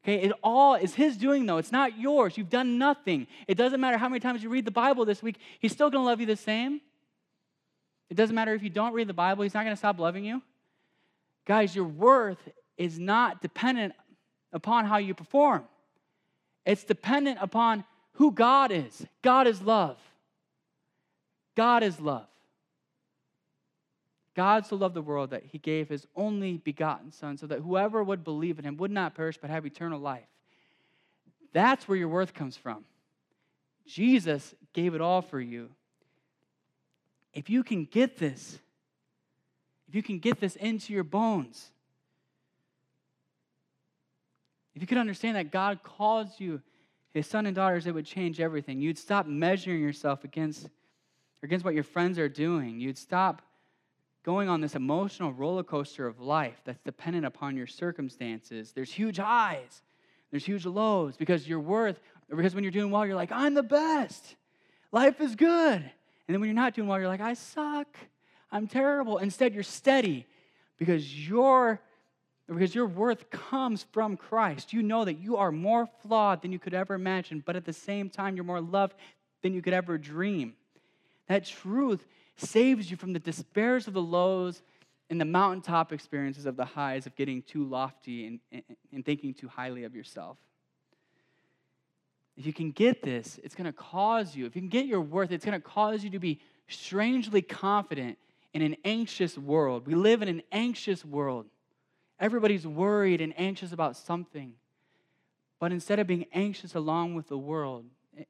Okay, 0.04 0.20
it 0.22 0.32
all 0.42 0.74
is 0.74 0.94
his 0.94 1.16
doing 1.16 1.46
though. 1.46 1.56
It's 1.56 1.72
not 1.72 1.98
yours. 1.98 2.36
You've 2.36 2.50
done 2.50 2.76
nothing. 2.76 3.26
It 3.48 3.56
doesn't 3.56 3.80
matter 3.80 3.96
how 3.96 4.10
many 4.10 4.20
times 4.20 4.42
you 4.42 4.50
read 4.50 4.66
the 4.66 4.70
Bible 4.70 5.06
this 5.06 5.22
week, 5.22 5.38
he's 5.58 5.72
still 5.72 5.90
going 5.90 6.02
to 6.02 6.06
love 6.06 6.20
you 6.20 6.26
the 6.26 6.36
same. 6.36 6.80
It 8.10 8.14
doesn't 8.14 8.36
matter 8.36 8.54
if 8.54 8.62
you 8.62 8.70
don't 8.70 8.92
read 8.92 9.08
the 9.08 9.14
Bible, 9.14 9.42
he's 9.42 9.54
not 9.54 9.64
going 9.64 9.72
to 9.74 9.78
stop 9.78 9.98
loving 9.98 10.24
you. 10.24 10.42
Guys, 11.46 11.74
your 11.74 11.86
worth 11.86 12.38
is 12.76 12.98
not 12.98 13.40
dependent 13.40 13.94
upon 14.54 14.86
how 14.86 14.96
you 14.96 15.12
perform. 15.12 15.64
It's 16.64 16.84
dependent 16.84 17.38
upon 17.42 17.84
who 18.12 18.32
God 18.32 18.70
is. 18.72 19.04
God 19.20 19.46
is 19.46 19.60
love. 19.60 19.98
God 21.54 21.82
is 21.82 22.00
love. 22.00 22.26
God 24.34 24.66
so 24.66 24.76
loved 24.76 24.94
the 24.94 25.02
world 25.02 25.30
that 25.30 25.44
he 25.44 25.58
gave 25.58 25.88
his 25.88 26.06
only 26.16 26.56
begotten 26.56 27.12
Son 27.12 27.36
so 27.36 27.46
that 27.46 27.60
whoever 27.60 28.02
would 28.02 28.24
believe 28.24 28.58
in 28.58 28.64
him 28.64 28.76
would 28.78 28.90
not 28.90 29.14
perish 29.14 29.38
but 29.40 29.50
have 29.50 29.66
eternal 29.66 30.00
life. 30.00 30.26
That's 31.52 31.86
where 31.86 31.98
your 31.98 32.08
worth 32.08 32.34
comes 32.34 32.56
from. 32.56 32.84
Jesus 33.86 34.54
gave 34.72 34.94
it 34.94 35.00
all 35.00 35.22
for 35.22 35.40
you. 35.40 35.70
If 37.32 37.50
you 37.50 37.62
can 37.62 37.84
get 37.84 38.18
this, 38.18 38.58
if 39.88 39.94
you 39.94 40.02
can 40.02 40.18
get 40.18 40.40
this 40.40 40.56
into 40.56 40.92
your 40.92 41.04
bones, 41.04 41.70
if 44.74 44.82
you 44.82 44.86
could 44.86 44.98
understand 44.98 45.36
that 45.36 45.50
God 45.50 45.82
calls 45.82 46.40
you 46.40 46.60
his 47.12 47.26
son 47.26 47.46
and 47.46 47.54
daughters, 47.54 47.86
it 47.86 47.94
would 47.94 48.06
change 48.06 48.40
everything. 48.40 48.80
You'd 48.80 48.98
stop 48.98 49.26
measuring 49.26 49.80
yourself 49.80 50.24
against, 50.24 50.68
against 51.42 51.64
what 51.64 51.74
your 51.74 51.84
friends 51.84 52.18
are 52.18 52.28
doing. 52.28 52.80
You'd 52.80 52.98
stop 52.98 53.42
going 54.24 54.48
on 54.48 54.60
this 54.60 54.74
emotional 54.74 55.32
roller 55.32 55.62
coaster 55.62 56.06
of 56.06 56.18
life 56.18 56.60
that's 56.64 56.80
dependent 56.80 57.24
upon 57.24 57.56
your 57.56 57.66
circumstances. 57.66 58.72
There's 58.72 58.90
huge 58.90 59.18
highs, 59.18 59.82
there's 60.30 60.44
huge 60.44 60.66
lows 60.66 61.16
because 61.16 61.46
you're 61.46 61.60
worth, 61.60 62.00
because 62.34 62.54
when 62.54 62.64
you're 62.64 62.72
doing 62.72 62.90
well, 62.90 63.06
you're 63.06 63.14
like, 63.14 63.30
I'm 63.30 63.54
the 63.54 63.62
best. 63.62 64.34
Life 64.90 65.20
is 65.20 65.36
good. 65.36 65.82
And 65.82 66.34
then 66.34 66.40
when 66.40 66.48
you're 66.48 66.54
not 66.54 66.74
doing 66.74 66.88
well, 66.88 66.98
you're 66.98 67.08
like, 67.08 67.20
I 67.20 67.34
suck. 67.34 67.86
I'm 68.50 68.66
terrible. 68.66 69.18
Instead, 69.18 69.52
you're 69.52 69.62
steady 69.62 70.26
because 70.78 71.28
your 71.28 71.80
because 72.48 72.74
your 72.74 72.86
worth 72.86 73.30
comes 73.30 73.86
from 73.92 74.16
Christ. 74.16 74.72
You 74.72 74.82
know 74.82 75.04
that 75.04 75.18
you 75.18 75.36
are 75.36 75.50
more 75.50 75.88
flawed 76.02 76.42
than 76.42 76.52
you 76.52 76.58
could 76.58 76.74
ever 76.74 76.94
imagine, 76.94 77.42
but 77.44 77.56
at 77.56 77.64
the 77.64 77.72
same 77.72 78.10
time, 78.10 78.36
you're 78.36 78.44
more 78.44 78.60
loved 78.60 78.94
than 79.42 79.54
you 79.54 79.62
could 79.62 79.72
ever 79.72 79.96
dream. 79.96 80.54
That 81.28 81.46
truth 81.46 82.04
saves 82.36 82.90
you 82.90 82.96
from 82.96 83.12
the 83.12 83.18
despairs 83.18 83.86
of 83.86 83.94
the 83.94 84.02
lows 84.02 84.62
and 85.10 85.20
the 85.20 85.24
mountaintop 85.24 85.92
experiences 85.92 86.46
of 86.46 86.56
the 86.56 86.64
highs 86.64 87.06
of 87.06 87.14
getting 87.14 87.42
too 87.42 87.64
lofty 87.64 88.26
and, 88.26 88.40
and, 88.52 88.62
and 88.92 89.04
thinking 89.04 89.32
too 89.32 89.48
highly 89.48 89.84
of 89.84 89.94
yourself. 89.94 90.36
If 92.36 92.46
you 92.46 92.52
can 92.52 92.72
get 92.72 93.02
this, 93.02 93.38
it's 93.44 93.54
going 93.54 93.66
to 93.66 93.72
cause 93.72 94.34
you, 94.34 94.46
if 94.46 94.56
you 94.56 94.62
can 94.62 94.68
get 94.68 94.86
your 94.86 95.00
worth, 95.00 95.30
it's 95.30 95.44
going 95.44 95.60
to 95.60 95.66
cause 95.66 96.02
you 96.02 96.10
to 96.10 96.18
be 96.18 96.40
strangely 96.68 97.42
confident 97.42 98.18
in 98.52 98.62
an 98.62 98.76
anxious 98.84 99.38
world. 99.38 99.86
We 99.86 99.94
live 99.94 100.22
in 100.22 100.28
an 100.28 100.42
anxious 100.50 101.04
world. 101.04 101.46
Everybody's 102.20 102.66
worried 102.66 103.20
and 103.20 103.34
anxious 103.38 103.72
about 103.72 103.96
something. 103.96 104.54
But 105.58 105.72
instead 105.72 105.98
of 105.98 106.06
being 106.06 106.26
anxious 106.32 106.74
along 106.74 107.14
with 107.14 107.28
the 107.28 107.38
world, 107.38 107.86
eh, 108.18 108.24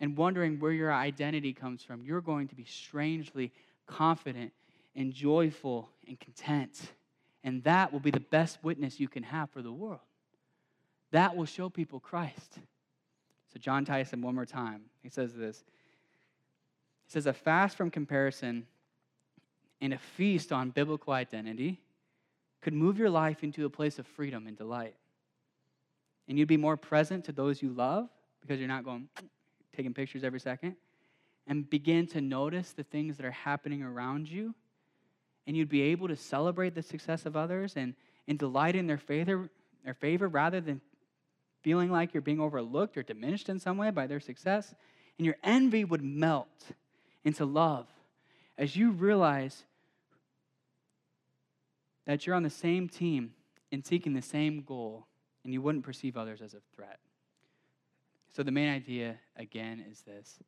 and 0.00 0.16
wondering 0.16 0.58
where 0.58 0.72
your 0.72 0.92
identity 0.92 1.52
comes 1.52 1.82
from, 1.82 2.04
you're 2.04 2.20
going 2.20 2.48
to 2.48 2.54
be 2.54 2.64
strangely 2.64 3.52
confident 3.86 4.52
and 4.96 5.12
joyful 5.12 5.90
and 6.08 6.18
content. 6.18 6.80
And 7.42 7.62
that 7.64 7.92
will 7.92 8.00
be 8.00 8.10
the 8.10 8.20
best 8.20 8.58
witness 8.62 8.98
you 8.98 9.08
can 9.08 9.22
have 9.22 9.50
for 9.50 9.62
the 9.62 9.72
world. 9.72 10.00
That 11.10 11.36
will 11.36 11.44
show 11.44 11.68
people 11.68 12.00
Christ. 12.00 12.58
So, 13.52 13.60
Jon 13.60 13.84
Tyson, 13.84 14.20
one 14.20 14.34
more 14.34 14.46
time, 14.46 14.82
he 15.02 15.08
says 15.08 15.34
this. 15.34 15.62
He 17.06 17.12
says, 17.12 17.26
A 17.26 17.32
fast 17.32 17.76
from 17.76 17.90
comparison 17.90 18.66
and 19.80 19.92
a 19.92 19.98
feast 19.98 20.50
on 20.50 20.70
biblical 20.70 21.12
identity 21.12 21.83
could 22.64 22.72
move 22.72 22.98
your 22.98 23.10
life 23.10 23.44
into 23.44 23.66
a 23.66 23.70
place 23.70 23.98
of 23.98 24.06
freedom 24.06 24.46
and 24.46 24.56
delight. 24.56 24.94
And 26.26 26.38
you'd 26.38 26.48
be 26.48 26.56
more 26.56 26.78
present 26.78 27.26
to 27.26 27.32
those 27.32 27.60
you 27.60 27.68
love 27.68 28.08
because 28.40 28.58
you're 28.58 28.68
not 28.68 28.84
going, 28.84 29.06
taking 29.76 29.92
pictures 29.92 30.24
every 30.24 30.40
second, 30.40 30.74
and 31.46 31.68
begin 31.68 32.06
to 32.08 32.22
notice 32.22 32.72
the 32.72 32.82
things 32.82 33.18
that 33.18 33.26
are 33.26 33.30
happening 33.30 33.82
around 33.82 34.30
you. 34.30 34.54
And 35.46 35.54
you'd 35.54 35.68
be 35.68 35.82
able 35.82 36.08
to 36.08 36.16
celebrate 36.16 36.74
the 36.74 36.82
success 36.82 37.26
of 37.26 37.36
others 37.36 37.74
and, 37.76 37.94
and 38.26 38.38
delight 38.38 38.76
in 38.76 38.86
their 38.86 38.96
favor, 38.96 39.50
their 39.84 39.92
favor 39.92 40.26
rather 40.26 40.62
than 40.62 40.80
feeling 41.60 41.92
like 41.92 42.14
you're 42.14 42.22
being 42.22 42.40
overlooked 42.40 42.96
or 42.96 43.02
diminished 43.02 43.50
in 43.50 43.58
some 43.58 43.76
way 43.76 43.90
by 43.90 44.06
their 44.06 44.20
success. 44.20 44.74
And 45.18 45.26
your 45.26 45.36
envy 45.44 45.84
would 45.84 46.02
melt 46.02 46.72
into 47.24 47.44
love 47.44 47.86
as 48.56 48.74
you 48.74 48.90
realize 48.90 49.64
that 52.06 52.26
you're 52.26 52.36
on 52.36 52.42
the 52.42 52.50
same 52.50 52.88
team 52.88 53.32
and 53.72 53.84
seeking 53.84 54.14
the 54.14 54.22
same 54.22 54.62
goal, 54.62 55.06
and 55.42 55.52
you 55.52 55.60
wouldn't 55.60 55.84
perceive 55.84 56.16
others 56.16 56.40
as 56.42 56.54
a 56.54 56.60
threat. 56.74 56.98
So, 58.28 58.42
the 58.42 58.50
main 58.50 58.68
idea, 58.68 59.16
again, 59.36 59.84
is 59.90 60.02
this 60.02 60.38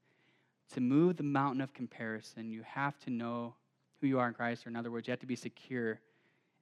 to 0.74 0.80
move 0.80 1.16
the 1.16 1.22
mountain 1.22 1.61
of 1.61 1.72
comparison, 1.72 2.50
you 2.50 2.62
have 2.64 2.98
to 3.00 3.11
know 3.11 3.54
who 4.00 4.07
you 4.07 4.18
are 4.18 4.28
in 4.28 4.34
Christ, 4.34 4.66
or 4.66 4.70
in 4.70 4.76
other 4.76 4.90
words, 4.90 5.07
you 5.07 5.12
have 5.12 5.20
to 5.20 5.26
be 5.26 5.36
secure 5.36 6.00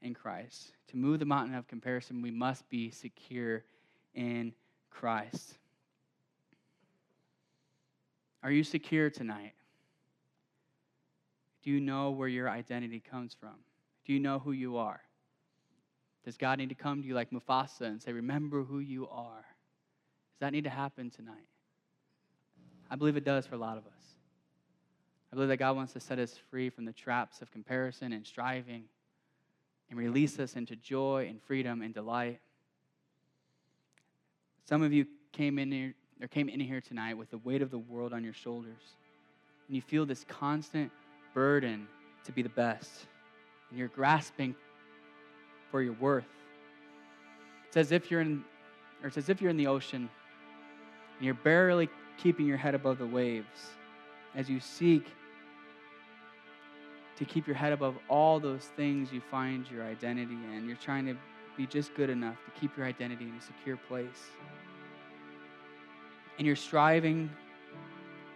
in 0.02 0.14
Christ. 0.14 0.72
To 0.88 0.96
move 0.96 1.18
the 1.18 1.24
mountain 1.24 1.54
of 1.54 1.66
comparison, 1.66 2.22
we 2.22 2.30
must 2.30 2.68
be 2.68 2.90
secure 2.90 3.64
in 4.14 4.52
Christ. 4.90 5.58
Are 8.42 8.50
you 8.50 8.62
secure 8.62 9.08
tonight? 9.08 9.54
Do 11.62 11.70
you 11.70 11.80
know 11.80 12.10
where 12.10 12.28
your 12.28 12.48
identity 12.50 13.00
comes 13.00 13.34
from? 13.34 13.54
Do 14.04 14.12
you 14.12 14.20
know 14.20 14.38
who 14.38 14.52
you 14.52 14.76
are? 14.76 15.00
Does 16.24 16.36
God 16.36 16.58
need 16.58 16.70
to 16.70 16.74
come 16.74 17.02
to 17.02 17.08
you 17.08 17.14
like 17.14 17.30
Mufasa 17.30 17.82
and 17.82 18.02
say, 18.02 18.12
Remember 18.12 18.62
who 18.62 18.78
you 18.78 19.08
are? 19.08 19.44
Does 20.34 20.40
that 20.40 20.52
need 20.52 20.64
to 20.64 20.70
happen 20.70 21.10
tonight? 21.10 21.48
I 22.90 22.96
believe 22.96 23.16
it 23.16 23.24
does 23.24 23.46
for 23.46 23.54
a 23.54 23.58
lot 23.58 23.76
of 23.76 23.84
us. 23.86 23.92
I 25.32 25.36
believe 25.36 25.48
that 25.48 25.56
God 25.56 25.76
wants 25.76 25.92
to 25.94 26.00
set 26.00 26.18
us 26.18 26.38
free 26.50 26.70
from 26.70 26.84
the 26.84 26.92
traps 26.92 27.42
of 27.42 27.50
comparison 27.50 28.12
and 28.12 28.26
striving 28.26 28.84
and 29.90 29.98
release 29.98 30.38
us 30.38 30.54
into 30.54 30.76
joy 30.76 31.26
and 31.28 31.42
freedom 31.42 31.82
and 31.82 31.92
delight. 31.92 32.40
Some 34.64 34.82
of 34.82 34.92
you 34.92 35.06
came 35.32 35.58
in 35.58 35.72
here 35.72 35.94
or 36.22 36.28
came 36.28 36.48
in 36.48 36.60
here 36.60 36.80
tonight 36.80 37.14
with 37.14 37.30
the 37.30 37.38
weight 37.38 37.62
of 37.62 37.70
the 37.70 37.78
world 37.78 38.12
on 38.12 38.22
your 38.22 38.32
shoulders. 38.32 38.82
And 39.66 39.74
you 39.74 39.82
feel 39.82 40.06
this 40.06 40.24
constant 40.28 40.90
burden 41.34 41.88
to 42.24 42.32
be 42.32 42.42
the 42.42 42.48
best. 42.48 43.06
And 43.70 43.78
you're 43.78 43.88
grasping 43.88 44.54
for 45.70 45.82
your 45.82 45.94
worth. 45.94 46.24
It's 47.66 47.76
as 47.76 47.92
if 47.92 48.10
you're 48.10 48.20
in 48.20 48.44
or 49.02 49.08
it's 49.08 49.16
as 49.16 49.28
if 49.28 49.40
you're 49.40 49.50
in 49.50 49.56
the 49.56 49.66
ocean 49.66 50.08
and 51.16 51.24
you're 51.24 51.34
barely 51.34 51.88
keeping 52.16 52.46
your 52.46 52.56
head 52.56 52.74
above 52.74 52.98
the 52.98 53.06
waves 53.06 53.70
as 54.34 54.48
you 54.48 54.60
seek 54.60 55.06
to 57.16 57.24
keep 57.24 57.46
your 57.46 57.56
head 57.56 57.72
above 57.72 57.96
all 58.08 58.40
those 58.40 58.64
things 58.76 59.12
you 59.12 59.20
find 59.30 59.70
your 59.70 59.84
identity 59.84 60.38
in. 60.56 60.66
You're 60.66 60.76
trying 60.76 61.06
to 61.06 61.16
be 61.56 61.66
just 61.66 61.94
good 61.94 62.10
enough 62.10 62.36
to 62.44 62.60
keep 62.60 62.76
your 62.76 62.86
identity 62.86 63.24
in 63.24 63.34
a 63.34 63.40
secure 63.40 63.76
place. 63.76 64.30
And 66.38 66.46
you're 66.46 66.56
striving 66.56 67.30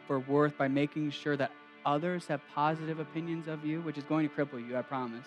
for 0.07 0.21
worth 0.21 0.57
by 0.57 0.69
making 0.69 1.11
sure 1.11 1.37
that 1.37 1.51
others 1.89 2.27
have 2.27 2.41
positive 2.55 3.01
opinions 3.01 3.49
of 3.49 3.65
you, 3.65 3.81
which 3.81 3.97
is 3.97 4.05
going 4.05 4.29
to 4.29 4.35
cripple 4.35 4.65
you, 4.67 4.77
I 4.77 4.83
promise. 4.83 5.27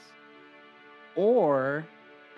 Or 1.15 1.85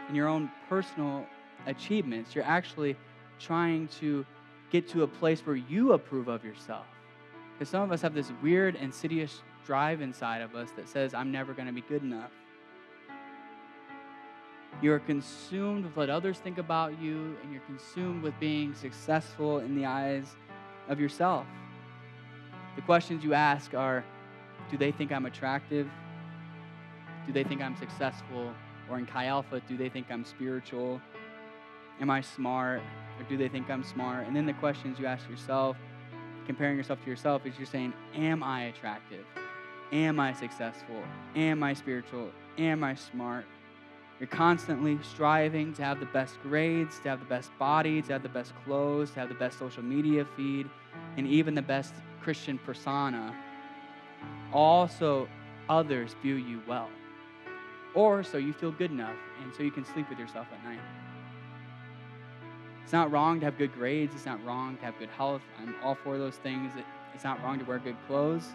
in 0.08 0.16
your 0.16 0.28
own 0.28 0.50
personal 0.70 1.26
achievements, 1.68 2.34
you're 2.34 2.46
actually 2.46 2.96
trying 3.40 3.90
to 4.00 4.26
get 4.72 4.88
to 4.90 5.04
a 5.04 5.08
place 5.08 5.46
where 5.46 5.58
you 5.58 5.94
approve 5.94 6.30
of 6.30 6.44
yourself. 6.44 6.86
Because 7.54 7.70
some 7.70 7.84
of 7.84 7.92
us 7.92 8.02
have 8.02 8.14
this 8.14 8.32
weird, 8.42 8.76
insidious 8.76 9.42
drive 9.66 10.02
inside 10.02 10.42
of 10.42 10.56
us 10.56 10.70
that 10.78 10.88
says, 10.88 11.14
I'm 11.14 11.32
never 11.32 11.54
going 11.54 11.68
to 11.68 11.74
be 11.74 11.82
good 11.82 12.02
enough. 12.02 12.32
You're 14.82 15.00
consumed 15.00 15.86
with 15.86 15.96
what 15.96 16.10
others 16.10 16.40
think 16.40 16.58
about 16.58 17.00
you, 17.00 17.38
and 17.44 17.52
you're 17.52 17.62
consumed 17.62 18.24
with 18.24 18.34
being 18.40 18.74
successful 18.74 19.60
in 19.60 19.76
the 19.76 19.86
eyes 19.86 20.36
of 20.90 21.00
yourself. 21.00 21.46
The 22.76 22.82
questions 22.82 23.24
you 23.24 23.34
ask 23.34 23.74
are 23.76 24.04
Do 24.70 24.78
they 24.78 24.92
think 24.92 25.12
I'm 25.12 25.26
attractive? 25.26 25.88
Do 27.26 27.34
they 27.34 27.44
think 27.44 27.62
I'm 27.62 27.76
successful? 27.78 28.54
Or 28.90 28.98
in 28.98 29.06
Chi 29.06 29.26
Alpha, 29.26 29.62
do 29.68 29.78
they 29.78 29.90
think 29.90 30.08
I'm 30.10 30.26
spiritual? 30.26 31.02
Am 32.02 32.10
I 32.10 32.22
smart? 32.22 32.82
Or 33.20 33.24
do 33.30 33.38
they 33.38 33.48
think 33.48 33.70
I'm 33.70 33.84
smart? 33.84 34.28
And 34.28 34.36
then 34.36 34.46
the 34.46 34.54
questions 34.54 35.00
you 35.00 35.06
ask 35.06 35.30
yourself, 35.30 35.78
comparing 36.46 36.76
yourself 36.76 37.02
to 37.04 37.10
yourself, 37.10 37.46
is 37.46 37.58
you're 37.58 37.66
saying, 37.66 37.94
Am 38.16 38.44
I 38.44 38.64
attractive? 38.64 39.26
Am 39.92 40.20
I 40.20 40.34
successful? 40.34 41.04
Am 41.36 41.64
I 41.64 41.74
spiritual? 41.74 42.32
Am 42.58 42.84
I 42.84 42.96
smart? 42.96 43.46
You're 44.20 44.28
constantly 44.28 44.98
striving 45.04 45.74
to 45.74 45.84
have 45.84 46.00
the 46.00 46.06
best 46.08 46.42
grades, 46.42 47.00
to 47.00 47.10
have 47.10 47.20
the 47.20 47.26
best 47.26 47.52
body, 47.60 48.02
to 48.04 48.14
have 48.14 48.24
the 48.24 48.30
best 48.30 48.54
clothes, 48.64 49.12
to 49.12 49.20
have 49.20 49.30
the 49.30 49.36
best 49.36 49.60
social 49.60 49.84
media 49.84 50.26
feed, 50.36 50.70
and 51.18 51.28
even 51.28 51.56
the 51.56 51.62
best 51.62 51.94
Christian 52.22 52.58
persona. 52.58 53.36
Also, 54.54 55.28
others 55.68 56.16
view 56.22 56.36
you 56.36 56.62
well. 56.68 56.90
Or 57.96 58.24
so 58.24 58.38
you 58.38 58.54
feel 58.54 58.72
good 58.72 58.92
enough, 58.92 59.16
and 59.42 59.54
so 59.54 59.64
you 59.64 59.72
can 59.72 59.86
sleep 59.86 60.10
with 60.10 60.20
yourself 60.20 60.48
at 60.54 60.64
night. 60.64 60.80
It's 62.84 62.94
not 62.94 63.12
wrong 63.12 63.40
to 63.40 63.46
have 63.46 63.58
good 63.58 63.74
grades. 63.74 64.14
It's 64.14 64.26
not 64.26 64.44
wrong 64.46 64.78
to 64.78 64.86
have 64.86 64.98
good 65.00 65.10
health. 65.10 65.42
I'm 65.60 65.76
all 65.84 65.96
for 65.96 66.18
those 66.18 66.36
things. 66.36 66.72
It's 67.14 67.24
not 67.24 67.42
wrong 67.44 67.58
to 67.60 67.66
wear 67.66 67.80
good 67.80 67.96
clothes. 68.08 68.48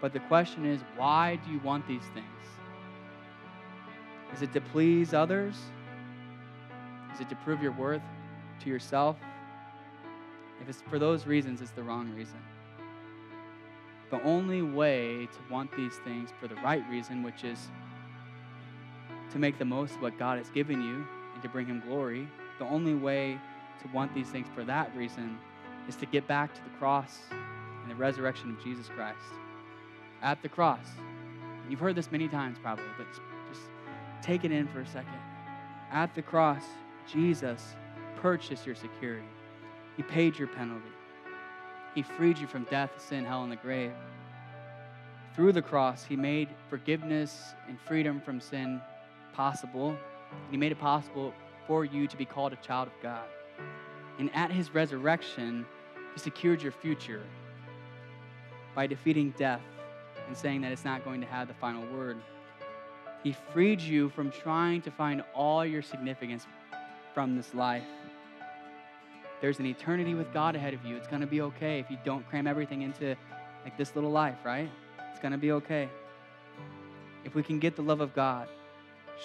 But 0.00 0.12
the 0.12 0.20
question 0.20 0.64
is, 0.64 0.80
why 0.96 1.38
do 1.44 1.52
you 1.52 1.60
want 1.60 1.86
these 1.86 2.04
things? 2.14 2.26
Is 4.34 4.42
it 4.42 4.52
to 4.54 4.60
please 4.60 5.12
others? 5.12 5.56
Is 7.12 7.20
it 7.20 7.28
to 7.28 7.36
prove 7.36 7.62
your 7.62 7.72
worth 7.72 8.02
to 8.60 8.68
yourself? 8.68 9.16
If 10.62 10.68
it's 10.68 10.82
for 10.82 10.98
those 10.98 11.26
reasons, 11.26 11.60
it's 11.60 11.72
the 11.72 11.82
wrong 11.82 12.10
reason. 12.14 12.38
The 14.10 14.22
only 14.22 14.62
way 14.62 15.26
to 15.26 15.52
want 15.52 15.74
these 15.76 15.96
things 15.98 16.30
for 16.40 16.48
the 16.48 16.56
right 16.56 16.82
reason, 16.90 17.22
which 17.22 17.44
is 17.44 17.68
to 19.32 19.38
make 19.38 19.58
the 19.58 19.64
most 19.64 19.94
of 19.94 20.02
what 20.02 20.18
God 20.18 20.38
has 20.38 20.50
given 20.50 20.82
you 20.82 21.06
and 21.34 21.42
to 21.42 21.48
bring 21.48 21.66
Him 21.66 21.82
glory, 21.86 22.28
the 22.58 22.66
only 22.66 22.94
way 22.94 23.38
to 23.82 23.88
want 23.94 24.12
these 24.14 24.28
things 24.28 24.48
for 24.54 24.64
that 24.64 24.94
reason 24.96 25.38
is 25.88 25.96
to 25.96 26.06
get 26.06 26.26
back 26.26 26.54
to 26.54 26.60
the 26.64 26.70
cross 26.78 27.18
and 27.82 27.90
the 27.90 27.94
resurrection 27.94 28.50
of 28.50 28.62
Jesus 28.62 28.88
Christ. 28.88 29.18
At 30.22 30.42
the 30.42 30.48
cross, 30.48 30.86
You've 31.70 31.78
heard 31.78 31.94
this 31.94 32.10
many 32.10 32.26
times 32.26 32.58
probably, 32.60 32.84
but 32.98 33.06
just 33.48 33.62
take 34.22 34.44
it 34.44 34.50
in 34.50 34.66
for 34.66 34.80
a 34.80 34.86
second. 34.86 35.14
At 35.92 36.12
the 36.16 36.22
cross, 36.22 36.64
Jesus 37.10 37.76
purchased 38.16 38.66
your 38.66 38.74
security. 38.74 39.28
He 39.96 40.02
paid 40.02 40.36
your 40.36 40.48
penalty. 40.48 40.90
He 41.94 42.02
freed 42.02 42.38
you 42.38 42.46
from 42.46 42.64
death, 42.64 42.90
sin, 42.98 43.24
hell, 43.24 43.42
and 43.42 43.50
the 43.50 43.56
grave. 43.56 43.92
Through 45.34 45.52
the 45.52 45.62
cross, 45.62 46.04
He 46.04 46.16
made 46.16 46.48
forgiveness 46.68 47.54
and 47.68 47.78
freedom 47.80 48.20
from 48.20 48.40
sin 48.40 48.80
possible. 49.32 49.96
He 50.50 50.56
made 50.56 50.72
it 50.72 50.78
possible 50.78 51.32
for 51.66 51.84
you 51.84 52.06
to 52.06 52.16
be 52.16 52.24
called 52.24 52.52
a 52.52 52.56
child 52.56 52.88
of 52.88 52.94
God. 53.02 53.26
And 54.18 54.30
at 54.34 54.50
His 54.50 54.72
resurrection, 54.74 55.66
He 56.14 56.20
secured 56.20 56.62
your 56.62 56.72
future 56.72 57.22
by 58.74 58.86
defeating 58.86 59.34
death 59.36 59.62
and 60.26 60.36
saying 60.36 60.60
that 60.60 60.72
it's 60.72 60.84
not 60.84 61.04
going 61.04 61.20
to 61.20 61.26
have 61.26 61.48
the 61.48 61.54
final 61.54 61.84
word. 61.96 62.18
He 63.22 63.34
freed 63.52 63.80
you 63.80 64.08
from 64.10 64.30
trying 64.30 64.80
to 64.82 64.90
find 64.90 65.22
all 65.34 65.64
your 65.64 65.82
significance 65.82 66.46
from 67.12 67.36
this 67.36 67.52
life. 67.52 67.82
There's 69.40 69.58
an 69.58 69.66
eternity 69.66 70.14
with 70.14 70.32
God 70.32 70.54
ahead 70.54 70.74
of 70.74 70.84
you. 70.84 70.96
It's 70.96 71.08
going 71.08 71.22
to 71.22 71.26
be 71.26 71.40
okay 71.40 71.78
if 71.78 71.90
you 71.90 71.96
don't 72.04 72.28
cram 72.28 72.46
everything 72.46 72.82
into 72.82 73.16
like 73.64 73.76
this 73.78 73.94
little 73.94 74.10
life, 74.10 74.36
right? 74.44 74.70
It's 75.10 75.20
going 75.20 75.32
to 75.32 75.38
be 75.38 75.52
okay. 75.52 75.88
If 77.24 77.34
we 77.34 77.42
can 77.42 77.58
get 77.58 77.76
the 77.76 77.82
love 77.82 78.00
of 78.00 78.14
God 78.14 78.48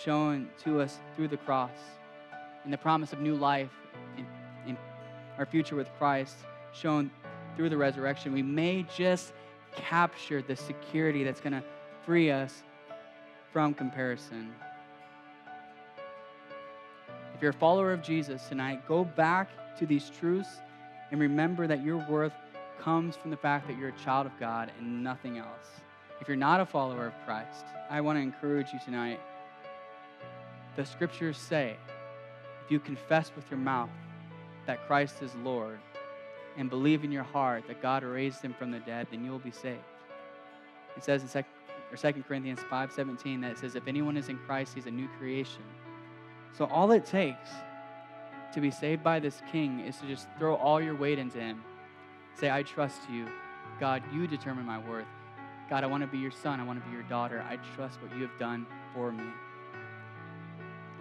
shown 0.03 0.49
to 0.63 0.81
us 0.81 0.99
through 1.15 1.29
the 1.29 1.37
cross 1.37 1.77
and 2.63 2.71
the 2.71 2.77
promise 2.77 3.13
of 3.13 3.19
new 3.19 3.35
life 3.35 3.69
in, 4.17 4.25
in 4.67 4.77
our 5.37 5.45
future 5.45 5.75
with 5.75 5.87
Christ 5.97 6.35
shown 6.73 7.11
through 7.55 7.69
the 7.69 7.77
resurrection, 7.77 8.33
we 8.33 8.41
may 8.41 8.85
just 8.95 9.33
capture 9.75 10.41
the 10.41 10.55
security 10.55 11.23
that's 11.23 11.41
going 11.41 11.53
to 11.53 11.63
free 12.05 12.31
us 12.31 12.63
from 13.51 13.73
comparison. 13.73 14.53
If 17.33 17.41
you're 17.41 17.51
a 17.51 17.53
follower 17.53 17.91
of 17.91 18.01
Jesus 18.01 18.47
tonight, 18.47 18.87
go 18.87 19.03
back 19.03 19.49
to 19.77 19.85
these 19.85 20.09
truths 20.09 20.59
and 21.11 21.19
remember 21.19 21.67
that 21.67 21.83
your 21.83 21.97
worth 22.09 22.33
comes 22.79 23.15
from 23.15 23.31
the 23.31 23.37
fact 23.37 23.67
that 23.67 23.77
you're 23.77 23.89
a 23.89 24.03
child 24.03 24.25
of 24.25 24.37
God 24.39 24.71
and 24.79 25.03
nothing 25.03 25.37
else. 25.37 25.81
If 26.21 26.27
you're 26.27 26.37
not 26.37 26.61
a 26.61 26.65
follower 26.65 27.07
of 27.07 27.13
Christ, 27.25 27.65
I 27.89 28.01
want 28.01 28.17
to 28.17 28.21
encourage 28.21 28.73
you 28.73 28.79
tonight. 28.83 29.19
The 30.75 30.85
scriptures 30.85 31.37
say, 31.37 31.75
if 32.65 32.71
you 32.71 32.79
confess 32.79 33.31
with 33.35 33.49
your 33.49 33.59
mouth 33.59 33.89
that 34.65 34.85
Christ 34.87 35.21
is 35.21 35.33
Lord 35.43 35.79
and 36.57 36.69
believe 36.69 37.03
in 37.03 37.11
your 37.11 37.23
heart 37.23 37.67
that 37.67 37.81
God 37.81 38.03
raised 38.03 38.41
him 38.41 38.53
from 38.53 38.71
the 38.71 38.79
dead, 38.79 39.07
then 39.11 39.23
you 39.23 39.31
will 39.31 39.39
be 39.39 39.51
saved. 39.51 39.79
It 40.97 41.03
says 41.03 41.21
in 41.21 41.27
2, 41.29 41.45
or 41.91 42.11
2 42.11 42.23
Corinthians 42.23 42.59
5:17 42.71 43.41
that 43.41 43.51
it 43.51 43.57
says 43.57 43.75
if 43.75 43.87
anyone 43.87 44.17
is 44.17 44.29
in 44.29 44.37
Christ, 44.37 44.73
he's 44.73 44.85
a 44.85 44.91
new 44.91 45.07
creation. 45.19 45.63
So 46.57 46.65
all 46.65 46.91
it 46.91 47.05
takes 47.05 47.49
to 48.55 48.61
be 48.61 48.71
saved 48.71 49.03
by 49.03 49.19
this 49.19 49.41
king 49.51 49.81
is 49.81 49.97
to 49.97 50.07
just 50.07 50.27
throw 50.39 50.55
all 50.55 50.81
your 50.81 50.95
weight 50.95 51.19
into 51.19 51.37
him. 51.37 51.61
Say, 52.39 52.49
I 52.49 52.63
trust 52.63 53.01
you. 53.11 53.27
God, 53.81 54.01
you 54.13 54.27
determine 54.27 54.65
my 54.65 54.79
worth. 54.79 55.05
God, 55.69 55.83
I 55.83 55.87
want 55.87 56.01
to 56.01 56.07
be 56.07 56.17
your 56.17 56.31
son. 56.31 56.61
I 56.61 56.63
want 56.63 56.81
to 56.81 56.89
be 56.89 56.93
your 56.93 57.03
daughter. 57.03 57.45
I 57.47 57.57
trust 57.75 58.01
what 58.01 58.15
you 58.15 58.21
have 58.21 58.39
done 58.39 58.65
for 58.93 59.11
me. 59.11 59.25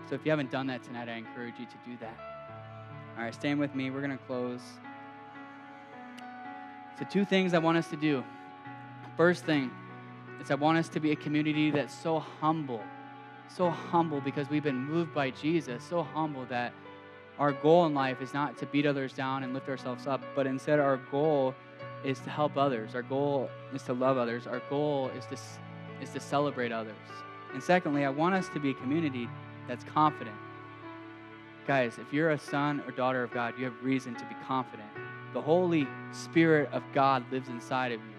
So 0.08 0.16
if 0.16 0.24
you 0.24 0.30
haven't 0.30 0.50
done 0.50 0.66
that 0.66 0.82
tonight, 0.82 1.08
I 1.08 1.14
encourage 1.14 1.54
you 1.58 1.66
to 1.66 1.76
do 1.86 1.96
that. 2.00 2.18
All 3.16 3.22
right, 3.22 3.32
stand 3.32 3.60
with 3.60 3.72
me. 3.74 3.90
We're 3.90 4.00
going 4.00 4.18
to 4.18 4.24
close. 4.24 4.60
So, 6.98 7.06
two 7.08 7.24
things 7.24 7.54
I 7.54 7.58
want 7.58 7.78
us 7.78 7.88
to 7.90 7.96
do. 7.96 8.24
First 9.16 9.44
thing 9.44 9.70
is, 10.40 10.50
I 10.50 10.54
want 10.56 10.78
us 10.78 10.88
to 10.90 11.00
be 11.00 11.12
a 11.12 11.16
community 11.16 11.70
that's 11.70 11.94
so 11.94 12.18
humble, 12.18 12.82
so 13.48 13.70
humble 13.70 14.20
because 14.20 14.50
we've 14.50 14.62
been 14.62 14.84
moved 14.84 15.14
by 15.14 15.30
Jesus, 15.30 15.84
so 15.84 16.02
humble 16.02 16.44
that 16.46 16.72
our 17.38 17.52
goal 17.52 17.86
in 17.86 17.94
life 17.94 18.20
is 18.22 18.32
not 18.32 18.56
to 18.58 18.66
beat 18.66 18.86
others 18.86 19.12
down 19.12 19.42
and 19.42 19.52
lift 19.54 19.68
ourselves 19.68 20.06
up, 20.06 20.22
but 20.36 20.46
instead 20.46 20.78
our 20.78 20.98
goal 21.10 21.54
is 22.04 22.20
to 22.20 22.30
help 22.30 22.56
others. 22.56 22.94
Our 22.94 23.02
goal 23.02 23.50
is 23.72 23.82
to 23.84 23.92
love 23.92 24.18
others. 24.18 24.46
Our 24.46 24.62
goal 24.70 25.10
is 25.16 25.26
to, 25.26 25.36
is 26.02 26.10
to 26.10 26.20
celebrate 26.20 26.70
others. 26.70 26.94
And 27.52 27.62
secondly, 27.62 28.04
I 28.04 28.10
want 28.10 28.34
us 28.34 28.48
to 28.50 28.60
be 28.60 28.70
a 28.70 28.74
community 28.74 29.28
that's 29.66 29.84
confident. 29.84 30.36
Guys, 31.66 31.98
if 31.98 32.12
you're 32.12 32.30
a 32.30 32.38
son 32.38 32.82
or 32.86 32.92
daughter 32.92 33.22
of 33.22 33.32
God, 33.32 33.54
you 33.58 33.64
have 33.64 33.74
reason 33.82 34.14
to 34.14 34.24
be 34.26 34.34
confident. 34.46 34.88
The 35.32 35.40
Holy 35.40 35.88
Spirit 36.12 36.68
of 36.72 36.82
God 36.92 37.24
lives 37.32 37.48
inside 37.48 37.92
of 37.92 38.00
you. 38.00 38.14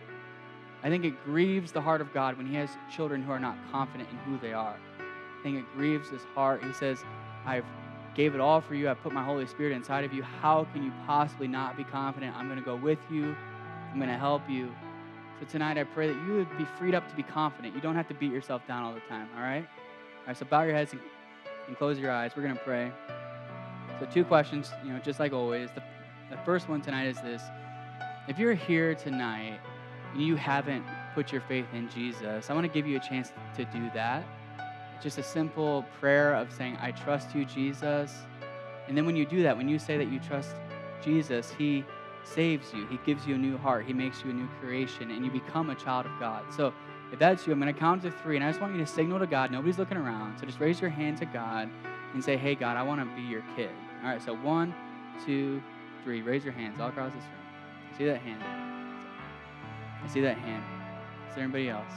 I 0.84 0.90
think 0.90 1.06
it 1.06 1.24
grieves 1.24 1.72
the 1.72 1.82
heart 1.82 2.02
of 2.02 2.14
God 2.14 2.38
when 2.38 2.48
He 2.48 2.56
has 2.56 2.70
children 2.94 3.24
who 3.24 3.32
are 3.32 3.40
not 3.40 3.56
confident 3.72 4.10
in 4.10 4.18
who 4.18 4.40
they 4.40 4.54
are. 4.54 4.76
I 5.00 5.44
think 5.44 5.58
it 5.58 5.66
grieves 5.76 6.10
His 6.10 6.24
heart. 6.34 6.64
He 6.64 6.74
says, 6.74 7.04
I've 7.46 7.66
gave 8.16 8.34
it 8.34 8.42
all 8.42 8.62
for 8.62 8.76
you. 8.76 8.90
I 8.90 8.94
put 8.94 9.12
my 9.12 9.24
Holy 9.24 9.46
Spirit 9.46 9.74
inside 9.74 10.06
of 10.06 10.14
you. 10.14 10.24
How 10.24 10.66
can 10.74 10.84
you 10.84 10.92
possibly 11.06 11.48
not 11.48 11.78
be 11.78 11.84
confident? 11.84 12.36
I'm 12.36 12.48
going 12.48 12.60
to 12.60 12.66
go 12.66 12.76
with 12.76 13.00
you. 13.12 13.36
I'm 13.92 13.98
going 13.98 14.10
to 14.10 14.18
help 14.18 14.50
you. 14.50 14.74
So 15.40 15.46
tonight, 15.46 15.78
I 15.78 15.84
pray 15.84 16.08
that 16.08 16.16
you 16.26 16.36
would 16.36 16.58
be 16.58 16.66
freed 16.80 16.96
up 16.96 17.10
to 17.10 17.16
be 17.16 17.24
confident. 17.24 17.76
You 17.76 17.82
don't 17.82 17.96
have 17.96 18.08
to 18.08 18.14
beat 18.14 18.32
yourself 18.32 18.66
down 18.68 18.84
all 18.84 18.94
the 18.94 19.02
time, 19.02 19.28
all 19.36 19.44
right? 19.44 19.68
All 20.22 20.28
right, 20.28 20.38
so 20.38 20.46
bow 20.46 20.64
your 20.64 20.74
heads 20.74 20.94
and, 20.94 21.02
and 21.68 21.78
close 21.78 22.00
your 22.00 22.10
eyes. 22.10 22.32
We're 22.36 22.44
going 22.44 22.56
to 22.56 22.64
pray. 22.64 22.92
So, 24.00 24.06
two 24.06 24.24
questions, 24.24 24.72
you 24.84 24.94
know, 24.94 25.00
just 25.00 25.20
like 25.20 25.34
always. 25.34 25.70
The, 25.72 25.84
the 26.30 26.38
first 26.46 26.70
one 26.70 26.82
tonight 26.82 27.08
is 27.08 27.18
this 27.18 27.44
If 28.30 28.40
you're 28.40 28.54
here 28.54 28.96
tonight 28.96 29.60
and 30.14 30.22
you 30.22 30.38
haven't 30.38 30.86
put 31.14 31.34
your 31.34 31.42
faith 31.42 31.66
in 31.74 31.90
Jesus, 31.90 32.50
I 32.50 32.54
want 32.54 32.66
to 32.66 32.74
give 32.74 32.88
you 32.88 32.96
a 32.96 33.02
chance 33.02 33.34
to 33.56 33.66
do 33.66 33.90
that 33.94 34.24
just 35.02 35.18
a 35.18 35.24
simple 35.24 35.86
prayer 36.00 36.34
of 36.34 36.52
saying, 36.52 36.78
I 36.82 36.92
trust 36.92 37.36
you, 37.36 37.46
Jesus. 37.46 38.14
And 38.88 38.98
then 38.98 39.06
when 39.06 39.16
you 39.16 39.26
do 39.26 39.44
that, 39.44 39.56
when 39.56 39.68
you 39.68 39.80
say 39.80 39.98
that 39.98 40.12
you 40.12 40.20
trust 40.20 40.56
Jesus, 41.04 41.52
He 41.58 41.86
saves 42.24 42.74
you. 42.74 42.88
He 42.88 43.00
gives 43.06 43.26
you 43.28 43.36
a 43.36 43.38
new 43.38 43.58
heart. 43.58 43.86
He 43.86 43.94
makes 43.94 44.24
you 44.24 44.32
a 44.32 44.34
new 44.34 44.48
creation, 44.60 45.12
and 45.12 45.26
you 45.26 45.32
become 45.32 45.70
a 45.70 45.76
child 45.76 46.06
of 46.06 46.12
God. 46.20 46.44
So 46.56 46.74
if 47.12 47.20
that's 47.20 47.46
you, 47.46 47.54
I'm 47.54 47.60
going 47.60 47.74
to 47.74 47.80
count 47.80 48.02
to 48.04 48.12
three, 48.12 48.36
and 48.36 48.46
I 48.46 48.50
just 48.50 48.62
want 48.62 48.74
you 48.74 48.80
to 48.80 48.88
signal 48.88 49.20
to 49.20 49.28
God. 49.28 49.52
Nobody's 49.52 49.78
looking 49.78 49.98
around. 49.98 50.40
So 50.40 50.46
just 50.46 50.60
raise 50.60 50.82
your 50.82 50.90
hand 50.90 51.18
to 51.20 51.26
God 51.26 51.70
and 52.14 52.24
say, 52.24 52.38
Hey, 52.38 52.56
God, 52.56 52.78
I 52.78 52.84
want 52.84 53.02
to 53.02 53.16
be 53.16 53.22
your 53.22 53.44
kid. 53.56 53.72
All 54.04 54.10
right, 54.10 54.22
so 54.22 54.36
one, 54.36 54.74
two, 55.26 55.62
three. 56.04 56.22
Raise 56.22 56.44
your 56.44 56.54
hands 56.54 56.80
all 56.80 56.90
across 56.90 57.14
this 57.14 57.24
room. 57.24 57.98
See 57.98 58.06
that 58.06 58.22
hand? 58.22 58.44
I 60.04 60.08
see 60.08 60.22
that 60.22 60.38
hand. 60.38 60.64
Is 61.30 61.36
there 61.36 61.44
anybody 61.44 61.70
else? 61.70 61.92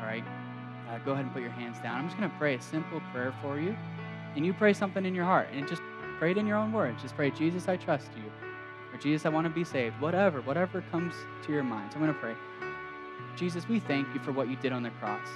All 0.00 0.06
right 0.06 0.24
uh, 0.88 0.98
go 0.98 1.12
ahead 1.12 1.24
and 1.24 1.32
put 1.32 1.42
your 1.42 1.50
hands 1.50 1.78
down. 1.80 1.98
I'm 1.98 2.06
just 2.06 2.16
going 2.16 2.30
to 2.30 2.36
pray 2.38 2.54
a 2.54 2.60
simple 2.60 3.00
prayer 3.12 3.34
for 3.42 3.58
you. 3.58 3.76
And 4.36 4.44
you 4.44 4.52
pray 4.52 4.72
something 4.72 5.04
in 5.04 5.14
your 5.14 5.24
heart 5.24 5.48
and 5.52 5.66
just 5.66 5.82
pray 6.18 6.30
it 6.30 6.38
in 6.38 6.46
your 6.46 6.56
own 6.56 6.72
words. 6.72 7.02
Just 7.02 7.16
pray, 7.16 7.30
Jesus, 7.30 7.68
I 7.68 7.76
trust 7.76 8.10
you. 8.16 8.30
Or 8.92 8.98
Jesus, 8.98 9.26
I 9.26 9.30
want 9.30 9.46
to 9.46 9.50
be 9.50 9.64
saved. 9.64 10.00
Whatever, 10.00 10.40
whatever 10.42 10.84
comes 10.92 11.14
to 11.44 11.52
your 11.52 11.62
mind. 11.62 11.92
So 11.92 11.98
I'm 11.98 12.04
going 12.04 12.14
to 12.14 12.20
pray. 12.20 12.34
Jesus, 13.36 13.68
we 13.68 13.80
thank 13.80 14.06
you 14.14 14.20
for 14.20 14.32
what 14.32 14.48
you 14.48 14.56
did 14.56 14.72
on 14.72 14.82
the 14.82 14.90
cross. 14.90 15.28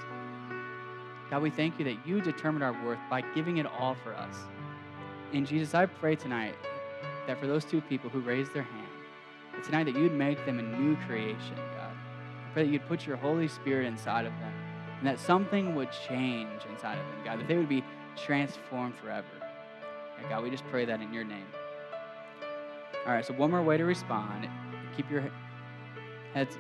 God, 1.31 1.43
we 1.43 1.51
thank 1.51 1.79
you 1.79 1.85
that 1.85 2.07
you 2.07 2.21
determined 2.21 2.65
our 2.65 2.73
worth 2.85 2.99
by 3.09 3.23
giving 3.35 3.59
it 3.59 3.67
all 3.67 3.97
for 4.03 4.15
us. 4.15 4.35
And 5.33 5.47
Jesus, 5.47 5.75
I 5.75 5.87
pray 5.87 6.17
tonight 6.17 6.55
that 7.27 7.39
for 7.39 7.47
those 7.47 7.65
two 7.65 7.81
people 7.83 8.11
who 8.11 8.21
raised 8.21 8.53
their 8.53 8.63
hand, 8.63 8.89
that 9.55 9.65
tonight 9.65 9.85
that 9.85 9.95
you'd 9.95 10.13
make 10.13 10.45
them 10.45 10.59
a 10.59 10.63
new 10.63 10.97
creation, 11.07 11.57
God. 11.57 11.93
I 11.93 12.53
pray 12.53 12.65
that 12.65 12.73
you'd 12.73 12.87
put 12.89 13.07
your 13.07 13.17
Holy 13.17 13.49
Spirit 13.49 13.87
inside 13.87 14.27
of 14.27 14.33
them 14.41 14.50
and 15.01 15.09
that 15.09 15.19
something 15.19 15.75
would 15.75 15.89
change 16.07 16.61
inside 16.71 16.99
of 16.99 17.07
them, 17.07 17.25
God, 17.25 17.41
that 17.41 17.49
they 17.49 17.57
would 17.57 17.71
be 17.71 17.83
transformed 18.17 18.95
forever. 18.97 19.27
And 20.19 20.29
God, 20.29 20.43
we 20.43 20.51
just 20.51 20.67
pray 20.67 20.85
that 20.85 21.01
in 21.01 21.13
your 21.15 21.25
name. 21.25 21.47
All 23.07 23.13
right, 23.15 23.25
so 23.25 23.33
one 23.33 23.51
more 23.51 23.63
way 23.63 23.79
to 23.79 23.85
respond. 23.85 24.47
Keep 24.95 25.11
your 25.11 25.25
heads 26.35 26.59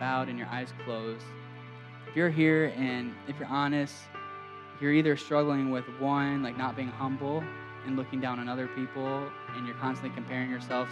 bowed 0.00 0.28
and 0.28 0.36
your 0.36 0.48
eyes 0.48 0.72
closed. 0.84 1.24
If 2.08 2.16
you're 2.16 2.30
here 2.30 2.72
and 2.76 3.14
if 3.28 3.38
you're 3.38 3.48
honest, 3.48 3.94
you're 4.80 4.92
either 4.92 5.16
struggling 5.16 5.70
with 5.70 5.84
one, 6.00 6.42
like 6.42 6.58
not 6.58 6.74
being 6.74 6.88
humble 6.88 7.44
and 7.86 7.96
looking 7.96 8.20
down 8.20 8.40
on 8.40 8.48
other 8.48 8.66
people, 8.66 9.28
and 9.54 9.66
you're 9.66 9.76
constantly 9.76 10.14
comparing 10.16 10.50
yourself, 10.50 10.88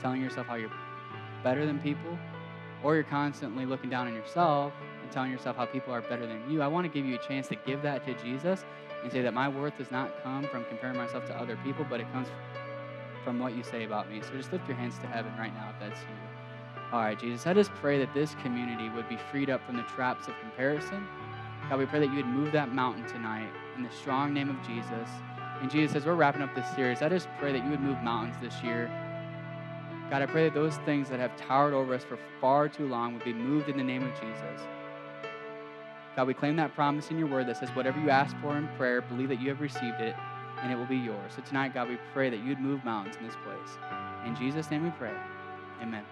telling 0.00 0.20
yourself 0.20 0.46
how 0.46 0.54
you're 0.54 0.70
better 1.42 1.66
than 1.66 1.80
people, 1.80 2.16
or 2.84 2.94
you're 2.94 3.02
constantly 3.02 3.66
looking 3.66 3.90
down 3.90 4.06
on 4.06 4.14
yourself 4.14 4.72
telling 5.14 5.30
yourself 5.30 5.56
how 5.56 5.64
people 5.64 5.94
are 5.94 6.02
better 6.02 6.26
than 6.26 6.50
you, 6.50 6.60
I 6.60 6.66
want 6.66 6.84
to 6.84 6.92
give 6.92 7.06
you 7.06 7.14
a 7.14 7.26
chance 7.26 7.48
to 7.48 7.54
give 7.54 7.80
that 7.82 8.04
to 8.06 8.14
Jesus 8.22 8.64
and 9.02 9.10
say 9.10 9.22
that 9.22 9.32
my 9.32 9.48
worth 9.48 9.78
does 9.78 9.90
not 9.90 10.22
come 10.22 10.46
from 10.48 10.64
comparing 10.64 10.96
myself 10.96 11.24
to 11.26 11.34
other 11.34 11.56
people, 11.64 11.86
but 11.88 12.00
it 12.00 12.12
comes 12.12 12.28
from 13.24 13.38
what 13.38 13.54
you 13.56 13.62
say 13.62 13.84
about 13.84 14.10
me. 14.10 14.20
So 14.20 14.30
just 14.36 14.52
lift 14.52 14.68
your 14.68 14.76
hands 14.76 14.98
to 14.98 15.06
heaven 15.06 15.32
right 15.38 15.54
now 15.54 15.70
if 15.70 15.80
that's 15.80 16.00
you. 16.00 16.84
All 16.92 17.00
right, 17.00 17.18
Jesus, 17.18 17.46
I 17.46 17.54
just 17.54 17.70
pray 17.74 17.98
that 17.98 18.12
this 18.12 18.34
community 18.42 18.88
would 18.90 19.08
be 19.08 19.16
freed 19.30 19.50
up 19.50 19.64
from 19.64 19.76
the 19.76 19.82
traps 19.82 20.28
of 20.28 20.34
comparison. 20.40 21.06
God, 21.70 21.78
we 21.78 21.86
pray 21.86 22.00
that 22.00 22.10
you 22.10 22.16
would 22.16 22.26
move 22.26 22.52
that 22.52 22.72
mountain 22.72 23.06
tonight 23.06 23.48
in 23.76 23.82
the 23.82 23.90
strong 23.90 24.34
name 24.34 24.50
of 24.50 24.60
Jesus. 24.66 25.08
And 25.60 25.70
Jesus, 25.70 25.96
as 25.96 26.06
we're 26.06 26.14
wrapping 26.14 26.42
up 26.42 26.54
this 26.54 26.68
series, 26.74 27.00
I 27.00 27.08
just 27.08 27.28
pray 27.38 27.52
that 27.52 27.64
you 27.64 27.70
would 27.70 27.80
move 27.80 28.02
mountains 28.02 28.36
this 28.42 28.62
year. 28.62 28.88
God, 30.10 30.22
I 30.22 30.26
pray 30.26 30.44
that 30.44 30.54
those 30.54 30.76
things 30.78 31.08
that 31.08 31.18
have 31.18 31.34
towered 31.36 31.72
over 31.72 31.94
us 31.94 32.04
for 32.04 32.18
far 32.40 32.68
too 32.68 32.86
long 32.86 33.14
would 33.14 33.24
be 33.24 33.32
moved 33.32 33.68
in 33.68 33.76
the 33.76 33.82
name 33.82 34.02
of 34.02 34.12
Jesus. 34.20 34.60
God, 36.16 36.26
we 36.28 36.34
claim 36.34 36.56
that 36.56 36.74
promise 36.74 37.10
in 37.10 37.18
your 37.18 37.26
word 37.26 37.48
that 37.48 37.56
says, 37.56 37.70
whatever 37.70 37.98
you 38.00 38.10
ask 38.10 38.36
for 38.40 38.56
in 38.56 38.68
prayer, 38.76 39.02
believe 39.02 39.28
that 39.30 39.40
you 39.40 39.48
have 39.48 39.60
received 39.60 40.00
it, 40.00 40.14
and 40.62 40.72
it 40.72 40.76
will 40.76 40.86
be 40.86 40.96
yours. 40.96 41.32
So 41.34 41.42
tonight, 41.42 41.74
God, 41.74 41.88
we 41.88 41.98
pray 42.12 42.30
that 42.30 42.40
you'd 42.40 42.60
move 42.60 42.84
mountains 42.84 43.16
in 43.16 43.26
this 43.26 43.36
place. 43.44 43.78
In 44.24 44.36
Jesus' 44.36 44.70
name 44.70 44.84
we 44.84 44.90
pray. 44.90 45.14
Amen. 45.82 46.04